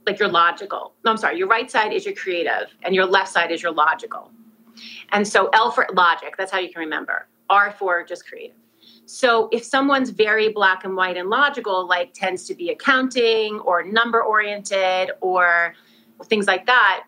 like 0.06 0.18
your 0.18 0.30
logical. 0.30 0.94
No, 1.04 1.10
I'm 1.10 1.18
sorry. 1.18 1.36
Your 1.36 1.48
right 1.48 1.70
side 1.70 1.92
is 1.92 2.06
your 2.06 2.14
creative, 2.14 2.74
and 2.82 2.94
your 2.94 3.04
left 3.04 3.28
side 3.28 3.52
is 3.52 3.62
your 3.62 3.72
logical. 3.72 4.30
And 5.12 5.28
so 5.28 5.50
L 5.52 5.70
for 5.70 5.86
logic, 5.92 6.36
that's 6.38 6.50
how 6.50 6.60
you 6.60 6.72
can 6.72 6.80
remember. 6.80 7.28
R 7.50 7.72
for 7.78 8.02
just 8.04 8.26
creative. 8.26 8.56
So 9.04 9.50
if 9.52 9.64
someone's 9.64 10.08
very 10.08 10.48
black 10.48 10.84
and 10.84 10.96
white 10.96 11.18
and 11.18 11.28
logical, 11.28 11.86
like 11.86 12.14
tends 12.14 12.46
to 12.46 12.54
be 12.54 12.70
accounting 12.70 13.60
or 13.60 13.82
number 13.82 14.22
oriented 14.22 15.10
or 15.20 15.74
things 16.24 16.46
like 16.46 16.64
that, 16.64 17.04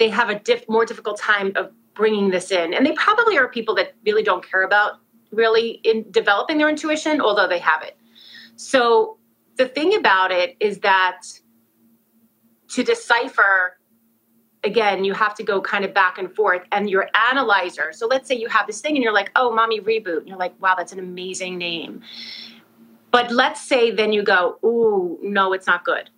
they 0.00 0.08
have 0.08 0.30
a 0.30 0.38
diff- 0.40 0.68
more 0.68 0.84
difficult 0.84 1.18
time 1.18 1.52
of 1.54 1.70
bringing 1.94 2.30
this 2.30 2.50
in. 2.50 2.72
And 2.74 2.84
they 2.84 2.92
probably 2.92 3.36
are 3.36 3.48
people 3.48 3.74
that 3.76 3.94
really 4.04 4.22
don't 4.22 4.44
care 4.44 4.62
about 4.62 4.94
really 5.30 5.80
in 5.84 6.10
developing 6.10 6.58
their 6.58 6.70
intuition, 6.70 7.20
although 7.20 7.46
they 7.46 7.58
have 7.58 7.82
it. 7.82 7.96
So 8.56 9.18
the 9.56 9.68
thing 9.68 9.94
about 9.94 10.32
it 10.32 10.56
is 10.58 10.78
that 10.78 11.20
to 12.70 12.82
decipher 12.82 13.76
again, 14.64 15.04
you 15.04 15.14
have 15.14 15.34
to 15.34 15.42
go 15.42 15.60
kind 15.60 15.84
of 15.84 15.94
back 15.94 16.18
and 16.18 16.34
forth 16.34 16.62
and 16.72 16.88
your 16.88 17.08
analyzer. 17.30 17.92
So 17.92 18.06
let's 18.06 18.26
say 18.28 18.34
you 18.34 18.48
have 18.48 18.66
this 18.66 18.80
thing 18.80 18.94
and 18.94 19.02
you're 19.02 19.12
like, 19.12 19.30
oh, 19.36 19.52
mommy 19.52 19.80
reboot. 19.80 20.18
And 20.18 20.28
you're 20.28 20.38
like, 20.38 20.54
wow, 20.60 20.74
that's 20.76 20.92
an 20.92 20.98
amazing 20.98 21.56
name. 21.58 22.02
But 23.10 23.30
let's 23.32 23.60
say 23.60 23.90
then 23.90 24.12
you 24.12 24.22
go, 24.22 24.58
ooh, 24.64 25.18
no, 25.22 25.52
it's 25.52 25.66
not 25.66 25.84
good. 25.84 26.10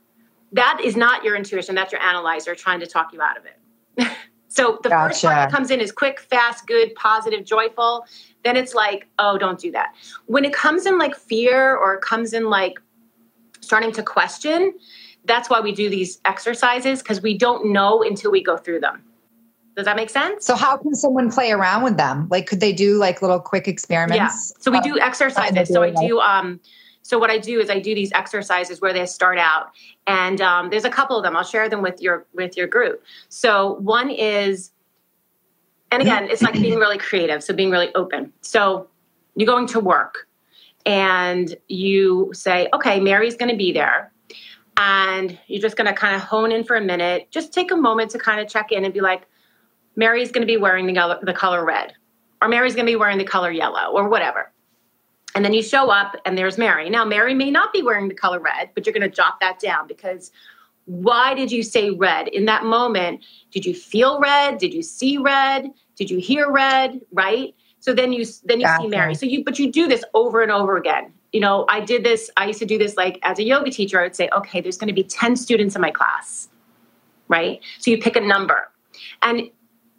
That 0.53 0.81
is 0.83 0.97
not 0.97 1.25
your 1.25 1.37
intuition. 1.37 1.75
That's 1.75 1.92
your 1.92 2.03
analyzer 2.03 2.55
trying 2.55 2.81
to 2.81 2.87
talk 2.87 3.12
you 3.12 3.23
out 3.23 3.37
of 3.37 3.45
it. 3.47 3.59
so 4.48 4.78
the 4.83 4.88
gotcha. 4.88 5.09
first 5.09 5.24
one 5.24 5.35
that 5.35 5.50
comes 5.50 5.70
in 5.70 5.81
is 5.81 5.92
quick, 5.92 6.20
fast, 6.20 6.66
good, 6.66 6.94
positive, 6.94 7.44
joyful. 7.44 8.07
Then 8.44 8.57
it's 8.57 8.74
like, 8.74 9.07
oh, 9.18 9.38
don't 9.38 9.59
do 9.59 9.70
that. 9.72 9.94
When 10.26 10.44
it 10.44 10.52
comes 10.52 10.87
in 10.87 10.98
like 10.98 11.14
fear 11.14 11.76
or 11.76 11.94
it 11.94 12.00
comes 12.02 12.33
in 12.33 12.50
like 12.50 12.81
starting 13.61 13.92
to 13.92 14.02
question, 14.02 14.74
that's 15.24 15.48
why 15.48 15.61
we 15.61 15.72
do 15.72 15.88
these 15.88 16.20
exercises 16.24 17.02
because 17.02 17.22
we 17.22 17.37
don't 17.37 17.72
know 17.72 18.02
until 18.02 18.31
we 18.31 18.42
go 18.42 18.57
through 18.57 18.81
them. 18.81 19.05
Does 19.74 19.87
that 19.87 19.96
make 19.96 20.11
sense? 20.11 20.44
So 20.44 20.55
how 20.55 20.76
can 20.76 20.94
someone 20.94 21.31
play 21.31 21.50
around 21.50 21.83
with 21.83 21.96
them? 21.96 22.28
Like 22.31 22.46
could 22.46 22.61
they 22.61 22.72
do 22.72 22.98
like 22.98 23.22
little 23.22 23.40
quick 23.40 23.66
experiments? 23.66 24.16
Yeah. 24.16 24.61
So 24.61 24.70
we 24.70 24.81
do 24.81 24.98
exercises. 24.98 25.68
So 25.68 25.83
I 25.83 25.90
do 25.90 26.20
um 26.20 26.61
so 27.03 27.19
what 27.19 27.31
I 27.31 27.38
do 27.38 27.61
is 27.61 27.69
I 27.69 27.79
do 27.81 27.95
these 27.95 28.12
exercises 28.12 28.81
where 28.81 28.93
they 28.93 29.05
start 29.07 29.38
out 29.38 29.71
and 30.07 30.41
um, 30.41 30.71
there's 30.71 30.85
a 30.85 30.91
couple 30.91 31.17
of 31.17 31.23
them. 31.23 31.37
I'll 31.37 31.45
share 31.45 31.69
them 31.69 31.83
with 31.83 32.01
your 32.01 32.27
with 32.35 32.57
your 32.57 32.67
group. 32.67 33.03
So 33.29 33.75
one 33.75 34.11
is 34.11 34.73
and 35.91 36.01
again, 36.01 36.31
it's 36.31 36.41
like 36.41 36.55
being 36.55 36.79
really 36.79 36.97
creative, 36.97 37.45
so 37.45 37.53
being 37.53 37.71
really 37.71 37.95
open. 37.95 38.33
So 38.41 38.88
you're 39.37 39.47
going 39.47 39.67
to 39.69 39.81
work 39.81 40.27
and 40.87 41.55
you 41.69 42.31
say, 42.33 42.69
"Okay, 42.73 42.99
Mary's 42.99 43.37
going 43.37 43.51
to 43.51 43.57
be 43.57 43.73
there." 43.73 44.12
and 44.77 45.38
you're 45.49 45.61
just 45.61 45.77
going 45.77 45.87
to 45.87 45.93
kind 45.93 46.17
of 46.17 46.23
hone 46.23 46.51
in 46.51 46.65
for 46.65 46.77
a 46.77 46.81
minute. 46.81 47.31
Just 47.31 47.53
take 47.53 47.71
a 47.71 47.77
moment 47.77 48.11
to 48.12 48.19
kind 48.19 48.41
of 48.41 48.49
check 48.49 48.73
in 48.73 48.85
and 48.85 48.95
be 48.95 49.01
like, 49.01 49.27
Mary's 49.97 50.33
going 50.33 50.43
to 50.43 50.47
be 50.47 50.57
wearing 50.57 50.87
the, 50.87 51.19
the 51.23 51.35
color 51.35 51.65
red, 51.65 51.93
or 52.41 52.49
Mary's 52.49 52.75
going 52.75 52.87
to 52.87 52.91
be 52.91 52.97
wearing 52.97 53.19
the 53.19 53.25
color 53.25 53.51
yellow, 53.51 53.93
or 53.93 54.09
whatever. 54.09 54.51
And 55.35 55.45
then 55.45 55.53
you 55.53 55.62
show 55.62 55.90
up 55.90 56.16
and 56.25 56.37
there's 56.37 56.59
Mary. 56.59 56.90
Now, 56.90 57.05
Mary 57.05 57.35
may 57.35 57.51
not 57.51 57.73
be 57.73 57.83
wearing 57.83 58.09
the 58.09 58.14
color 58.14 58.38
red, 58.38 58.71
but 58.75 58.85
you're 58.85 58.92
going 58.92 59.09
to 59.09 59.14
jot 59.14 59.40
that 59.40 59.59
down 59.59 59.87
because 59.87 60.31
why 60.85 61.35
did 61.35 61.51
you 61.51 61.62
say 61.62 61.90
red? 61.90 62.29
In 62.29 62.45
that 62.47 62.64
moment, 62.64 63.25
did 63.51 63.64
you 63.64 63.75
feel 63.75 64.21
red? 64.21 64.59
Did 64.59 64.75
you 64.75 64.83
see 64.83 65.16
red? 65.16 65.71
Did 65.97 66.11
you 66.11 66.18
hear 66.18 66.51
red? 66.51 67.01
Right? 67.12 67.55
So 67.81 67.95
then 67.95 68.12
you 68.12 68.25
then 68.45 68.61
you 68.61 68.66
gotcha. 68.66 68.83
see 68.83 68.88
Mary. 68.88 69.14
So 69.14 69.27
you 69.27 69.42
but 69.45 69.59
you 69.59 69.73
do 69.73 69.88
this 69.88 70.05
over 70.14 70.42
and 70.42 70.53
over 70.53 70.77
again 70.77 71.12
you 71.33 71.40
know, 71.40 71.64
I 71.68 71.81
did 71.81 72.05
this, 72.05 72.31
I 72.37 72.47
used 72.47 72.59
to 72.61 72.66
do 72.66 72.79
this 72.79 72.97
like 72.97 73.18
as 73.23 73.38
a 73.38 73.42
yoga 73.42 73.71
teacher, 73.71 73.99
I 73.99 74.05
would 74.05 74.14
say, 74.14 74.29
okay, 74.33 74.61
there's 74.61 74.77
going 74.77 74.88
to 74.88 74.95
be 74.95 75.03
10 75.03 75.37
students 75.37 75.75
in 75.75 75.81
my 75.81 75.90
class, 75.90 76.49
right? 77.29 77.61
So 77.79 77.90
you 77.90 77.99
pick 77.99 78.16
a 78.16 78.21
number. 78.21 78.71
And, 79.23 79.51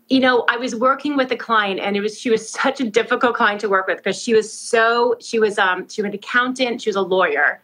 you 0.10 0.20
know, 0.20 0.46
I 0.50 0.58
was 0.58 0.76
working 0.76 1.16
with 1.16 1.32
a 1.32 1.38
client 1.38 1.80
and 1.80 1.96
it 1.96 2.02
was, 2.02 2.20
she 2.20 2.30
was 2.30 2.50
such 2.50 2.80
a 2.80 2.89
difficult 2.89 3.36
client 3.36 3.62
to 3.62 3.70
work 3.70 3.88
with 3.88 3.98
because 3.98 4.22
she 4.22 4.34
was 4.34 4.52
so, 4.52 5.16
she 5.20 5.39
was, 5.39 5.58
um, 5.58 5.88
she 5.88 6.02
was 6.02 6.10
an 6.10 6.16
accountant, 6.16 6.82
she 6.82 6.89
was 6.89 6.96
a 6.96 7.02
lawyer. 7.02 7.62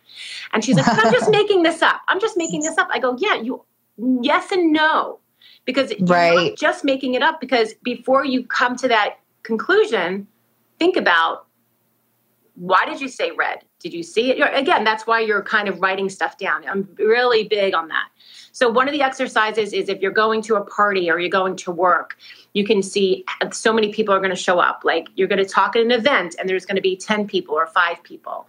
And 0.54 0.64
she's 0.64 0.76
like, 0.76 0.88
I'm 0.88 1.12
just 1.12 1.30
making 1.32 1.64
this 1.64 1.82
up. 1.82 2.02
I'm 2.08 2.20
just 2.20 2.38
making 2.38 2.62
this 2.62 2.78
up. 2.78 2.88
I 2.92 3.00
go, 3.00 3.16
yeah, 3.20 3.36
you, 3.36 3.64
yes 4.22 4.52
and 4.52 4.72
no. 4.72 5.20
Because 5.66 5.94
right. 6.02 6.56
just 6.58 6.84
making 6.84 7.14
it 7.14 7.22
up 7.22 7.40
because 7.40 7.74
before 7.84 8.26
you 8.26 8.46
come 8.46 8.76
to 8.78 8.88
that 8.88 9.20
conclusion, 9.44 10.26
think 10.80 10.96
about 10.96 11.46
why 12.56 12.86
did 12.86 13.00
you 13.00 13.08
say 13.08 13.32
red? 13.32 13.64
Did 13.80 13.94
you 13.94 14.04
see 14.04 14.32
it? 14.32 14.58
Again, 14.58 14.84
that's 14.84 15.08
why 15.08 15.22
you're 15.22 15.42
kind 15.42 15.68
of 15.68 15.82
writing 15.82 16.10
stuff 16.10 16.38
down. 16.38 16.68
I'm 16.68 16.90
really 16.98 17.48
big 17.48 17.74
on 17.74 17.88
that. 17.88 18.10
So, 18.52 18.70
one 18.70 18.88
of 18.88 18.94
the 18.94 19.02
exercises 19.02 19.72
is 19.72 19.88
if 19.88 20.02
you're 20.02 20.12
going 20.12 20.42
to 20.44 20.56
a 20.56 20.66
party 20.66 21.10
or 21.10 21.18
you're 21.18 21.30
going 21.30 21.56
to 21.58 21.72
work, 21.72 22.18
you 22.54 22.66
can 22.66 22.82
see 22.82 23.24
uh, 23.42 23.52
so 23.52 23.72
many 23.72 23.92
people 23.94 24.14
are 24.14 24.20
going 24.20 24.32
to 24.32 24.36
show 24.36 24.60
up. 24.60 24.82
Like 24.84 25.08
you're 25.16 25.28
going 25.28 25.44
to 25.44 25.50
talk 25.50 25.76
at 25.76 25.82
an 25.82 25.92
event 25.92 26.36
and 26.40 26.50
there's 26.50 26.66
going 26.66 26.76
to 26.76 26.82
be 26.82 26.96
10 26.96 27.28
people 27.28 27.56
or 27.56 27.68
five 27.68 28.02
people. 28.04 28.48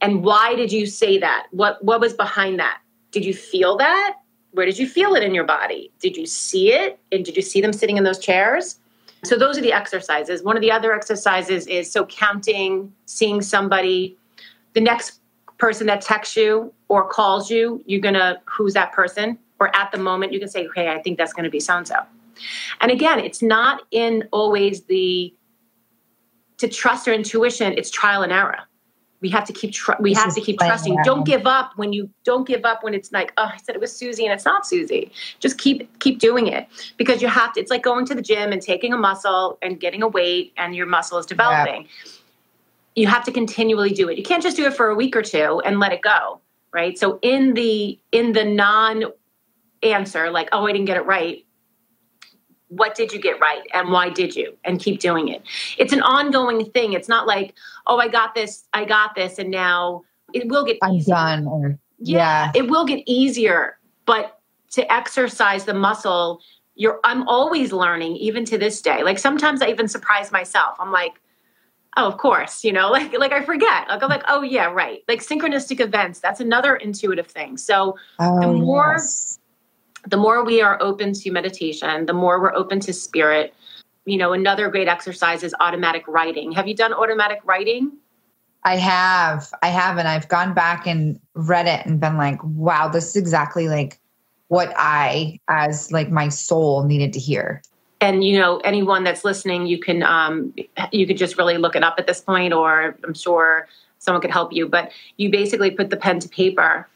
And 0.00 0.24
why 0.24 0.54
did 0.54 0.72
you 0.72 0.86
say 0.86 1.18
that? 1.18 1.46
What, 1.50 1.82
what 1.84 2.00
was 2.00 2.12
behind 2.12 2.58
that? 2.58 2.80
Did 3.10 3.24
you 3.24 3.34
feel 3.34 3.76
that? 3.76 4.16
Where 4.52 4.66
did 4.66 4.78
you 4.78 4.88
feel 4.88 5.14
it 5.14 5.22
in 5.22 5.34
your 5.34 5.44
body? 5.44 5.90
Did 6.00 6.16
you 6.16 6.26
see 6.26 6.72
it? 6.72 6.98
And 7.10 7.24
did 7.24 7.36
you 7.36 7.42
see 7.42 7.60
them 7.60 7.72
sitting 7.72 7.96
in 7.96 8.04
those 8.04 8.18
chairs? 8.18 8.78
So 9.24 9.36
those 9.36 9.56
are 9.56 9.62
the 9.62 9.72
exercises. 9.72 10.42
One 10.42 10.56
of 10.56 10.60
the 10.60 10.70
other 10.70 10.92
exercises 10.92 11.66
is 11.66 11.90
so 11.90 12.04
counting, 12.06 12.92
seeing 13.06 13.40
somebody, 13.40 14.16
the 14.74 14.80
next 14.80 15.20
person 15.58 15.86
that 15.86 16.00
texts 16.00 16.36
you 16.36 16.72
or 16.88 17.08
calls 17.08 17.50
you, 17.50 17.82
you're 17.86 18.00
gonna 18.00 18.40
who's 18.46 18.74
that 18.74 18.92
person? 18.92 19.38
Or 19.60 19.74
at 19.74 19.92
the 19.92 19.98
moment 19.98 20.32
you 20.32 20.40
can 20.40 20.48
say, 20.48 20.66
okay, 20.68 20.88
I 20.88 21.00
think 21.00 21.16
that's 21.16 21.32
gonna 21.32 21.50
be 21.50 21.60
so 21.60 21.76
and 21.76 21.86
so. 21.86 21.96
And 22.80 22.90
again, 22.90 23.20
it's 23.20 23.42
not 23.42 23.82
in 23.90 24.28
always 24.32 24.82
the 24.84 25.34
to 26.58 26.68
trust 26.68 27.06
your 27.06 27.14
intuition, 27.14 27.72
it's 27.76 27.90
trial 27.90 28.22
and 28.22 28.32
error 28.32 28.58
we 29.24 29.30
have 29.30 29.46
to 29.46 29.54
keep 29.54 29.72
tr- 29.72 29.92
we 30.00 30.10
this 30.10 30.22
have 30.22 30.34
to 30.34 30.40
keep 30.42 30.58
trusting 30.58 30.98
don't 31.02 31.24
give 31.24 31.46
up 31.46 31.72
when 31.76 31.94
you 31.94 32.10
don't 32.24 32.46
give 32.46 32.66
up 32.66 32.84
when 32.84 32.92
it's 32.92 33.10
like 33.10 33.32
oh 33.38 33.50
i 33.50 33.56
said 33.56 33.74
it 33.74 33.80
was 33.80 33.90
susie 33.90 34.24
and 34.24 34.34
it's 34.34 34.44
not 34.44 34.66
susie 34.66 35.10
just 35.40 35.56
keep 35.56 35.98
keep 35.98 36.18
doing 36.18 36.46
it 36.46 36.68
because 36.98 37.22
you 37.22 37.28
have 37.28 37.50
to 37.54 37.58
it's 37.58 37.70
like 37.70 37.82
going 37.82 38.04
to 38.04 38.14
the 38.14 38.20
gym 38.20 38.52
and 38.52 38.60
taking 38.60 38.92
a 38.92 38.98
muscle 38.98 39.58
and 39.62 39.80
getting 39.80 40.02
a 40.02 40.08
weight 40.08 40.52
and 40.58 40.76
your 40.76 40.84
muscle 40.84 41.16
is 41.16 41.24
developing 41.24 41.82
yeah. 41.82 42.12
You 42.94 43.06
have 43.06 43.24
to 43.24 43.32
continually 43.32 43.90
do 43.90 44.08
it. 44.08 44.16
You 44.16 44.24
can't 44.24 44.42
just 44.42 44.56
do 44.56 44.66
it 44.66 44.74
for 44.74 44.88
a 44.88 44.94
week 44.94 45.16
or 45.16 45.22
two 45.22 45.60
and 45.64 45.80
let 45.80 45.92
it 45.92 46.02
go 46.02 46.40
right? 46.74 46.98
So 46.98 47.18
in 47.22 47.54
the 47.54 47.98
in 48.12 48.32
the 48.32 48.44
non 48.44 49.04
answer 49.82 50.30
like 50.30 50.48
oh 50.52 50.66
i 50.66 50.72
didn't 50.72 50.86
get 50.86 50.96
it 50.96 51.04
right 51.04 51.44
what 52.68 52.94
did 52.94 53.12
you 53.12 53.20
get 53.20 53.38
right 53.38 53.60
and 53.74 53.92
why 53.92 54.08
did 54.08 54.34
you? 54.34 54.56
And 54.64 54.80
keep 54.80 54.98
doing 54.98 55.28
it. 55.28 55.42
It's 55.76 55.92
an 55.92 56.00
ongoing 56.00 56.64
thing. 56.70 56.94
It's 56.94 57.08
not 57.08 57.26
like 57.26 57.54
oh 57.86 57.98
i 57.98 58.08
got 58.08 58.34
this 58.34 58.64
i 58.72 58.84
got 58.84 59.14
this 59.14 59.38
and 59.38 59.50
now 59.50 60.02
it 60.32 60.48
will 60.48 60.64
get 60.64 60.78
i'm 60.82 60.94
easier. 60.94 61.14
done 61.14 61.46
or 61.46 61.78
yeah, 61.98 62.46
yeah. 62.46 62.52
it 62.54 62.68
will 62.70 62.86
get 62.86 63.02
easier 63.06 63.78
but 64.06 64.40
to 64.70 64.90
exercise 64.92 65.66
the 65.66 65.74
muscle 65.74 66.40
you're 66.74 66.98
i'm 67.04 67.28
always 67.28 67.72
learning 67.72 68.16
even 68.16 68.44
to 68.46 68.58
this 68.58 68.80
day. 68.80 69.04
Like 69.04 69.18
sometimes 69.18 69.60
i 69.60 69.68
even 69.68 69.86
surprise 69.86 70.32
myself. 70.32 70.76
I'm 70.80 70.90
like 70.90 71.20
oh 71.96 72.06
of 72.06 72.18
course 72.18 72.64
you 72.64 72.72
know 72.72 72.90
like 72.90 73.16
like 73.18 73.32
i 73.32 73.44
forget 73.44 73.88
like 73.88 74.02
i'm 74.02 74.08
like 74.08 74.24
oh 74.28 74.42
yeah 74.42 74.66
right 74.66 75.04
like 75.08 75.20
synchronistic 75.20 75.80
events 75.80 76.20
that's 76.20 76.40
another 76.40 76.76
intuitive 76.76 77.26
thing 77.26 77.56
so 77.56 77.96
oh, 78.18 78.40
the 78.40 78.48
more 78.48 78.96
yes 78.98 79.38
the 80.06 80.16
more 80.16 80.44
we 80.44 80.60
are 80.60 80.80
open 80.82 81.12
to 81.12 81.30
meditation, 81.30 82.06
the 82.06 82.12
more 82.12 82.40
we're 82.40 82.54
open 82.54 82.80
to 82.80 82.92
spirit. 82.92 83.54
You 84.04 84.18
know, 84.18 84.32
another 84.32 84.68
great 84.68 84.88
exercise 84.88 85.42
is 85.42 85.54
automatic 85.60 86.06
writing. 86.06 86.52
Have 86.52 86.68
you 86.68 86.74
done 86.74 86.92
automatic 86.92 87.40
writing? 87.44 87.92
I 88.64 88.76
have. 88.76 89.50
I 89.62 89.68
have. 89.68 89.98
And 89.98 90.08
I've 90.08 90.28
gone 90.28 90.54
back 90.54 90.86
and 90.86 91.18
read 91.34 91.66
it 91.66 91.86
and 91.86 92.00
been 92.00 92.16
like, 92.16 92.38
wow, 92.42 92.88
this 92.88 93.10
is 93.10 93.16
exactly 93.16 93.68
like 93.68 93.98
what 94.48 94.72
I, 94.76 95.40
as 95.48 95.90
like 95.90 96.10
my 96.10 96.28
soul, 96.28 96.84
needed 96.84 97.12
to 97.14 97.18
hear. 97.18 97.62
And 98.04 98.22
you 98.22 98.38
know, 98.38 98.58
anyone 98.58 99.02
that's 99.02 99.24
listening, 99.24 99.66
you 99.66 99.78
can 99.78 100.02
um, 100.02 100.52
you 100.92 101.06
could 101.06 101.16
just 101.16 101.38
really 101.38 101.56
look 101.56 101.74
it 101.74 101.82
up 101.82 101.94
at 101.96 102.06
this 102.06 102.20
point, 102.20 102.52
or 102.52 102.98
I'm 103.02 103.14
sure 103.14 103.66
someone 103.98 104.20
could 104.20 104.30
help 104.30 104.52
you. 104.52 104.68
But 104.68 104.92
you 105.16 105.30
basically 105.30 105.70
put 105.70 105.88
the 105.88 105.96
pen 105.96 106.18
to 106.20 106.28
paper 106.28 106.86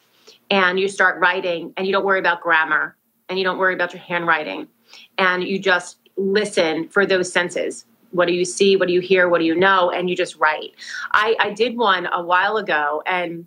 and 0.50 0.78
you 0.78 0.86
start 0.86 1.18
writing, 1.18 1.72
and 1.78 1.86
you 1.86 1.94
don't 1.94 2.04
worry 2.04 2.18
about 2.18 2.42
grammar 2.42 2.94
and 3.30 3.38
you 3.38 3.44
don't 3.44 3.56
worry 3.56 3.72
about 3.72 3.94
your 3.94 4.02
handwriting. 4.02 4.68
And 5.16 5.44
you 5.44 5.58
just 5.58 5.98
listen 6.18 6.90
for 6.90 7.06
those 7.06 7.32
senses. 7.32 7.86
What 8.10 8.28
do 8.28 8.34
you 8.34 8.44
see? 8.44 8.76
What 8.76 8.88
do 8.88 8.92
you 8.92 9.00
hear? 9.00 9.30
What 9.30 9.38
do 9.38 9.46
you 9.46 9.54
know? 9.54 9.90
And 9.90 10.10
you 10.10 10.16
just 10.16 10.36
write. 10.36 10.72
I, 11.12 11.36
I 11.40 11.52
did 11.54 11.78
one 11.78 12.06
a 12.12 12.22
while 12.22 12.58
ago 12.58 13.02
and 13.06 13.46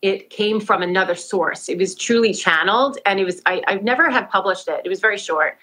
it 0.00 0.30
came 0.30 0.60
from 0.60 0.82
another 0.82 1.14
source. 1.14 1.68
It 1.68 1.76
was 1.76 1.94
truly 1.94 2.32
channeled 2.32 2.98
and 3.04 3.18
it 3.18 3.24
was 3.24 3.40
I, 3.46 3.62
i've 3.66 3.82
never 3.82 4.10
have 4.10 4.28
published 4.28 4.68
it. 4.68 4.82
It 4.84 4.88
was 4.88 5.00
very 5.00 5.16
short 5.18 5.58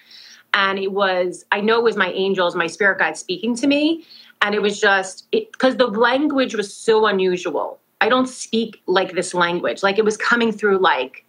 and 0.54 0.78
it 0.78 0.92
was 0.92 1.44
i 1.52 1.60
know 1.60 1.78
it 1.78 1.84
was 1.84 1.96
my 1.96 2.10
angels 2.12 2.54
my 2.54 2.66
spirit 2.66 2.98
guide 2.98 3.16
speaking 3.16 3.54
to 3.54 3.66
me 3.66 4.04
and 4.42 4.54
it 4.54 4.62
was 4.62 4.80
just 4.80 5.30
because 5.30 5.76
the 5.76 5.86
language 5.86 6.54
was 6.54 6.74
so 6.74 7.06
unusual 7.06 7.78
i 8.00 8.08
don't 8.08 8.28
speak 8.28 8.82
like 8.86 9.12
this 9.12 9.34
language 9.34 9.82
like 9.82 9.98
it 9.98 10.04
was 10.04 10.16
coming 10.16 10.50
through 10.52 10.78
like 10.78 11.24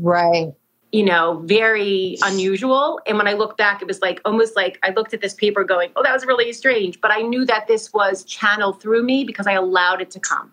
right 0.00 0.54
you 0.92 1.04
know, 1.04 1.42
very 1.44 2.16
unusual. 2.22 3.00
And 3.06 3.18
when 3.18 3.28
I 3.28 3.34
look 3.34 3.58
back, 3.58 3.82
it 3.82 3.88
was 3.88 4.00
like 4.00 4.20
almost 4.24 4.56
like 4.56 4.78
I 4.82 4.90
looked 4.90 5.12
at 5.12 5.20
this 5.20 5.34
paper 5.34 5.64
going, 5.64 5.90
oh, 5.96 6.02
that 6.02 6.12
was 6.12 6.24
really 6.24 6.52
strange. 6.52 7.00
But 7.00 7.10
I 7.10 7.20
knew 7.20 7.44
that 7.44 7.66
this 7.66 7.92
was 7.92 8.24
channeled 8.24 8.80
through 8.80 9.02
me 9.02 9.24
because 9.24 9.46
I 9.46 9.52
allowed 9.52 10.00
it 10.00 10.10
to 10.12 10.20
come. 10.20 10.52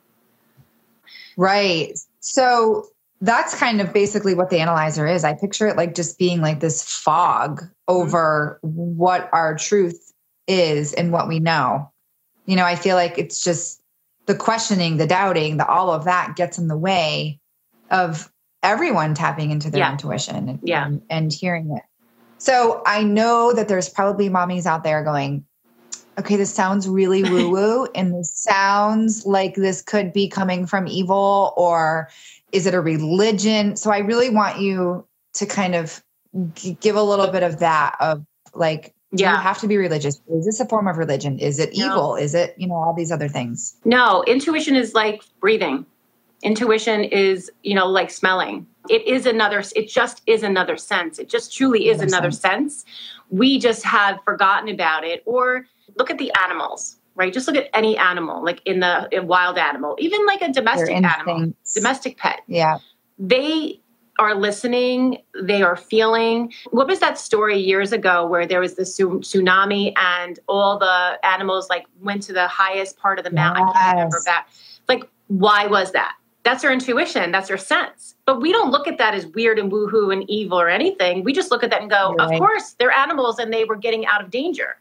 Right. 1.37 1.97
So 2.19 2.87
that's 3.23 3.55
kind 3.57 3.79
of 3.79 3.93
basically 3.93 4.35
what 4.35 4.49
the 4.49 4.59
analyzer 4.59 5.07
is. 5.07 5.23
I 5.23 5.33
picture 5.33 5.65
it 5.67 5.77
like 5.77 5.95
just 5.95 6.19
being 6.19 6.41
like 6.41 6.59
this 6.59 6.83
fog 6.83 7.63
over 7.87 8.59
mm-hmm. 8.63 8.97
what 8.97 9.29
our 9.31 9.55
truth 9.55 10.11
is 10.45 10.91
and 10.93 11.13
what 11.13 11.29
we 11.29 11.39
know. 11.39 11.89
You 12.45 12.57
know, 12.57 12.65
I 12.65 12.75
feel 12.75 12.97
like 12.97 13.17
it's 13.17 13.41
just 13.41 13.81
the 14.25 14.35
questioning, 14.35 14.97
the 14.97 15.07
doubting, 15.07 15.55
the 15.55 15.65
all 15.65 15.89
of 15.89 16.03
that 16.03 16.35
gets 16.35 16.57
in 16.57 16.67
the 16.67 16.77
way 16.77 17.39
of 17.89 18.29
everyone 18.61 19.13
tapping 19.13 19.51
into 19.51 19.71
their 19.71 19.79
yeah. 19.79 19.91
intuition 19.93 20.49
and, 20.49 20.59
yeah. 20.61 20.85
and, 20.85 21.01
and 21.09 21.31
hearing 21.31 21.71
it. 21.71 21.83
So 22.39 22.81
I 22.85 23.03
know 23.03 23.53
that 23.53 23.69
there's 23.69 23.87
probably 23.87 24.29
mommies 24.29 24.65
out 24.65 24.83
there 24.83 25.01
going, 25.01 25.45
okay, 26.17 26.35
this 26.35 26.53
sounds 26.53 26.87
really 26.87 27.23
woo 27.29 27.49
woo, 27.49 27.87
and 27.95 28.13
this 28.13 28.33
sounds 28.33 29.25
like 29.25 29.55
this 29.55 29.81
could 29.81 30.13
be 30.13 30.27
coming 30.27 30.65
from 30.65 30.87
evil, 30.87 31.53
or 31.57 32.09
is 32.51 32.65
it 32.65 32.73
a 32.73 32.81
religion? 32.81 33.75
So 33.75 33.91
I 33.91 33.99
really 33.99 34.29
want 34.29 34.59
you 34.59 35.05
to 35.33 35.45
kind 35.45 35.75
of 35.75 36.03
g- 36.53 36.77
give 36.79 36.95
a 36.95 37.03
little 37.03 37.27
bit 37.27 37.43
of 37.43 37.59
that 37.59 37.95
of 37.99 38.25
like, 38.53 38.93
yeah. 39.11 39.31
you 39.31 39.37
have 39.41 39.59
to 39.59 39.67
be 39.67 39.77
religious? 39.77 40.21
Is 40.29 40.45
this 40.45 40.59
a 40.59 40.65
form 40.65 40.87
of 40.87 40.97
religion? 40.97 41.39
Is 41.39 41.59
it 41.59 41.75
no. 41.75 41.85
evil? 41.85 42.15
Is 42.15 42.35
it, 42.35 42.55
you 42.57 42.67
know, 42.67 42.75
all 42.75 42.93
these 42.93 43.11
other 43.11 43.27
things? 43.27 43.75
No, 43.85 44.23
intuition 44.27 44.75
is 44.75 44.93
like 44.93 45.23
breathing. 45.39 45.85
Intuition 46.43 47.05
is, 47.05 47.49
you 47.63 47.73
know, 47.73 47.87
like 47.87 48.11
smelling. 48.11 48.67
It 48.89 49.07
is 49.07 49.25
another, 49.25 49.63
it 49.75 49.87
just 49.87 50.21
is 50.27 50.43
another 50.43 50.75
sense. 50.75 51.17
It 51.17 51.29
just 51.29 51.55
truly 51.55 51.87
is 51.87 52.01
another, 52.01 52.17
another 52.17 52.31
sense. 52.31 52.81
sense. 52.81 52.85
We 53.29 53.59
just 53.59 53.83
have 53.83 54.19
forgotten 54.25 54.67
about 54.69 55.05
it. 55.05 55.23
Or 55.25 55.65
look 55.97 56.09
at 56.09 56.17
the 56.17 56.31
animals, 56.43 56.97
right? 57.15 57.33
Just 57.33 57.47
look 57.47 57.57
at 57.57 57.69
any 57.73 57.97
animal, 57.97 58.43
like 58.43 58.61
in 58.65 58.79
the 58.79 59.07
in 59.11 59.27
wild 59.27 59.57
animal, 59.57 59.95
even 59.99 60.25
like 60.25 60.41
a 60.41 60.51
domestic 60.51 60.95
animal, 60.95 61.53
domestic 61.73 62.17
pet. 62.17 62.41
Yeah. 62.47 62.79
They 63.19 63.79
are 64.19 64.35
listening, 64.35 65.19
they 65.41 65.63
are 65.63 65.75
feeling. 65.75 66.53
What 66.71 66.87
was 66.87 66.99
that 66.99 67.17
story 67.17 67.57
years 67.57 67.91
ago 67.91 68.27
where 68.27 68.45
there 68.45 68.59
was 68.59 68.75
the 68.75 68.83
tsunami 68.83 69.93
and 69.95 70.39
all 70.47 70.77
the 70.77 71.17
animals 71.23 71.69
like 71.69 71.85
went 72.01 72.21
to 72.23 72.33
the 72.33 72.47
highest 72.47 72.97
part 72.97 73.17
of 73.17 73.25
the 73.25 73.31
mountain? 73.31 73.65
Yes. 73.67 73.75
I 73.75 73.81
can't 73.81 73.95
remember 73.95 74.21
that. 74.25 74.47
Like, 74.87 75.09
why 75.27 75.65
was 75.65 75.91
that? 75.93 76.15
that's 76.43 76.61
their 76.61 76.71
intuition, 76.71 77.31
that's 77.31 77.47
their 77.47 77.57
sense. 77.57 78.15
But 78.25 78.41
we 78.41 78.51
don't 78.51 78.69
look 78.69 78.87
at 78.87 78.97
that 78.97 79.13
as 79.13 79.25
weird 79.27 79.57
and 79.59 79.71
woohoo 79.71 80.13
and 80.13 80.29
evil 80.29 80.59
or 80.59 80.69
anything. 80.69 81.23
We 81.23 81.33
just 81.33 81.51
look 81.51 81.63
at 81.63 81.69
that 81.71 81.81
and 81.81 81.89
go, 81.89 82.13
right. 82.13 82.33
of 82.33 82.39
course, 82.39 82.73
they're 82.73 82.91
animals 82.91 83.39
and 83.39 83.51
they 83.51 83.65
were 83.65 83.75
getting 83.75 84.05
out 84.05 84.23
of 84.23 84.29
danger. 84.29 84.77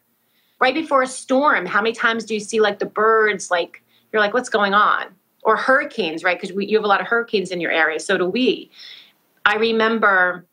Right 0.63 0.75
before 0.75 1.03
a 1.03 1.09
storm, 1.09 1.67
how 1.67 1.83
many 1.83 1.93
times 1.93 2.25
do 2.25 2.35
you 2.35 2.41
see 2.41 2.61
like 2.61 2.79
the 2.79 2.87
birds, 2.87 3.51
like, 3.51 3.83
you're 4.13 4.23
like, 4.23 4.33
what's 4.33 4.49
going 4.49 4.75
on? 4.75 5.07
Or 5.43 5.57
hurricanes, 5.57 6.23
right? 6.23 6.41
Because 6.41 6.57
you 6.57 6.79
have 6.79 6.85
a 6.85 6.89
lot 6.89 7.01
of 7.01 7.09
hurricanes 7.09 7.51
in 7.51 7.61
your 7.61 7.73
area. 7.73 7.99
So 7.99 8.17
do 8.17 8.27
we. 8.27 8.71
I 9.45 9.57
remember 9.57 10.47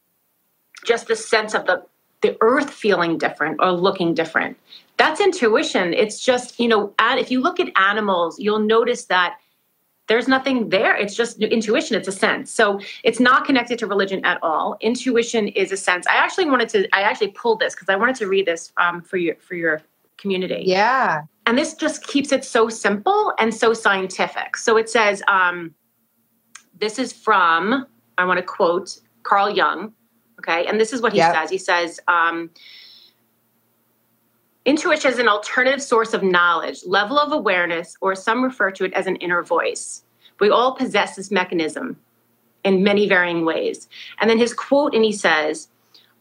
just 0.84 1.07
the 1.07 1.16
sense 1.16 1.53
of 1.53 1.68
the 1.68 1.86
the 2.22 2.36
earth 2.41 2.72
feeling 2.72 3.18
different 3.18 3.60
or 3.62 3.72
looking 3.72 4.14
different. 4.16 4.57
That's 4.97 5.22
intuition. 5.22 5.93
It's 5.93 6.20
just, 6.20 6.60
you 6.60 6.68
know, 6.68 6.93
if 6.99 7.32
you 7.32 7.39
look 7.39 7.60
at 7.60 7.72
animals, 7.78 8.39
you'll 8.39 8.60
notice 8.60 9.05
that 9.05 9.38
there's 10.07 10.28
nothing 10.28 10.70
there. 10.70 10.97
It's 10.97 11.16
just 11.16 11.39
intuition. 11.39 11.95
It's 11.95 12.07
a 12.07 12.12
sense. 12.12 12.51
So 12.51 12.82
it's 13.03 13.20
not 13.20 13.45
connected 13.45 13.78
to 13.80 13.88
religion 13.88 14.26
at 14.26 14.39
all. 14.41 14.76
Intuition 14.82 15.47
is 15.49 15.72
a 15.72 15.78
sense. 15.78 16.07
I 16.07 16.16
actually 16.16 16.49
wanted 16.49 16.68
to. 16.70 16.89
I 16.93 17.03
actually 17.03 17.30
pulled 17.30 17.60
this 17.60 17.76
because 17.76 17.89
I 17.89 17.95
wanted 17.95 18.16
to 18.16 18.28
read 18.28 18.47
this 18.47 18.74
um, 18.78 19.01
for 19.01 19.18
your 19.18 19.36
for 19.36 19.53
your 19.53 19.84
community. 20.20 20.64
Yeah. 20.66 21.22
And 21.46 21.58
this 21.58 21.74
just 21.74 22.06
keeps 22.06 22.32
it 22.32 22.46
so 22.46 22.70
simple 22.70 23.34
and 23.40 23.54
so 23.54 23.74
scientific. 23.74 24.58
So 24.58 24.78
it 24.78 24.90
says, 24.90 25.24
um, 25.28 25.74
this 26.80 27.00
is 27.00 27.12
from, 27.12 27.88
I 28.18 28.26
want 28.26 28.38
to 28.38 28.46
quote 28.46 29.00
Carl 29.24 29.50
Jung. 29.50 29.94
Okay. 30.40 30.66
And 30.68 30.80
this 30.80 30.94
is 30.94 31.02
what 31.02 31.12
he 31.12 31.18
yep. 31.18 31.34
says. 31.34 31.50
He 31.50 31.58
says, 31.58 32.00
um, 32.08 32.52
Intuition 34.66 35.12
is 35.12 35.20
an 35.20 35.28
alternative 35.28 35.82
source 35.82 36.14
of 36.14 36.22
knowledge, 36.22 36.82
level 36.86 37.18
of 37.18 37.32
awareness, 37.32 37.96
or 38.02 38.14
some 38.14 38.44
refer 38.44 38.70
to 38.72 38.84
it 38.84 38.94
as 38.94 39.08
an 39.08 39.16
inner 39.16 39.42
voice. 39.42 40.04
We 40.40 40.50
all 40.50 40.76
possess 40.76 41.16
this 41.16 41.32
mechanism 41.32 41.98
in 42.64 42.84
many 42.84 43.08
varying 43.08 43.46
ways. 43.46 43.88
And 44.20 44.30
then 44.30 44.38
his 44.38 44.54
quote, 44.54 44.94
and 44.94 45.04
he 45.04 45.12
says, 45.12 45.70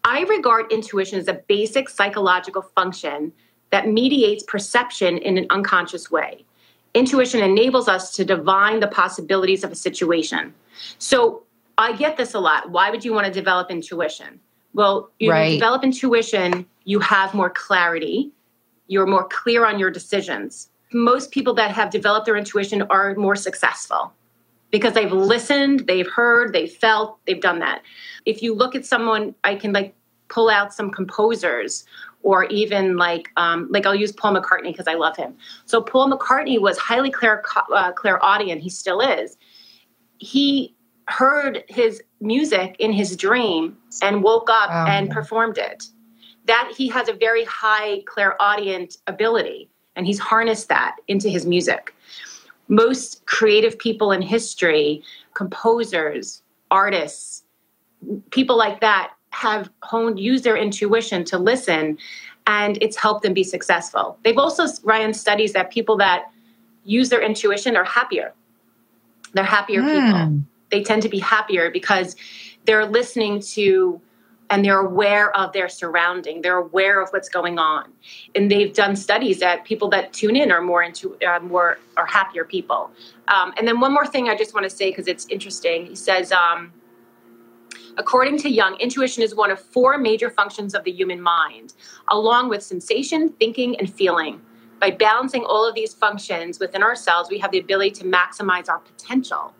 I 0.05 0.23
regard 0.23 0.73
intuition 0.73 1.19
as 1.19 1.29
a 1.29 1.43
basic 1.47 1.89
psychological 1.89 2.63
function 2.63 3.33
that 3.71 3.89
mediates 3.89 4.43
perception 4.45 5.19
in 5.19 5.39
an 5.39 5.47
unconscious 5.51 6.11
way. 6.11 6.45
Intuition 6.95 7.43
enables 7.43 7.89
us 7.89 8.15
to 8.17 8.25
divine 8.25 8.81
the 8.81 8.89
possibilities 8.89 9.63
of 9.63 9.71
a 9.71 9.75
situation. 9.75 10.55
So 10.99 11.43
I 11.77 11.93
get 11.93 12.17
this 12.17 12.35
a 12.35 12.41
lot. 12.41 12.71
Why 12.71 12.91
would 12.91 13.05
you 13.05 13.13
want 13.13 13.27
to 13.27 13.33
develop 13.33 13.71
intuition? 13.71 14.41
Well, 14.75 15.11
you 15.19 15.31
right. 15.31 15.53
develop 15.53 15.85
intuition, 15.85 16.67
you 16.85 17.01
have 17.01 17.35
more 17.35 17.51
clarity, 17.51 18.31
you're 18.87 19.07
more 19.07 19.29
clear 19.29 19.67
on 19.67 19.79
your 19.79 19.91
decisions. 19.91 20.71
Most 20.93 21.31
people 21.31 21.55
that 21.55 21.71
have 21.73 21.91
developed 21.91 22.27
their 22.27 22.37
intuition 22.37 22.83
are 22.83 23.15
more 23.15 23.37
successful 23.37 24.13
because 24.71 24.95
they've 24.95 25.13
listened, 25.13 25.87
they've 25.87 26.09
heard, 26.09 26.53
they've 26.53 26.73
felt, 26.73 27.19
they've 27.27 27.41
done 27.41 27.59
that. 27.59 27.83
If 28.25 28.43
you 28.43 28.55
look 28.55 28.75
at 28.75 28.85
someone, 28.85 29.35
I 29.45 29.55
can 29.55 29.73
like 29.73 29.95
pull 30.29 30.51
out 30.51 30.75
some 30.75 30.91
composers 30.91 31.85
or 32.23 32.45
even 32.45 32.97
like 32.97 33.29
um, 33.37 33.69
like 33.71 33.87
I'll 33.87 33.95
use 33.95 34.13
Paul 34.13 34.35
McCartney 34.35 34.73
because 34.73 34.89
I 34.89 34.95
love 34.95 35.17
him. 35.17 35.35
So 35.67 35.81
Paul 35.81 36.11
McCartney 36.11 36.61
was 36.61 36.79
highly 36.79 37.11
clair 37.11 37.43
uh, 37.73 37.93
clairaudient. 37.93 38.61
He 38.61 38.71
still 38.71 39.01
is. 39.01 39.37
He 40.19 40.75
heard 41.09 41.65
his 41.69 42.03
music 42.21 42.77
in 42.79 42.93
his 42.93 43.17
dream 43.17 43.77
and 44.03 44.23
woke 44.23 44.51
up 44.51 44.71
and 44.71 45.11
performed 45.11 45.57
it 45.57 45.85
that 46.47 46.73
he 46.77 46.89
has 46.89 47.09
a 47.09 47.13
very 47.13 47.45
high 47.45 48.03
clairaudient 48.07 48.97
ability 49.07 49.71
and 49.97 50.07
he's 50.07 50.19
harnessed 50.19 50.69
that 50.69 50.97
into 51.09 51.29
his 51.29 51.47
music 51.47 51.95
most 52.69 53.25
creative 53.27 53.79
people 53.79 54.13
in 54.13 54.21
history 54.21 55.03
composers 55.35 56.43
artists 56.71 57.45
people 58.31 58.57
like 58.57 58.81
that 58.81 59.13
have 59.39 59.71
honed 59.83 60.19
used 60.19 60.45
their 60.45 60.57
intuition 60.57 61.25
to 61.25 61.39
listen 61.39 61.97
and 62.47 62.79
it's 62.81 62.97
helped 62.97 63.23
them 63.23 63.35
be 63.35 63.45
successful. 63.45 64.19
They've 64.25 64.39
also 64.39 64.65
ran 64.83 65.15
studies 65.15 65.53
that 65.53 65.71
people 65.71 65.97
that 65.99 66.31
use 66.85 67.09
their 67.11 67.23
intuition 67.23 67.77
are 67.77 67.85
happier. 67.85 68.33
They're 69.35 69.45
happier 69.45 69.83
mm. 69.83 70.07
people. 70.07 70.45
They 70.71 70.83
tend 70.83 71.03
to 71.03 71.09
be 71.09 71.19
happier 71.19 71.71
because 71.71 72.17
they're 72.65 72.87
listening 72.87 73.41
to 73.55 74.01
and 74.51 74.65
they're 74.65 74.81
aware 74.81 75.31
of 75.37 75.53
their 75.53 75.69
surrounding. 75.69 76.41
They're 76.41 76.57
aware 76.57 77.03
of 77.03 77.11
what's 77.11 77.29
going 77.29 77.59
on. 77.59 77.93
And 78.35 78.51
they've 78.51 78.73
done 78.73 78.97
studies 78.97 79.41
that 79.41 79.65
people 79.65 79.89
that 79.91 80.15
tune 80.15 80.37
in 80.37 80.51
are 80.51 80.63
more 80.63 80.83
into 80.83 81.17
uh, 81.27 81.41
more 81.41 81.79
are 81.99 82.07
happier 82.07 82.45
people. 82.45 82.91
Um, 83.29 83.53
and 83.59 83.69
then 83.69 83.79
one 83.79 83.93
more 83.93 84.07
thing 84.07 84.31
i 84.31 84.35
just 84.35 84.55
want 84.55 84.65
to 84.65 84.71
say 84.71 84.91
because 84.91 85.07
it's 85.07 85.27
interesting. 85.29 85.87
He 85.87 85.95
says 85.95 86.33
um, 86.33 86.73
according 87.99 88.39
to 88.39 88.49
jung 88.49 88.77
intuition 88.81 89.23
is 89.23 89.35
one 89.35 89.51
of 89.51 89.61
four 89.61 89.99
major 89.99 90.31
functions 90.31 90.75
of 90.75 90.83
the 90.85 90.91
human 90.91 91.21
mind 91.21 91.75
along 92.09 92.49
with 92.49 92.63
sensation 92.63 93.29
thinking 93.41 93.77
and 93.77 93.93
feeling 93.93 94.41
by 94.81 94.91
balancing 94.91 95.45
all 95.45 95.69
of 95.69 95.75
these 95.75 95.93
functions 95.93 96.59
within 96.59 96.83
ourselves 96.83 97.29
we 97.29 97.39
have 97.39 97.51
the 97.51 97.59
ability 97.59 97.91
to 97.91 98.05
maximize 98.05 98.69
our 98.69 98.79
potential 98.79 99.53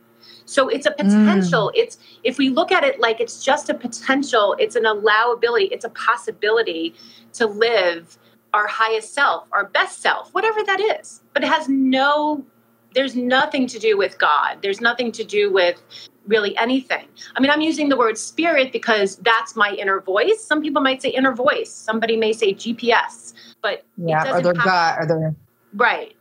so 0.49 0.69
it's 0.69 0.87
a 0.87 0.93
potential. 0.93 1.71
Mm. 1.75 1.79
It's 1.79 1.99
if 2.25 2.39
we 2.39 2.49
look 2.49 2.73
at 2.73 2.83
it 2.83 2.99
like 2.99 3.21
it's 3.21 3.45
just 3.45 3.69
a 3.69 3.75
potential, 3.75 4.57
it's 4.59 4.77
an 4.77 4.85
allowability, 4.85 5.69
it's 5.71 5.85
a 5.85 5.91
possibility 5.91 6.95
to 7.35 7.47
live 7.47 8.17
our 8.55 8.67
highest 8.67 9.13
self, 9.13 9.47
our 9.53 9.67
best 9.67 10.01
self, 10.01 10.33
whatever 10.33 10.63
that 10.65 10.81
is. 10.81 11.23
But 11.35 11.45
it 11.45 11.49
has 11.49 11.69
no 11.69 12.47
there's 12.95 13.15
nothing 13.15 13.67
to 13.69 13.79
do 13.79 13.97
with 13.97 14.19
God. 14.19 14.59
There's 14.63 14.81
nothing 14.81 15.13
to 15.13 15.25
do 15.25 15.53
with 15.53 15.83
really 16.27 16.57
anything. 16.57 17.07
I 17.37 17.41
mean, 17.41 17.51
I'm 17.51 17.61
using 17.61 17.89
the 17.89 17.97
word 17.97 18.19
spirit 18.19 18.73
because 18.73 19.17
that's 19.17 19.57
my 19.57 19.73
inner 19.73 20.01
voice. 20.01 20.43
Some 20.45 20.63
people 20.63 20.83
might 20.83 21.03
say 21.03 21.11
inner 21.11 21.35
voice. 21.35 21.73
Somebody 21.73 22.17
may 22.17 22.33
say 22.33 22.55
GPS, 22.55 23.33
but 23.63 23.85
yeah, 23.97 24.37
or 24.37 24.43
their 24.43 24.53
gut, 24.53 24.99
or 24.99 25.07
their 25.07 25.35
right. 25.75 26.15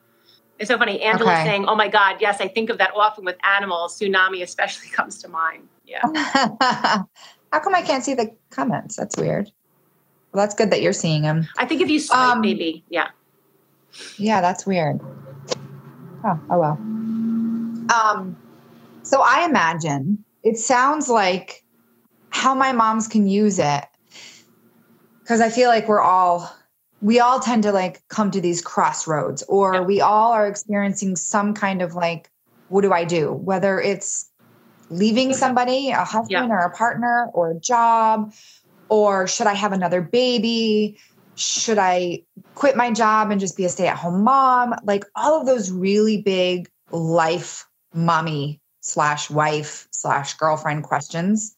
It's 0.60 0.70
so 0.70 0.78
funny. 0.78 1.02
Angela 1.02 1.34
okay. 1.34 1.44
saying, 1.44 1.66
"Oh 1.68 1.76
my 1.76 1.88
God, 1.88 2.18
yes, 2.20 2.42
I 2.42 2.48
think 2.48 2.70
of 2.70 2.78
that 2.80 2.92
often 2.96 3.26
with 3.26 3.38
animals. 3.46 4.00
Tsunami 4.00 4.42
especially 4.42 4.90
comes 4.92 5.20
to 5.20 5.28
mind." 5.28 5.68
Yeah. 5.86 6.02
How 7.54 7.60
come 7.60 7.76
I 7.76 7.82
can't 7.82 8.04
see 8.04 8.14
the 8.14 8.36
comments? 8.50 8.96
That's 8.96 9.16
weird. 9.18 9.50
Well, 10.34 10.44
that's 10.44 10.54
good 10.54 10.72
that 10.72 10.82
you're 10.82 10.94
seeing 10.94 11.22
them. 11.22 11.48
I 11.58 11.66
think 11.66 11.82
if 11.82 11.90
you 11.90 12.00
swipe, 12.00 12.36
um, 12.36 12.42
maybe, 12.42 12.84
yeah. 12.90 13.08
Yeah, 14.18 14.42
that's 14.42 14.66
weird. 14.66 15.00
Oh, 16.24 16.40
oh 16.50 16.60
well. 16.60 16.78
Um, 17.94 18.38
so 19.04 19.22
I 19.22 19.46
imagine 19.46 20.24
it 20.44 20.58
sounds 20.58 21.10
like 21.10 21.64
how 22.30 22.54
my 22.54 22.72
moms 22.72 23.08
can 23.08 23.28
use 23.28 23.60
it 23.60 23.86
because 25.20 25.42
I 25.42 25.50
feel 25.50 25.70
like 25.70 25.88
we're 25.88 26.02
all 26.02 26.54
we 27.02 27.20
all 27.20 27.40
tend 27.40 27.64
to 27.64 27.72
like 27.72 28.02
come 28.08 28.32
to 28.32 28.42
these 28.42 28.62
crossroads 28.62 29.44
or 29.48 29.76
yeah. 29.76 29.82
we 29.82 30.02
all 30.02 30.32
are 30.32 30.48
experiencing 30.48 31.16
some 31.16 31.54
kind 31.54 31.82
of 31.82 31.96
like 31.96 32.30
what 32.70 32.82
do 32.82 32.92
I 32.92 33.04
do 33.04 33.34
whether 33.34 33.80
it's 33.80 34.30
leaving 34.90 35.34
somebody 35.34 35.90
a 35.90 36.04
husband 36.04 36.48
yeah. 36.50 36.54
or 36.54 36.60
a 36.60 36.72
partner 36.72 37.30
or 37.34 37.52
a 37.52 37.60
job 37.60 38.34
or 38.90 39.28
should 39.28 39.48
I 39.48 39.54
have 39.54 39.74
another 39.74 40.02
baby 40.02 40.98
should 41.40 41.78
I 41.78 42.24
quit 42.56 42.76
my 42.76 42.92
job 42.92 43.32
and 43.32 43.40
just 43.40 43.58
be 43.58 43.66
a 43.66 43.70
stay 43.70 43.88
at 43.88 43.98
home 43.98 44.24
mom 44.24 44.74
like 44.84 45.06
all 45.16 45.40
of 45.40 45.46
those 45.46 45.72
really 45.72 46.22
big 46.22 46.70
life 46.92 47.66
mommy 47.94 48.60
slash 48.82 49.30
wife 49.30 49.88
slash 49.92 50.34
girlfriend 50.36 50.84
questions 50.84 51.58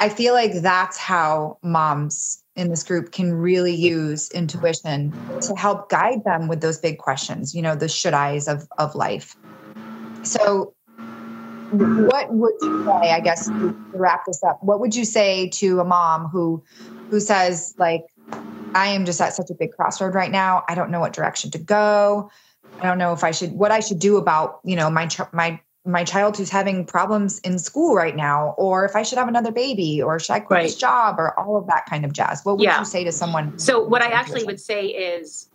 I 0.00 0.08
feel 0.08 0.32
like 0.32 0.52
that's 0.54 0.96
how 0.96 1.58
moms 1.62 2.42
in 2.54 2.70
this 2.70 2.82
group 2.82 3.12
can 3.12 3.32
really 3.32 3.74
use 3.74 4.30
intuition 4.30 5.12
to 5.40 5.54
help 5.54 5.88
guide 5.90 6.24
them 6.24 6.48
with 6.48 6.60
those 6.60 6.78
big 6.78 6.98
questions, 6.98 7.54
you 7.54 7.62
know, 7.62 7.74
the 7.74 7.88
should 7.88 8.14
I's 8.14 8.48
of, 8.48 8.68
of 8.78 8.94
life. 8.94 9.36
So, 10.22 10.74
what 11.70 12.32
would 12.32 12.54
you 12.62 12.84
say, 12.84 13.12
I 13.12 13.20
guess, 13.20 13.46
to 13.46 13.74
wrap 13.92 14.24
this 14.26 14.42
up, 14.42 14.62
what 14.62 14.80
would 14.80 14.94
you 14.94 15.04
say 15.04 15.48
to 15.50 15.80
a 15.80 15.84
mom 15.84 16.28
who 16.28 16.62
who 17.10 17.20
says, 17.20 17.74
like, 17.78 18.02
I 18.74 18.88
am 18.88 19.04
just 19.04 19.20
at 19.20 19.34
such 19.34 19.50
a 19.50 19.54
big 19.54 19.72
crossroad 19.72 20.14
right 20.14 20.30
now. 20.30 20.64
I 20.68 20.74
don't 20.74 20.90
know 20.90 21.00
what 21.00 21.12
direction 21.12 21.50
to 21.52 21.58
go. 21.58 22.30
I 22.80 22.86
don't 22.86 22.98
know 22.98 23.12
if 23.12 23.24
I 23.24 23.30
should 23.30 23.52
what 23.52 23.70
I 23.70 23.80
should 23.80 23.98
do 23.98 24.16
about, 24.16 24.60
you 24.64 24.76
know, 24.76 24.90
my 24.90 25.08
my 25.32 25.60
my 25.84 26.04
child 26.04 26.36
who's 26.36 26.50
having 26.50 26.84
problems 26.84 27.38
in 27.40 27.58
school 27.58 27.94
right 27.94 28.14
now, 28.14 28.54
or 28.58 28.84
if 28.84 28.94
I 28.94 29.02
should 29.02 29.18
have 29.18 29.28
another 29.28 29.50
baby, 29.50 30.02
or 30.02 30.18
should 30.18 30.34
I 30.34 30.40
quit 30.40 30.56
right. 30.56 30.62
this 30.64 30.76
job, 30.76 31.18
or 31.18 31.38
all 31.38 31.56
of 31.56 31.66
that 31.66 31.86
kind 31.86 32.04
of 32.04 32.12
jazz. 32.12 32.44
What 32.44 32.58
would 32.58 32.64
yeah. 32.64 32.78
you 32.78 32.84
say 32.84 33.04
to 33.04 33.12
someone? 33.12 33.58
So, 33.58 33.82
what 33.82 34.02
I 34.02 34.08
actually 34.08 34.44
would 34.44 34.60
say 34.60 34.86
is 34.86 35.48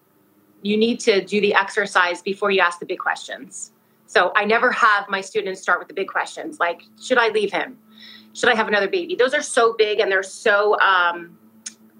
you 0.63 0.75
need 0.75 0.99
to 1.01 1.23
do 1.23 1.39
the 1.39 1.53
exercise 1.53 2.21
before 2.21 2.49
you 2.51 2.61
ask 2.61 2.79
the 2.79 2.85
big 2.85 2.99
questions. 2.99 3.71
So, 4.07 4.31
I 4.35 4.45
never 4.45 4.71
have 4.71 5.07
my 5.07 5.21
students 5.21 5.61
start 5.61 5.79
with 5.79 5.87
the 5.87 5.93
big 5.93 6.07
questions 6.07 6.59
like, 6.59 6.81
should 7.01 7.17
I 7.17 7.29
leave 7.29 7.51
him? 7.51 7.77
Should 8.33 8.49
I 8.49 8.55
have 8.55 8.67
another 8.67 8.89
baby? 8.89 9.15
Those 9.15 9.35
are 9.35 9.43
so 9.43 9.75
big 9.77 9.99
and 9.99 10.11
they're 10.11 10.23
so, 10.23 10.79
um, 10.79 11.37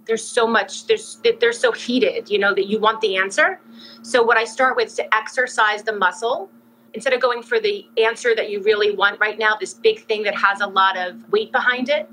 there's 0.06 0.26
so 0.26 0.45
much, 0.45 0.88
there's, 0.88 1.20
they're 1.39 1.54
so 1.54 1.72
heated, 1.72 2.30
you 2.30 2.38
know, 2.38 2.54
that 2.54 2.68
you 2.68 2.80
want 2.80 3.01
the 3.01 3.16
answer. 3.16 3.60
So, 4.01 4.22
what 4.22 4.38
I 4.38 4.43
start 4.43 4.76
with 4.76 4.88
is 4.88 4.95
to 4.95 5.16
exercise 5.16 5.84
the 5.84 5.93
muscle 5.93 6.49
instead 6.93 7.14
of 7.14 7.22
going 7.22 7.41
for 7.41 7.60
the 7.60 7.88
answer 7.97 8.36
that 8.36 8.49
you 8.49 8.62
really 8.62 8.95
want 8.95 9.20
right 9.20 9.38
now, 9.39 9.56
this 9.60 9.74
big 9.74 10.06
thing 10.06 10.24
that 10.24 10.36
has 10.36 10.62
a 10.62 10.68
lot 10.68 10.97
of 10.97 11.32
weight 11.32 11.51
behind 11.51 11.89
it, 11.89 12.08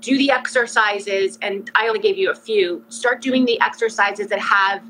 do 0.00 0.18
the 0.18 0.30
exercises. 0.30 1.38
And 1.42 1.70
I 1.74 1.86
only 1.86 2.00
gave 2.00 2.16
you 2.16 2.30
a 2.30 2.34
few. 2.34 2.84
Start 2.88 3.20
doing 3.20 3.44
the 3.44 3.60
exercises 3.60 4.28
that 4.28 4.40
have 4.40 4.82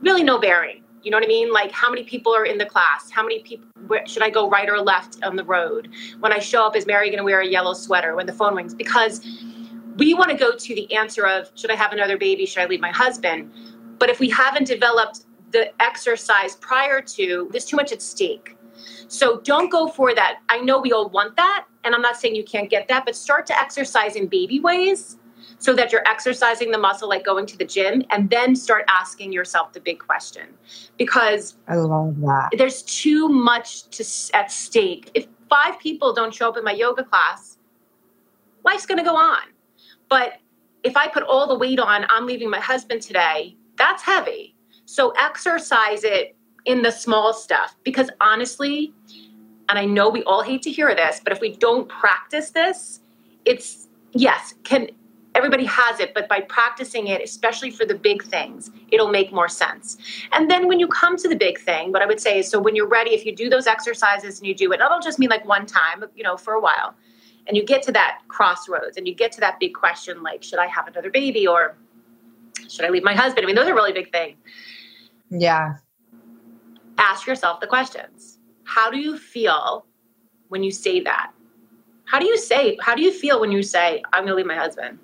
really 0.00 0.22
no 0.22 0.38
bearing. 0.38 0.82
You 1.02 1.10
know 1.10 1.16
what 1.16 1.24
I 1.24 1.28
mean? 1.28 1.52
Like 1.52 1.72
how 1.72 1.90
many 1.90 2.04
people 2.04 2.34
are 2.34 2.44
in 2.44 2.58
the 2.58 2.66
class? 2.66 3.10
How 3.10 3.22
many 3.22 3.40
people 3.40 3.66
where, 3.86 4.06
should 4.06 4.22
I 4.22 4.30
go 4.30 4.48
right 4.48 4.68
or 4.68 4.78
left 4.78 5.22
on 5.22 5.36
the 5.36 5.44
road? 5.44 5.88
When 6.20 6.32
I 6.32 6.38
show 6.38 6.66
up, 6.66 6.76
is 6.76 6.86
Mary 6.86 7.08
going 7.08 7.18
to 7.18 7.24
wear 7.24 7.40
a 7.40 7.46
yellow 7.46 7.74
sweater 7.74 8.16
when 8.16 8.26
the 8.26 8.32
phone 8.32 8.54
rings? 8.54 8.74
Because 8.74 9.24
we 9.96 10.14
want 10.14 10.30
to 10.30 10.36
go 10.36 10.54
to 10.56 10.74
the 10.74 10.92
answer 10.94 11.26
of 11.26 11.50
should 11.54 11.70
I 11.70 11.76
have 11.76 11.92
another 11.92 12.16
baby? 12.16 12.46
Should 12.46 12.62
I 12.62 12.66
leave 12.66 12.80
my 12.80 12.92
husband? 12.92 13.50
But 13.98 14.10
if 14.10 14.20
we 14.20 14.28
haven't 14.28 14.66
developed 14.66 15.24
the 15.52 15.70
exercise 15.80 16.56
prior 16.56 17.00
to, 17.00 17.48
there's 17.50 17.64
too 17.64 17.76
much 17.76 17.92
at 17.92 18.02
stake. 18.02 18.56
So 19.08 19.40
don't 19.40 19.70
go 19.70 19.88
for 19.88 20.14
that. 20.14 20.40
I 20.48 20.58
know 20.58 20.80
we 20.80 20.92
all 20.92 21.08
want 21.08 21.36
that, 21.36 21.66
and 21.84 21.94
I'm 21.94 22.02
not 22.02 22.16
saying 22.16 22.34
you 22.34 22.44
can't 22.44 22.68
get 22.68 22.88
that, 22.88 23.06
but 23.06 23.16
start 23.16 23.46
to 23.46 23.58
exercise 23.58 24.16
in 24.16 24.26
baby 24.26 24.60
ways 24.60 25.16
so 25.58 25.74
that 25.74 25.92
you're 25.92 26.06
exercising 26.06 26.70
the 26.70 26.78
muscle 26.78 27.08
like 27.08 27.24
going 27.24 27.46
to 27.46 27.56
the 27.56 27.64
gym 27.64 28.02
and 28.10 28.28
then 28.30 28.54
start 28.54 28.84
asking 28.88 29.32
yourself 29.32 29.72
the 29.72 29.80
big 29.80 29.98
question 29.98 30.46
because 30.98 31.56
i 31.68 31.76
love 31.76 32.18
that 32.20 32.50
there's 32.58 32.82
too 32.82 33.28
much 33.28 33.88
to, 33.90 34.04
at 34.36 34.50
stake 34.50 35.10
if 35.14 35.26
five 35.48 35.78
people 35.78 36.12
don't 36.12 36.34
show 36.34 36.48
up 36.48 36.56
in 36.56 36.64
my 36.64 36.72
yoga 36.72 37.04
class 37.04 37.58
life's 38.64 38.86
going 38.86 38.98
to 38.98 39.04
go 39.04 39.16
on 39.16 39.42
but 40.08 40.34
if 40.82 40.96
i 40.96 41.08
put 41.08 41.22
all 41.22 41.46
the 41.46 41.58
weight 41.58 41.78
on 41.78 42.06
i'm 42.10 42.26
leaving 42.26 42.50
my 42.50 42.60
husband 42.60 43.02
today 43.02 43.56
that's 43.76 44.02
heavy 44.02 44.56
so 44.86 45.12
exercise 45.18 46.04
it 46.04 46.36
in 46.66 46.82
the 46.82 46.90
small 46.90 47.32
stuff 47.32 47.76
because 47.84 48.10
honestly, 48.20 48.92
and 49.68 49.78
I 49.78 49.84
know 49.84 50.08
we 50.08 50.22
all 50.24 50.42
hate 50.42 50.62
to 50.62 50.70
hear 50.70 50.94
this, 50.94 51.20
but 51.22 51.32
if 51.32 51.40
we 51.40 51.56
don't 51.56 51.88
practice 51.88 52.50
this, 52.50 53.00
it's 53.44 53.88
yes, 54.12 54.54
can 54.64 54.88
everybody 55.34 55.64
has 55.64 56.00
it, 56.00 56.14
but 56.14 56.28
by 56.28 56.40
practicing 56.40 57.08
it, 57.08 57.20
especially 57.20 57.70
for 57.70 57.84
the 57.84 57.94
big 57.94 58.22
things, 58.22 58.70
it'll 58.90 59.10
make 59.10 59.32
more 59.32 59.48
sense. 59.48 59.98
And 60.32 60.50
then 60.50 60.66
when 60.66 60.80
you 60.80 60.88
come 60.88 61.16
to 61.18 61.28
the 61.28 61.36
big 61.36 61.58
thing, 61.58 61.92
what 61.92 62.00
I 62.00 62.06
would 62.06 62.20
say 62.20 62.38
is 62.38 62.48
so 62.48 62.58
when 62.58 62.74
you're 62.74 62.88
ready, 62.88 63.10
if 63.10 63.26
you 63.26 63.34
do 63.34 63.50
those 63.50 63.66
exercises 63.66 64.38
and 64.38 64.46
you 64.46 64.54
do 64.54 64.72
it, 64.72 64.78
that'll 64.78 65.00
just 65.00 65.18
mean 65.18 65.28
like 65.28 65.44
one 65.44 65.66
time, 65.66 66.04
you 66.14 66.22
know, 66.22 66.36
for 66.36 66.54
a 66.54 66.60
while. 66.60 66.94
And 67.46 67.56
you 67.56 67.64
get 67.64 67.82
to 67.82 67.92
that 67.92 68.22
crossroads 68.28 68.96
and 68.96 69.06
you 69.06 69.14
get 69.14 69.32
to 69.32 69.40
that 69.40 69.60
big 69.60 69.74
question 69.74 70.22
like, 70.22 70.42
should 70.42 70.58
I 70.58 70.66
have 70.66 70.88
another 70.88 71.10
baby 71.10 71.46
or 71.46 71.76
should 72.68 72.84
I 72.84 72.88
leave 72.88 73.04
my 73.04 73.14
husband? 73.14 73.44
I 73.44 73.46
mean, 73.46 73.54
those 73.54 73.68
are 73.68 73.74
really 73.74 73.92
big 73.92 74.10
things. 74.10 74.36
Yeah. 75.30 75.76
Ask 76.98 77.26
yourself 77.26 77.60
the 77.60 77.66
questions. 77.66 78.38
How 78.64 78.90
do 78.90 78.98
you 78.98 79.16
feel 79.16 79.86
when 80.48 80.62
you 80.62 80.72
say 80.72 81.00
that? 81.00 81.30
How 82.06 82.18
do 82.18 82.26
you 82.26 82.36
say, 82.36 82.76
how 82.80 82.94
do 82.94 83.02
you 83.02 83.12
feel 83.12 83.40
when 83.40 83.52
you 83.52 83.62
say, 83.62 84.02
I'm 84.12 84.24
going 84.24 84.28
to 84.28 84.34
leave 84.34 84.46
my 84.46 84.56
husband? 84.56 84.98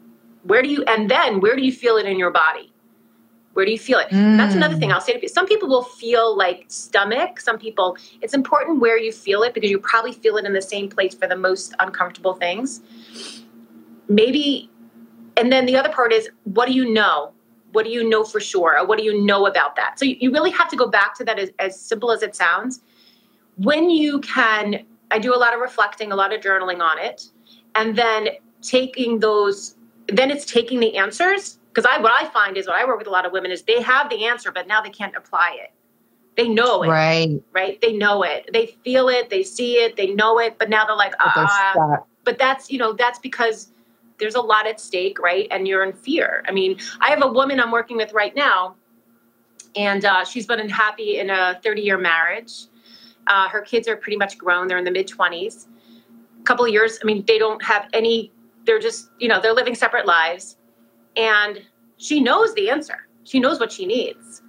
Where 0.45 0.62
do 0.62 0.68
you, 0.68 0.82
and 0.84 1.11
then 1.11 1.40
where 1.40 1.55
do 1.55 1.62
you 1.62 1.72
feel 1.72 1.97
it 1.97 2.07
in 2.07 2.18
your 2.18 2.30
body? 2.30 2.72
Where 3.55 3.66
do 3.66 3.72
you 3.72 3.78
feel 3.78 3.98
it? 3.98 4.09
Mm. 4.09 4.38
That's 4.38 4.55
another 4.55 4.76
thing 4.76 4.92
I'll 4.92 5.00
say 5.00 5.12
to 5.12 5.18
people. 5.18 5.34
Some 5.34 5.46
people 5.46 5.68
will 5.68 5.84
feel 5.84 6.36
like 6.36 6.64
stomach. 6.68 7.40
Some 7.40 7.59
people, 7.59 7.96
it's 8.22 8.34
important 8.34 8.80
where 8.80 8.98
you 8.98 9.12
feel 9.12 9.42
it 9.42 9.53
because 9.53 9.70
you 9.70 9.78
probably 9.78 10.12
feel 10.12 10.36
it 10.38 10.46
in 10.46 10.53
the 10.53 10.62
same 10.62 10.88
place 10.88 11.14
for 11.14 11.26
the 11.26 11.36
most 11.36 11.74
uncomfortable 11.78 12.34
things. 12.34 12.80
Maybe, 14.09 14.70
and 15.36 15.53
then 15.53 15.66
the 15.66 15.76
other 15.76 15.90
part 15.90 16.12
is, 16.12 16.30
what 16.44 16.66
do 16.66 16.72
you 16.72 16.90
know? 16.90 17.32
what 17.72 17.86
do 17.86 17.90
you 17.90 18.07
know 18.07 18.22
for 18.22 18.38
sure 18.38 18.78
or 18.78 18.86
what 18.86 18.98
do 18.98 19.05
you 19.05 19.22
know 19.22 19.46
about 19.46 19.76
that 19.76 19.98
so 19.98 20.05
you, 20.05 20.16
you 20.20 20.30
really 20.30 20.50
have 20.50 20.68
to 20.68 20.76
go 20.76 20.86
back 20.86 21.14
to 21.16 21.24
that 21.24 21.38
as, 21.38 21.50
as 21.59 21.78
simple 21.78 22.11
as 22.11 22.22
it 22.22 22.36
sounds 22.36 22.82
when 23.57 23.90
you 23.90 24.20
can 24.20 24.84
i 25.11 25.18
do 25.18 25.34
a 25.34 25.36
lot 25.36 25.55
of 25.55 25.61
reflecting 25.61 26.12
a 26.12 26.16
lot 26.16 26.32
of 26.32 26.40
journaling 26.40 26.80
on 26.80 26.98
it 26.98 27.30
and 27.74 27.96
then 27.96 28.28
taking 28.61 29.18
those 29.18 29.76
then 30.09 30.30
it's 30.30 30.44
taking 30.44 30.80
the 30.80 30.96
answers 30.96 31.59
because 31.73 31.87
i 31.91 31.99
what 32.01 32.12
i 32.12 32.29
find 32.31 32.57
is 32.57 32.66
what 32.66 32.77
i 32.77 32.85
work 32.85 32.99
with 32.99 33.07
a 33.07 33.11
lot 33.11 33.25
of 33.25 33.33
women 33.33 33.51
is 33.51 33.62
they 33.62 33.81
have 33.81 34.11
the 34.11 34.27
answer 34.27 34.53
but 34.53 34.66
now 34.66 34.81
they 34.81 34.91
can't 34.91 35.16
apply 35.16 35.57
it. 35.62 35.73
They 36.37 36.49
know 36.49 36.83
it. 36.83 36.89
Right. 36.89 37.43
Right? 37.53 37.81
They 37.81 37.93
know 37.93 38.23
it. 38.23 38.49
They 38.53 38.66
feel 38.85 39.09
it. 39.09 39.29
They 39.29 39.43
see 39.43 39.75
it. 39.75 39.97
They 39.97 40.14
know 40.14 40.39
it. 40.39 40.59
But 40.59 40.70
now 40.70 40.87
they're 40.87 40.97
like 40.97 41.14
ah. 41.20 41.99
but 42.25 42.39
that's 42.39 42.70
you 42.70 42.79
know 42.79 42.93
that's 42.93 43.18
because 43.18 43.73
there's 44.18 44.35
a 44.35 44.41
lot 44.41 44.66
at 44.66 44.81
stake, 44.81 45.18
right? 45.18 45.49
And 45.51 45.66
you're 45.66 45.85
in 45.85 45.93
fear. 45.93 46.45
I 46.47 46.53
mean, 46.53 46.79
I 47.01 47.11
have 47.11 47.23
a 47.23 47.27
woman 47.27 47.59
I'm 47.59 47.70
working 47.70 47.97
with 47.97 48.12
right 48.12 48.35
now, 48.37 48.77
and 49.75 50.05
uh, 50.05 50.25
she's 50.25 50.47
been 50.47 50.61
unhappy 50.61 51.18
in 51.18 51.29
a 51.29 51.61
30 51.62 51.83
year 51.83 51.99
marriage. 51.99 52.66
Uh, 53.27 53.49
her 53.49 53.61
kids 53.61 53.89
are 53.89 53.97
pretty 53.97 54.16
much 54.16 54.39
grown, 54.39 54.68
they're 54.68 54.79
in 54.79 54.85
the 54.85 54.91
mid 54.91 55.09
20s. 55.09 55.66
A 56.41 56.43
couple 56.45 56.64
of 56.64 56.73
years, 56.73 56.99
I 57.03 57.05
mean, 57.05 57.25
they 57.27 57.39
don't 57.39 57.62
have 57.64 57.89
any, 57.93 58.33
they're 58.64 58.81
just, 58.81 59.11
you 59.18 59.29
know, 59.29 59.41
they're 59.41 59.53
living 59.53 59.75
separate 59.75 60.07
lives. 60.07 60.57
And 61.16 61.62
she 61.96 62.20
knows 62.20 62.54
the 62.54 62.70
answer, 62.70 63.06
she 63.24 63.40
knows 63.40 63.60
what 63.60 63.72
she 63.72 63.86
needs. 63.86 64.42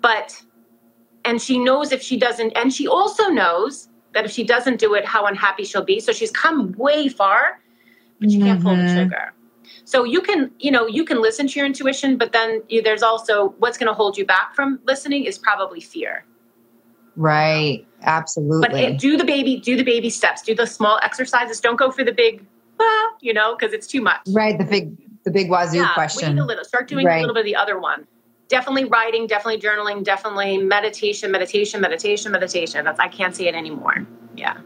But, 0.00 0.42
and 1.24 1.40
she 1.40 1.58
knows 1.58 1.92
if 1.92 2.02
she 2.02 2.18
doesn't, 2.18 2.52
and 2.52 2.72
she 2.72 2.86
also 2.86 3.28
knows 3.28 3.88
that 4.12 4.24
if 4.24 4.30
she 4.30 4.44
doesn't 4.44 4.78
do 4.78 4.94
it, 4.94 5.04
how 5.04 5.26
unhappy 5.26 5.64
she'll 5.64 5.84
be. 5.84 5.98
So 5.98 6.12
she's 6.12 6.30
come 6.30 6.72
way 6.72 7.08
far 7.08 7.60
but 8.20 8.30
you 8.30 8.40
can't 8.40 8.62
pull 8.62 8.76
the 8.76 8.82
mm-hmm. 8.82 8.96
trigger. 8.96 9.32
So 9.84 10.04
you 10.04 10.20
can, 10.20 10.50
you 10.58 10.70
know, 10.70 10.86
you 10.86 11.04
can 11.04 11.20
listen 11.20 11.46
to 11.46 11.58
your 11.58 11.66
intuition, 11.66 12.16
but 12.16 12.32
then 12.32 12.62
you, 12.68 12.82
there's 12.82 13.02
also 13.02 13.50
what's 13.58 13.76
going 13.76 13.88
to 13.88 13.94
hold 13.94 14.16
you 14.16 14.24
back 14.24 14.54
from 14.54 14.80
listening 14.84 15.24
is 15.24 15.38
probably 15.38 15.80
fear. 15.80 16.24
Right. 17.16 17.86
Absolutely. 18.02 18.68
But 18.68 18.76
it, 18.76 18.98
do 18.98 19.16
the 19.16 19.24
baby, 19.24 19.58
do 19.60 19.76
the 19.76 19.82
baby 19.82 20.10
steps, 20.10 20.42
do 20.42 20.54
the 20.54 20.66
small 20.66 20.98
exercises. 21.02 21.60
Don't 21.60 21.76
go 21.76 21.90
for 21.90 22.02
the 22.02 22.12
big, 22.12 22.44
ah, 22.80 23.08
you 23.20 23.32
know, 23.32 23.56
because 23.58 23.72
it's 23.72 23.86
too 23.86 24.00
much. 24.00 24.20
Right. 24.28 24.58
The 24.58 24.64
big, 24.64 24.96
the 25.24 25.30
big 25.30 25.50
wazoo 25.50 25.78
yeah, 25.78 25.94
question. 25.94 26.36
Wait 26.36 26.42
a 26.42 26.44
little. 26.44 26.64
Start 26.64 26.88
doing 26.88 27.06
right. 27.06 27.16
a 27.16 27.20
little 27.20 27.34
bit 27.34 27.40
of 27.40 27.46
the 27.46 27.56
other 27.56 27.78
one. 27.78 28.06
Definitely 28.48 28.84
writing, 28.84 29.26
definitely 29.26 29.60
journaling, 29.60 30.04
definitely 30.04 30.58
meditation, 30.58 31.30
meditation, 31.30 31.80
meditation, 31.80 32.30
meditation. 32.30 32.84
That's 32.84 33.00
I 33.00 33.08
can't 33.08 33.34
see 33.34 33.48
it 33.48 33.54
anymore. 33.54 34.06
Yeah. 34.36 34.58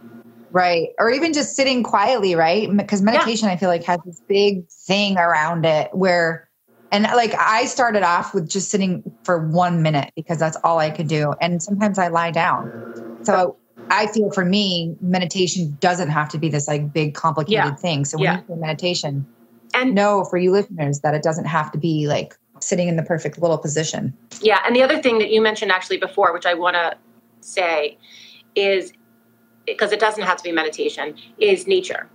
Right. 0.51 0.89
Or 0.99 1.11
even 1.11 1.33
just 1.33 1.55
sitting 1.55 1.83
quietly, 1.83 2.35
right? 2.35 2.69
Because 2.77 3.03
meditation, 3.03 3.49
yeah. 3.49 3.55
I 3.55 3.57
feel 3.57 3.69
like, 3.69 3.85
has 3.85 4.01
this 4.05 4.21
big 4.29 4.67
thing 4.69 5.17
around 5.17 5.65
it 5.65 5.91
where, 5.93 6.49
and 6.91 7.07
uh, 7.07 7.15
like 7.15 7.35
I 7.39 7.67
started 7.67 8.03
off 8.03 8.35
with 8.35 8.49
just 8.49 8.71
sitting 8.71 9.05
for 9.25 9.47
one 9.47 9.83
minute 9.83 10.11
because 10.17 10.39
that's 10.39 10.57
all 10.65 10.79
I 10.79 10.91
could 10.91 11.07
do. 11.07 11.35
And 11.41 11.63
sometimes 11.63 11.99
I 11.99 12.09
lie 12.09 12.31
down. 12.31 13.21
So 13.23 13.57
I 13.91 14.07
feel 14.09 14.31
for 14.33 14.45
me, 14.45 14.97
meditation 15.01 15.77
doesn't 15.81 16.09
have 16.09 16.29
to 16.31 16.39
be 16.39 16.49
this 16.49 16.67
like 16.67 16.93
big 16.93 17.15
complicated 17.15 17.53
yeah. 17.53 17.75
thing. 17.75 18.05
So 18.05 18.17
when 18.17 18.25
yeah. 18.25 18.41
you 18.41 18.45
say 18.49 18.55
meditation, 18.55 19.27
and 19.75 19.95
know 19.95 20.25
for 20.25 20.39
you 20.39 20.51
listeners 20.53 21.01
that 21.01 21.15
it 21.15 21.23
doesn't 21.23 21.47
have 21.47 21.71
to 21.73 21.79
be 21.79 22.07
like 22.07 22.37
sitting 22.61 22.89
in 22.89 22.97
the 22.97 23.03
perfect 23.03 23.39
little 23.39 23.59
position. 23.59 24.17
Yeah. 24.41 24.61
And 24.67 24.75
the 24.75 24.83
other 24.83 25.01
thing 25.01 25.19
that 25.19 25.31
you 25.31 25.41
mentioned 25.41 25.71
actually 25.71 25.99
before, 25.99 26.33
which 26.33 26.47
I 26.47 26.55
want 26.55 26.75
to 26.75 26.97
say 27.41 27.99
is 28.55 28.93
because 29.67 29.93
it 29.93 30.01
doesn't 30.01 30.25
have 30.25 30.39
to 30.39 30.43
be 30.43 30.53
meditation, 30.53 31.15
is 31.39 31.67
nature. 31.67 32.09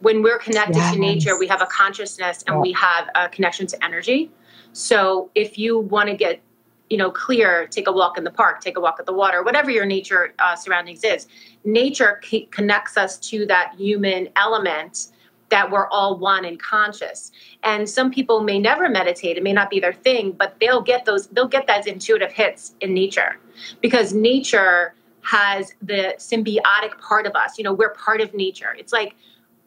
When 0.00 0.22
we're 0.22 0.38
connected 0.38 0.76
yes. 0.76 0.94
to 0.94 0.98
nature, 0.98 1.38
we 1.38 1.46
have 1.46 1.62
a 1.62 1.66
consciousness 1.66 2.42
and 2.46 2.56
yeah. 2.56 2.60
we 2.60 2.72
have 2.72 3.08
a 3.14 3.28
connection 3.28 3.66
to 3.68 3.84
energy. 3.84 4.30
So 4.72 5.30
if 5.34 5.56
you 5.58 5.78
want 5.78 6.08
to 6.08 6.16
get 6.16 6.42
you 6.90 6.98
know 6.98 7.10
clear 7.10 7.66
take 7.68 7.86
a 7.86 7.92
walk 7.92 8.18
in 8.18 8.24
the 8.24 8.30
park 8.30 8.60
take 8.60 8.76
a 8.76 8.80
walk 8.80 8.96
at 9.00 9.06
the 9.06 9.14
water 9.14 9.42
whatever 9.42 9.70
your 9.70 9.86
nature 9.86 10.34
uh, 10.40 10.54
surroundings 10.54 11.02
is 11.04 11.26
nature 11.64 12.20
c- 12.22 12.46
connects 12.50 12.98
us 12.98 13.16
to 13.16 13.46
that 13.46 13.72
human 13.78 14.28
element 14.36 15.06
that 15.52 15.70
we're 15.70 15.86
all 15.88 16.16
one 16.16 16.46
and 16.46 16.58
conscious. 16.58 17.30
And 17.62 17.88
some 17.88 18.10
people 18.10 18.40
may 18.40 18.58
never 18.58 18.88
meditate, 18.88 19.36
it 19.36 19.42
may 19.42 19.52
not 19.52 19.68
be 19.68 19.80
their 19.80 19.92
thing, 19.92 20.32
but 20.32 20.56
they'll 20.60 20.80
get 20.80 21.04
those, 21.04 21.26
they'll 21.28 21.46
get 21.46 21.66
those 21.66 21.86
intuitive 21.86 22.32
hits 22.32 22.74
in 22.80 22.94
nature 22.94 23.38
because 23.82 24.14
nature 24.14 24.94
has 25.20 25.74
the 25.82 26.14
symbiotic 26.16 26.98
part 27.00 27.26
of 27.26 27.34
us. 27.34 27.58
You 27.58 27.64
know, 27.64 27.72
we're 27.74 27.92
part 27.92 28.22
of 28.22 28.32
nature. 28.32 28.74
It's 28.78 28.94
like 28.94 29.14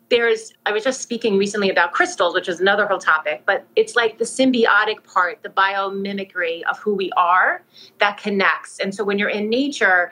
there's, 0.09 0.53
I 0.65 0.71
was 0.71 0.83
just 0.83 1.03
speaking 1.03 1.37
recently 1.37 1.69
about 1.69 1.93
crystals, 1.93 2.33
which 2.33 2.49
is 2.49 2.59
another 2.59 2.87
whole 2.87 2.97
topic, 2.97 3.43
but 3.45 3.67
it's 3.75 3.95
like 3.95 4.17
the 4.17 4.25
symbiotic 4.25 5.03
part, 5.03 5.43
the 5.43 5.49
biomimicry 5.49 6.63
of 6.63 6.79
who 6.79 6.95
we 6.95 7.11
are 7.15 7.61
that 7.99 8.17
connects. 8.17 8.79
And 8.79 8.93
so 8.93 9.03
when 9.03 9.19
you're 9.19 9.29
in 9.29 9.49
nature, 9.49 10.11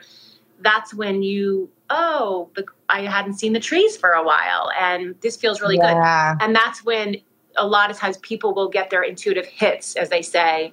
that's 0.60 0.94
when 0.94 1.24
you 1.24 1.68
oh 1.90 2.50
i 2.88 3.02
hadn't 3.02 3.34
seen 3.34 3.52
the 3.52 3.60
trees 3.60 3.96
for 3.96 4.10
a 4.10 4.24
while 4.24 4.70
and 4.80 5.14
this 5.20 5.36
feels 5.36 5.60
really 5.60 5.76
yeah. 5.76 6.34
good 6.34 6.44
and 6.44 6.54
that's 6.54 6.84
when 6.84 7.16
a 7.56 7.66
lot 7.66 7.90
of 7.90 7.96
times 7.96 8.16
people 8.18 8.54
will 8.54 8.68
get 8.68 8.90
their 8.90 9.02
intuitive 9.02 9.46
hits 9.46 9.96
as 9.96 10.08
they 10.08 10.22
say 10.22 10.72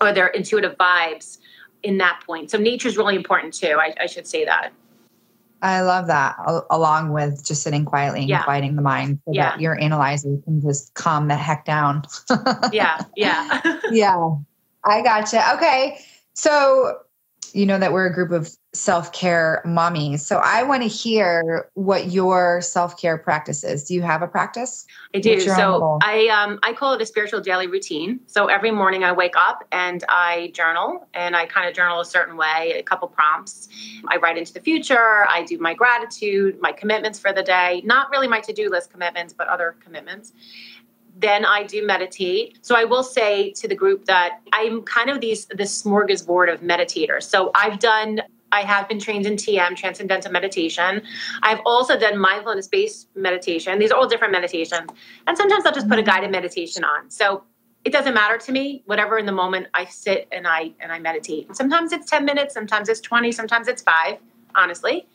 or 0.00 0.12
their 0.12 0.28
intuitive 0.28 0.76
vibes 0.76 1.38
in 1.82 1.98
that 1.98 2.22
point. 2.26 2.50
So 2.50 2.58
nature 2.58 2.88
is 2.88 2.96
really 2.96 3.16
important 3.16 3.54
too 3.54 3.76
I, 3.78 3.94
I, 4.00 4.06
should 4.06 4.26
say 4.26 4.44
that. 4.44 4.72
I 5.60 5.82
love 5.82 6.08
that 6.08 6.36
along 6.70 7.12
with 7.12 7.44
just 7.44 7.62
sitting 7.62 7.84
quietly 7.84 8.20
and 8.20 8.28
yeah. 8.28 8.42
quieting 8.42 8.74
the 8.74 8.82
mind 8.82 9.20
so 9.24 9.32
yeah. 9.32 9.50
that 9.50 9.60
your 9.60 9.80
analyzer 9.80 10.36
can 10.44 10.60
just 10.60 10.94
calm 10.94 11.28
the 11.28 11.36
heck 11.36 11.64
down. 11.64 12.02
Yeah 12.72 13.00
yeah. 13.16 13.78
Yeah. 13.90 14.34
I 14.84 15.02
gotcha. 15.02 15.54
Okay. 15.54 16.00
So 16.34 16.98
you 17.54 17.66
know 17.66 17.78
that 17.78 17.92
we're 17.92 18.06
a 18.06 18.12
group 18.12 18.30
of 18.30 18.54
self-care 18.74 19.62
mommies. 19.66 20.20
So 20.20 20.40
i 20.42 20.62
want 20.62 20.82
to 20.82 20.88
hear 20.88 21.68
what 21.74 22.10
your 22.10 22.60
self-care 22.62 23.18
practice 23.18 23.64
is. 23.64 23.84
Do 23.84 23.94
you 23.94 24.02
have 24.02 24.22
a 24.22 24.26
practice? 24.26 24.86
I 25.14 25.18
do. 25.18 25.38
So 25.40 25.98
i 26.02 26.28
um 26.28 26.58
i 26.62 26.72
call 26.72 26.94
it 26.94 27.02
a 27.02 27.06
spiritual 27.06 27.40
daily 27.40 27.66
routine. 27.66 28.20
So 28.26 28.46
every 28.46 28.70
morning 28.70 29.04
i 29.04 29.12
wake 29.12 29.34
up 29.36 29.64
and 29.72 30.02
i 30.08 30.52
journal 30.54 31.06
and 31.12 31.36
i 31.36 31.46
kind 31.46 31.68
of 31.68 31.74
journal 31.74 32.00
a 32.00 32.04
certain 32.04 32.36
way 32.36 32.74
a 32.78 32.82
couple 32.82 33.08
prompts. 33.08 33.68
I 34.08 34.16
write 34.16 34.38
into 34.38 34.52
the 34.54 34.60
future 34.60 35.26
i 35.28 35.44
do 35.46 35.58
my 35.58 35.74
gratitude 35.74 36.60
my 36.60 36.72
commitments 36.72 37.18
for 37.18 37.32
the 37.32 37.42
day. 37.42 37.82
Not 37.84 38.10
really 38.10 38.28
my 38.28 38.40
to-do 38.40 38.70
list 38.70 38.90
commitments 38.90 39.34
but 39.34 39.48
other 39.48 39.76
commitments 39.80 40.32
then 41.22 41.44
I 41.44 41.62
do 41.62 41.86
meditate. 41.86 42.58
So 42.62 42.74
I 42.74 42.84
will 42.84 43.02
say 43.02 43.52
to 43.52 43.68
the 43.68 43.74
group 43.74 44.04
that 44.06 44.40
I'm 44.52 44.82
kind 44.82 45.08
of 45.08 45.20
these 45.20 45.46
this 45.46 45.82
smorgasbord 45.82 46.52
of 46.52 46.60
meditators. 46.60 47.22
So 47.22 47.50
I've 47.54 47.78
done 47.78 48.20
I 48.52 48.60
have 48.60 48.86
been 48.86 49.00
trained 49.00 49.24
in 49.24 49.36
TM, 49.36 49.74
Transcendental 49.76 50.30
Meditation. 50.30 51.02
I've 51.42 51.60
also 51.64 51.98
done 51.98 52.18
mindfulness 52.18 52.68
based 52.68 53.08
meditation. 53.16 53.78
These 53.78 53.90
are 53.90 53.98
all 53.98 54.06
different 54.06 54.32
meditations. 54.32 54.90
And 55.26 55.38
sometimes 55.38 55.64
I'll 55.64 55.72
just 55.72 55.88
put 55.88 55.98
a 55.98 56.02
guided 56.02 56.30
meditation 56.30 56.84
on. 56.84 57.10
So 57.10 57.44
it 57.84 57.92
doesn't 57.92 58.12
matter 58.12 58.36
to 58.36 58.52
me. 58.52 58.82
Whatever 58.84 59.18
in 59.18 59.24
the 59.24 59.32
moment 59.32 59.68
I 59.72 59.86
sit 59.86 60.28
and 60.30 60.46
I 60.46 60.72
and 60.80 60.92
I 60.92 60.98
meditate. 60.98 61.56
Sometimes 61.56 61.92
it's 61.92 62.08
10 62.10 62.24
minutes, 62.26 62.52
sometimes 62.52 62.90
it's 62.90 63.00
20, 63.00 63.32
sometimes 63.32 63.68
it's 63.68 63.82
five, 63.82 64.18
honestly. 64.54 65.06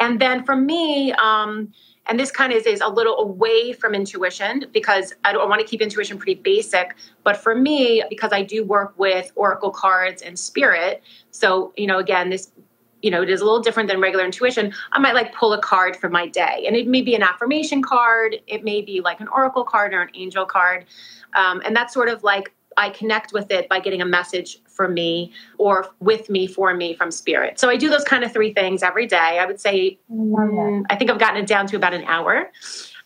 And 0.00 0.18
then 0.18 0.44
for 0.44 0.56
me, 0.56 1.12
um, 1.12 1.72
and 2.08 2.18
this 2.18 2.30
kind 2.30 2.52
of 2.52 2.66
is 2.66 2.80
a 2.80 2.88
little 2.88 3.18
away 3.18 3.72
from 3.72 3.94
intuition 3.94 4.66
because 4.72 5.12
I, 5.24 5.32
I 5.32 5.46
want 5.46 5.60
to 5.60 5.66
keep 5.66 5.80
intuition 5.80 6.18
pretty 6.18 6.40
basic. 6.40 6.94
But 7.22 7.36
for 7.36 7.54
me, 7.54 8.02
because 8.08 8.32
I 8.32 8.42
do 8.42 8.64
work 8.64 8.94
with 8.98 9.30
oracle 9.34 9.70
cards 9.70 10.22
and 10.22 10.38
spirit, 10.38 11.02
so 11.30 11.72
you 11.76 11.86
know, 11.86 11.98
again, 11.98 12.30
this 12.30 12.50
you 13.00 13.12
know, 13.12 13.22
it 13.22 13.30
is 13.30 13.40
a 13.40 13.44
little 13.44 13.60
different 13.60 13.88
than 13.88 14.00
regular 14.00 14.24
intuition. 14.24 14.74
I 14.90 14.98
might 14.98 15.14
like 15.14 15.32
pull 15.32 15.52
a 15.52 15.60
card 15.60 15.96
for 15.96 16.08
my 16.08 16.26
day, 16.26 16.64
and 16.66 16.74
it 16.74 16.88
may 16.88 17.02
be 17.02 17.14
an 17.14 17.22
affirmation 17.22 17.80
card, 17.80 18.36
it 18.48 18.64
may 18.64 18.82
be 18.82 19.00
like 19.00 19.20
an 19.20 19.28
oracle 19.28 19.62
card 19.62 19.94
or 19.94 20.02
an 20.02 20.10
angel 20.14 20.44
card, 20.44 20.86
um, 21.34 21.62
and 21.64 21.76
that's 21.76 21.94
sort 21.94 22.08
of 22.08 22.24
like 22.24 22.52
I 22.78 22.90
connect 22.90 23.32
with 23.32 23.50
it 23.50 23.68
by 23.68 23.80
getting 23.80 24.00
a 24.00 24.06
message 24.06 24.58
for 24.68 24.88
me 24.88 25.32
or 25.58 25.88
with 26.00 26.30
me 26.30 26.46
for 26.46 26.72
me 26.74 26.94
from 26.94 27.10
spirit. 27.10 27.58
So 27.58 27.68
I 27.68 27.76
do 27.76 27.90
those 27.90 28.04
kind 28.04 28.22
of 28.22 28.32
three 28.32 28.54
things 28.54 28.82
every 28.82 29.06
day. 29.06 29.38
I 29.40 29.44
would 29.44 29.60
say, 29.60 29.98
mm, 30.10 30.84
I 30.88 30.96
think 30.96 31.10
I've 31.10 31.18
gotten 31.18 31.42
it 31.42 31.46
down 31.46 31.66
to 31.66 31.76
about 31.76 31.92
an 31.92 32.04
hour. 32.04 32.50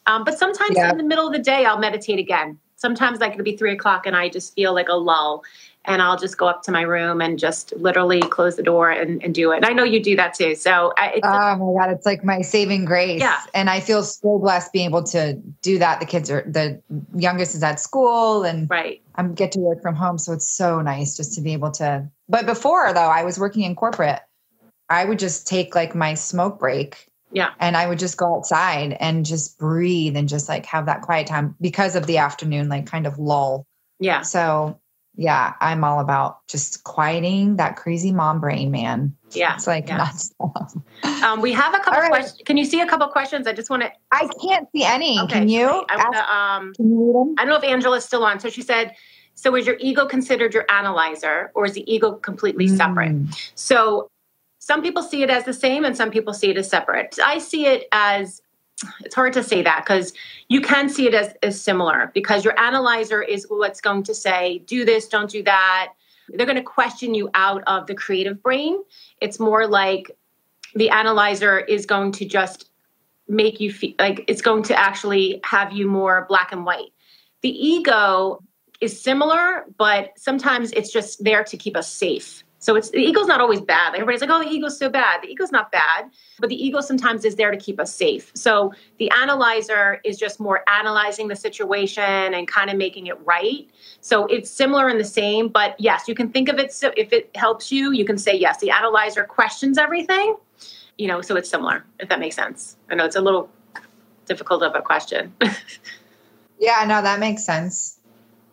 Um, 0.07 0.25
but 0.25 0.39
sometimes 0.39 0.77
yeah. 0.77 0.91
in 0.91 0.99
the 0.99 1.05
middle 1.05 1.27
of 1.27 1.33
the 1.33 1.39
day, 1.39 1.64
I'll 1.64 1.79
meditate 1.79 2.18
again. 2.18 2.59
Sometimes 2.77 3.20
like 3.20 3.33
it'll 3.33 3.45
be 3.45 3.57
three 3.57 3.73
o'clock 3.73 4.07
and 4.07 4.14
I 4.14 4.29
just 4.29 4.55
feel 4.55 4.75
like 4.75 4.89
a 4.89 4.95
lull 4.95 5.43
and 5.85 6.01
I'll 6.01 6.18
just 6.18 6.39
go 6.39 6.47
up 6.47 6.62
to 6.64 6.72
my 6.72 6.83
room 6.83 7.20
and 7.20 7.39
just 7.39 7.72
literally 7.76 8.20
close 8.20 8.57
the 8.57 8.62
door 8.62 8.91
and, 8.91 9.22
and 9.22 9.35
do 9.35 9.51
it. 9.53 9.57
And 9.57 9.66
I 9.66 9.72
know 9.72 9.85
you 9.85 10.03
do 10.03 10.16
that 10.16 10.35
too. 10.35 10.55
So 10.55 10.93
I, 10.97 11.20
oh 11.22 11.57
my 11.57 11.80
god, 11.80 11.93
it's 11.93 12.07
like 12.07 12.24
my 12.24 12.43
saving 12.43 12.85
grace. 12.85 13.20
Yeah, 13.20 13.41
and 13.55 13.68
I 13.68 13.80
feel 13.80 14.03
so 14.03 14.39
blessed 14.39 14.72
being 14.72 14.87
able 14.89 15.03
to 15.05 15.35
do 15.61 15.78
that. 15.78 16.01
The 16.01 16.07
kids 16.07 16.30
are 16.30 16.43
the 16.43 16.80
youngest 17.14 17.55
is 17.55 17.62
at 17.62 17.80
school, 17.80 18.45
and 18.45 18.68
right, 18.70 19.03
I 19.16 19.22
get 19.24 19.53
to 19.53 19.59
work 19.61 19.83
from 19.83 19.95
home, 19.95 20.18
so 20.18 20.33
it's 20.33 20.49
so 20.49 20.80
nice 20.80 21.16
just 21.16 21.35
to 21.35 21.41
be 21.41 21.53
able 21.53 21.70
to. 21.72 22.09
But 22.28 22.47
before 22.47 22.93
though, 22.93 23.01
I 23.01 23.24
was 23.24 23.39
working 23.39 23.62
in 23.62 23.74
corporate. 23.74 24.20
I 24.89 25.05
would 25.05 25.18
just 25.18 25.47
take 25.47 25.74
like 25.74 25.95
my 25.95 26.14
smoke 26.14 26.59
break. 26.59 27.09
Yeah. 27.35 27.51
And 27.61 27.78
I 27.78 27.89
would 27.89 27.99
just 27.99 28.18
go 28.18 28.37
outside 28.37 28.95
and 29.01 29.24
just 29.24 29.59
breathe 29.59 30.18
and 30.18 30.28
just 30.28 30.51
like 30.51 30.66
have 30.66 30.85
that 30.85 31.01
quiet 31.01 31.26
time 31.26 31.57
because 31.62 31.97
of 31.97 32.07
the 32.07 32.18
afternoon, 32.18 32.68
like 32.68 32.87
kind 32.87 33.07
of 33.07 33.18
lull. 33.18 33.66
Yeah. 34.01 34.20
So 34.20 34.78
yeah, 35.15 35.55
I'm 35.61 35.85
all 35.85 36.01
about 36.01 36.47
just 36.49 36.85
quieting 36.85 37.57
that 37.57 37.77
crazy 37.77 38.13
mom 38.13 38.41
brain, 38.41 38.71
man. 38.71 39.15
Yeah. 39.33 39.55
It's 39.55 39.67
like 39.67 39.89
yeah. 39.89 40.09
Um, 41.25 41.41
we 41.41 41.53
have 41.53 41.75
a 41.75 41.79
couple 41.79 42.01
right. 42.01 42.11
questions. 42.11 42.43
Can 42.45 42.57
you 42.57 42.65
see 42.65 42.81
a 42.81 42.87
couple 42.87 43.07
questions? 43.09 43.47
I 43.47 43.53
just 43.53 43.71
want 43.71 43.83
to. 43.83 43.93
I 44.11 44.29
can't 44.43 44.69
see 44.75 44.85
any. 44.85 45.21
Okay, 45.21 45.41
Can 45.41 45.49
you? 45.49 45.85
I, 45.89 45.97
wanna, 45.97 46.19
um, 46.19 46.75
Can 46.75 46.91
you 46.91 47.07
read 47.07 47.15
them? 47.15 47.35
I 47.39 47.45
don't 47.45 47.51
know 47.51 47.57
if 47.57 47.65
Angela's 47.65 48.05
still 48.05 48.25
on. 48.25 48.41
So 48.41 48.49
she 48.49 48.63
said, 48.63 48.95
so 49.35 49.55
is 49.55 49.67
your 49.67 49.77
ego 49.79 50.07
considered 50.07 50.55
your 50.55 50.65
analyzer 50.71 51.53
or 51.55 51.67
is 51.67 51.75
the 51.75 51.93
ego 51.93 52.13
completely 52.13 52.67
mm. 52.67 52.77
separate? 52.77 53.17
So 53.55 54.09
some 54.59 54.83
people 54.83 55.03
see 55.03 55.23
it 55.23 55.31
as 55.31 55.45
the 55.45 55.53
same 55.53 55.85
and 55.85 55.97
some 55.97 56.11
people 56.11 56.33
see 56.33 56.51
it 56.51 56.57
as 56.57 56.69
separate. 56.69 57.19
I 57.25 57.39
see 57.39 57.67
it 57.67 57.87
as 57.93 58.41
it's 59.01 59.14
hard 59.14 59.33
to 59.35 59.43
say 59.43 59.62
that 59.62 59.85
because 59.85 60.12
you 60.49 60.61
can 60.61 60.89
see 60.89 61.07
it 61.07 61.14
as, 61.14 61.35
as 61.43 61.61
similar 61.61 62.11
because 62.14 62.45
your 62.45 62.59
analyzer 62.59 63.22
is 63.22 63.47
what's 63.49 63.80
going 63.80 64.03
to 64.05 64.14
say, 64.14 64.59
do 64.66 64.85
this, 64.85 65.09
don't 65.09 65.30
do 65.30 65.43
that. 65.43 65.93
They're 66.28 66.47
going 66.47 66.57
to 66.57 66.62
question 66.62 67.14
you 67.14 67.30
out 67.35 67.62
of 67.66 67.87
the 67.87 67.95
creative 67.95 68.43
brain. 68.43 68.83
It's 69.20 69.39
more 69.39 69.66
like 69.66 70.11
the 70.74 70.91
analyzer 70.91 71.59
is 71.59 71.87
going 71.87 72.12
to 72.12 72.24
just 72.24 72.70
make 73.28 73.61
you 73.61 73.72
feel 73.72 73.95
like 73.99 74.24
it's 74.28 74.43
going 74.43 74.62
to 74.64 74.78
actually 74.78 75.41
have 75.45 75.72
you 75.72 75.87
more 75.89 76.26
black 76.28 76.53
and 76.53 76.64
white. 76.64 76.93
The 77.43 77.51
ego 77.51 78.43
is 78.80 79.01
similar, 79.01 79.64
but 79.78 80.11
sometimes 80.16 80.72
it's 80.72 80.93
just 80.93 81.22
there 81.22 81.45
to 81.45 81.57
keep 81.57 81.76
us 81.76 81.91
safe. 81.91 82.45
So 82.63 82.77
it's 82.77 82.91
the 82.91 82.99
ego's 82.99 83.27
not 83.27 83.41
always 83.41 83.61
bad. 83.61 83.95
Everybody's 83.95 84.21
like, 84.21 84.31
oh, 84.31 84.39
the 84.39 84.49
ego's 84.49 84.79
so 84.79 84.89
bad. 84.89 85.21
The 85.21 85.27
ego's 85.27 85.51
not 85.51 85.73
bad, 85.73 86.09
but 86.39 86.49
the 86.49 86.55
ego 86.55 86.81
sometimes 86.81 87.25
is 87.25 87.35
there 87.35 87.51
to 87.51 87.57
keep 87.57 87.81
us 87.81 87.93
safe. 87.93 88.31
So 88.35 88.73
the 88.99 89.11
analyzer 89.11 90.01
is 90.05 90.17
just 90.17 90.39
more 90.39 90.63
analyzing 90.71 91.27
the 91.27 91.35
situation 91.35 92.05
and 92.05 92.47
kind 92.47 92.71
of 92.71 92.77
making 92.77 93.09
it 93.09 93.19
right. 93.27 93.69
So 94.01 94.27
it's 94.27 94.49
similar 94.49 94.89
in 94.89 94.99
the 94.99 95.05
same, 95.05 95.49
but 95.49 95.75
yes, 95.81 96.07
you 96.07 96.15
can 96.15 96.31
think 96.31 96.49
of 96.49 96.61
it. 96.61 96.73
So 96.73 96.93
if 96.97 97.13
it 97.13 97.33
helps 97.35 97.73
you, 97.73 97.91
you 97.91 98.05
can 98.05 98.17
say 98.17 98.39
yes. 98.39 98.61
The 98.61 98.71
analyzer 98.71 99.25
questions 99.25 99.77
everything, 99.77 100.37
you 100.99 101.09
know. 101.09 101.21
So 101.21 101.35
it's 101.35 101.51
similar, 101.51 101.85
if 101.99 102.11
that 102.11 102.21
makes 102.21 102.37
sense. 102.37 102.77
I 102.89 102.95
know 102.95 103.05
it's 103.05 103.17
a 103.17 103.21
little 103.21 103.51
difficult 104.27 104.63
of 104.63 104.77
a 104.77 104.83
question. 104.83 105.35
yeah, 106.61 106.85
no, 106.87 107.03
that 107.03 107.19
makes 107.19 107.45
sense. 107.45 107.99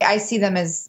I 0.01 0.17
see 0.17 0.39
them 0.39 0.57
as 0.57 0.88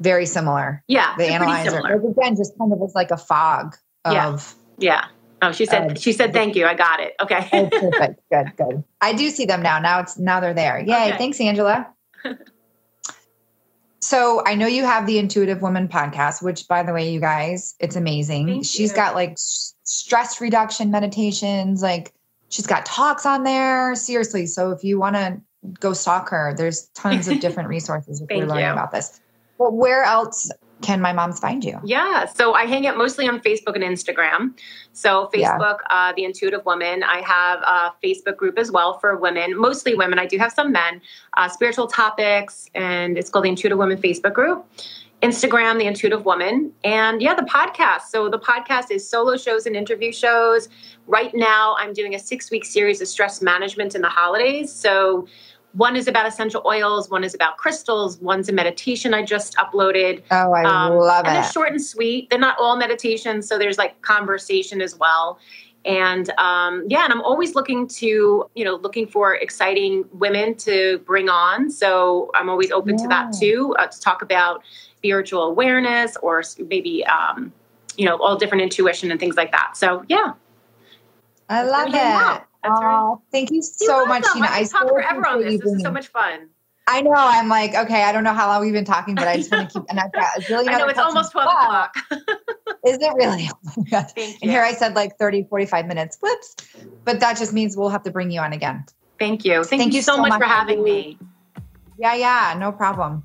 very 0.00 0.26
similar. 0.26 0.82
Yeah, 0.86 1.14
the 1.16 1.26
analyzer. 1.26 1.78
Again, 1.78 2.36
just 2.36 2.56
kind 2.58 2.72
of 2.72 2.80
as 2.82 2.94
like 2.94 3.10
a 3.10 3.16
fog 3.16 3.76
of. 4.04 4.54
Yeah. 4.78 5.00
yeah. 5.00 5.04
Oh, 5.40 5.52
she 5.52 5.66
said. 5.66 5.92
Uh, 5.92 5.94
she 5.94 6.12
said, 6.12 6.32
"Thank 6.32 6.56
you. 6.56 6.66
I 6.66 6.74
got 6.74 7.00
it. 7.00 7.14
Okay. 7.20 7.48
oh, 7.52 7.68
perfect. 7.68 8.20
Good. 8.30 8.52
Good. 8.56 8.84
I 9.00 9.12
do 9.12 9.30
see 9.30 9.44
them 9.44 9.62
now. 9.62 9.78
Now 9.78 10.00
it's 10.00 10.18
now 10.18 10.40
they're 10.40 10.54
there. 10.54 10.80
Yay! 10.80 11.08
Okay. 11.08 11.18
Thanks, 11.18 11.40
Angela. 11.40 11.86
so 14.00 14.42
I 14.44 14.54
know 14.54 14.66
you 14.66 14.84
have 14.84 15.06
the 15.06 15.18
Intuitive 15.18 15.62
Woman 15.62 15.88
podcast, 15.88 16.42
which, 16.42 16.66
by 16.66 16.82
the 16.82 16.92
way, 16.92 17.10
you 17.10 17.20
guys, 17.20 17.74
it's 17.78 17.96
amazing. 17.96 18.46
Thank 18.46 18.66
She's 18.66 18.90
you. 18.90 18.96
got 18.96 19.14
like 19.14 19.34
stress 19.36 20.40
reduction 20.40 20.90
meditations. 20.90 21.82
Like 21.82 22.12
she's 22.48 22.66
got 22.66 22.84
talks 22.84 23.24
on 23.24 23.44
there. 23.44 23.94
Seriously. 23.94 24.46
So 24.46 24.72
if 24.72 24.82
you 24.82 24.98
want 24.98 25.16
to 25.16 25.40
go 25.80 25.92
stalk 25.92 26.28
her, 26.30 26.54
there's 26.56 26.88
tons 26.94 27.28
of 27.28 27.40
different 27.40 27.68
resources 27.68 28.20
if 28.20 28.30
you're 28.30 28.46
learning 28.46 28.64
you. 28.64 28.72
about 28.72 28.90
this. 28.90 29.20
But 29.58 29.74
where 29.74 30.04
else 30.04 30.50
can 30.80 31.00
my 31.00 31.12
moms 31.12 31.40
find 31.40 31.64
you? 31.64 31.78
Yeah. 31.84 32.26
So 32.26 32.54
I 32.54 32.64
hang 32.64 32.86
out 32.86 32.96
mostly 32.96 33.28
on 33.28 33.40
Facebook 33.40 33.74
and 33.74 33.84
Instagram. 33.84 34.56
So 34.92 35.28
Facebook, 35.34 35.78
yeah. 35.90 36.10
uh, 36.10 36.12
The 36.14 36.24
Intuitive 36.24 36.64
Woman. 36.64 37.02
I 37.02 37.20
have 37.20 37.60
a 37.60 37.92
Facebook 38.02 38.36
group 38.36 38.58
as 38.58 38.70
well 38.70 38.98
for 38.98 39.16
women, 39.16 39.58
mostly 39.58 39.94
women. 39.94 40.18
I 40.18 40.26
do 40.26 40.38
have 40.38 40.52
some 40.52 40.70
men, 40.72 41.00
uh, 41.36 41.48
spiritual 41.48 41.88
topics, 41.88 42.70
and 42.74 43.18
it's 43.18 43.28
called 43.28 43.44
the 43.44 43.48
Intuitive 43.48 43.78
Woman 43.78 43.98
Facebook 43.98 44.34
group. 44.34 44.64
Instagram, 45.22 45.80
The 45.80 45.86
Intuitive 45.86 46.24
Woman, 46.24 46.72
and 46.84 47.20
yeah, 47.20 47.34
the 47.34 47.42
podcast. 47.42 48.02
So 48.02 48.28
the 48.28 48.38
podcast 48.38 48.92
is 48.92 49.08
solo 49.08 49.36
shows 49.36 49.66
and 49.66 49.74
interview 49.74 50.12
shows. 50.12 50.68
Right 51.08 51.32
now, 51.34 51.74
I'm 51.76 51.92
doing 51.92 52.14
a 52.14 52.20
six 52.20 52.52
week 52.52 52.64
series 52.64 53.00
of 53.00 53.08
stress 53.08 53.42
management 53.42 53.96
in 53.96 54.00
the 54.00 54.08
holidays. 54.08 54.72
So 54.72 55.26
one 55.78 55.94
is 55.94 56.08
about 56.08 56.26
essential 56.26 56.60
oils, 56.66 57.08
one 57.08 57.22
is 57.22 57.34
about 57.34 57.56
crystals, 57.56 58.18
one's 58.18 58.48
a 58.48 58.52
meditation 58.52 59.14
I 59.14 59.22
just 59.22 59.56
uploaded. 59.56 60.22
Oh, 60.32 60.52
I 60.52 60.64
um, 60.64 60.96
love 60.96 61.24
and 61.24 61.28
it. 61.28 61.36
And 61.36 61.44
they're 61.44 61.52
short 61.52 61.70
and 61.70 61.80
sweet. 61.82 62.28
They're 62.28 62.38
not 62.38 62.58
all 62.58 62.76
meditations, 62.76 63.48
so 63.48 63.58
there's 63.58 63.78
like 63.78 64.02
conversation 64.02 64.82
as 64.82 64.96
well. 64.98 65.38
And 65.84 66.30
um, 66.30 66.84
yeah, 66.88 67.04
and 67.04 67.12
I'm 67.12 67.22
always 67.22 67.54
looking 67.54 67.86
to, 67.86 68.50
you 68.56 68.64
know, 68.64 68.74
looking 68.74 69.06
for 69.06 69.36
exciting 69.36 70.04
women 70.12 70.56
to 70.56 70.98
bring 71.06 71.28
on. 71.28 71.70
So 71.70 72.32
I'm 72.34 72.50
always 72.50 72.72
open 72.72 72.98
yeah. 72.98 73.04
to 73.04 73.08
that 73.08 73.32
too, 73.32 73.76
uh, 73.78 73.86
to 73.86 74.00
talk 74.00 74.20
about 74.20 74.64
spiritual 74.96 75.44
awareness 75.44 76.16
or 76.20 76.42
maybe, 76.58 77.06
um, 77.06 77.52
you 77.96 78.04
know, 78.04 78.16
all 78.16 78.36
different 78.36 78.62
intuition 78.62 79.12
and 79.12 79.20
things 79.20 79.36
like 79.36 79.52
that. 79.52 79.76
So 79.76 80.04
yeah. 80.08 80.32
I 81.48 81.62
love 81.62 81.94
it. 81.94 82.47
Oh, 82.64 83.22
thank 83.32 83.50
you 83.50 83.62
so 83.62 84.06
much, 84.06 84.24
Tina. 84.32 84.46
I, 84.46 84.60
I 84.60 84.64
talk 84.64 84.88
forever 84.88 85.26
on 85.26 85.40
this. 85.40 85.60
This 85.60 85.72
is 85.72 85.82
so 85.82 85.90
much 85.90 86.08
fun. 86.08 86.48
I 86.86 87.02
know. 87.02 87.12
I'm 87.14 87.48
like, 87.48 87.74
okay, 87.74 88.02
I 88.02 88.12
don't 88.12 88.24
know 88.24 88.32
how 88.32 88.48
long 88.48 88.62
we've 88.62 88.72
been 88.72 88.84
talking, 88.84 89.14
but 89.14 89.28
I 89.28 89.36
just 89.36 89.52
want 89.52 89.68
to 89.68 89.78
keep. 89.78 89.88
And 89.90 90.00
I've 90.00 90.12
got 90.12 90.38
a 90.38 90.44
billion. 90.48 90.74
I 90.74 90.78
know 90.78 90.88
it's 90.88 90.98
almost 90.98 91.32
twelve 91.32 91.52
o'clock. 91.52 91.94
is 92.84 92.98
it 93.00 93.14
really? 93.14 93.50
Oh 93.92 94.04
and 94.16 94.50
here 94.50 94.62
I 94.62 94.72
said 94.72 94.94
like 94.94 95.18
30, 95.18 95.46
45 95.48 95.86
minutes. 95.86 96.18
Whoops. 96.20 96.56
But 97.04 97.20
that 97.20 97.38
just 97.38 97.52
means 97.52 97.76
we'll 97.76 97.90
have 97.90 98.02
to 98.04 98.10
bring 98.10 98.30
you 98.30 98.40
on 98.40 98.52
again. 98.52 98.84
Thank 99.18 99.44
you. 99.44 99.64
Thank, 99.64 99.82
Thank 99.82 99.94
you, 99.94 100.02
so, 100.02 100.16
so 100.16 100.22
much, 100.22 100.30
much 100.30 100.40
for 100.40 100.46
having 100.46 100.82
me. 100.82 101.18
Yeah, 101.98 102.14
yeah, 102.14 102.56
no 102.58 102.72
problem. 102.72 103.22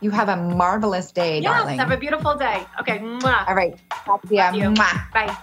You 0.00 0.10
have 0.10 0.28
a 0.28 0.36
marvelous 0.36 1.12
day, 1.12 1.40
yes, 1.40 1.50
darling. 1.50 1.78
Have 1.78 1.90
a 1.90 1.96
beautiful 1.96 2.34
day. 2.34 2.66
Okay. 2.80 2.98
Mwah. 2.98 3.48
All 3.48 3.54
right. 3.54 3.78
Talk 4.04 4.22
to 4.22 4.34
you. 4.54 4.74
Bye. 4.74 5.36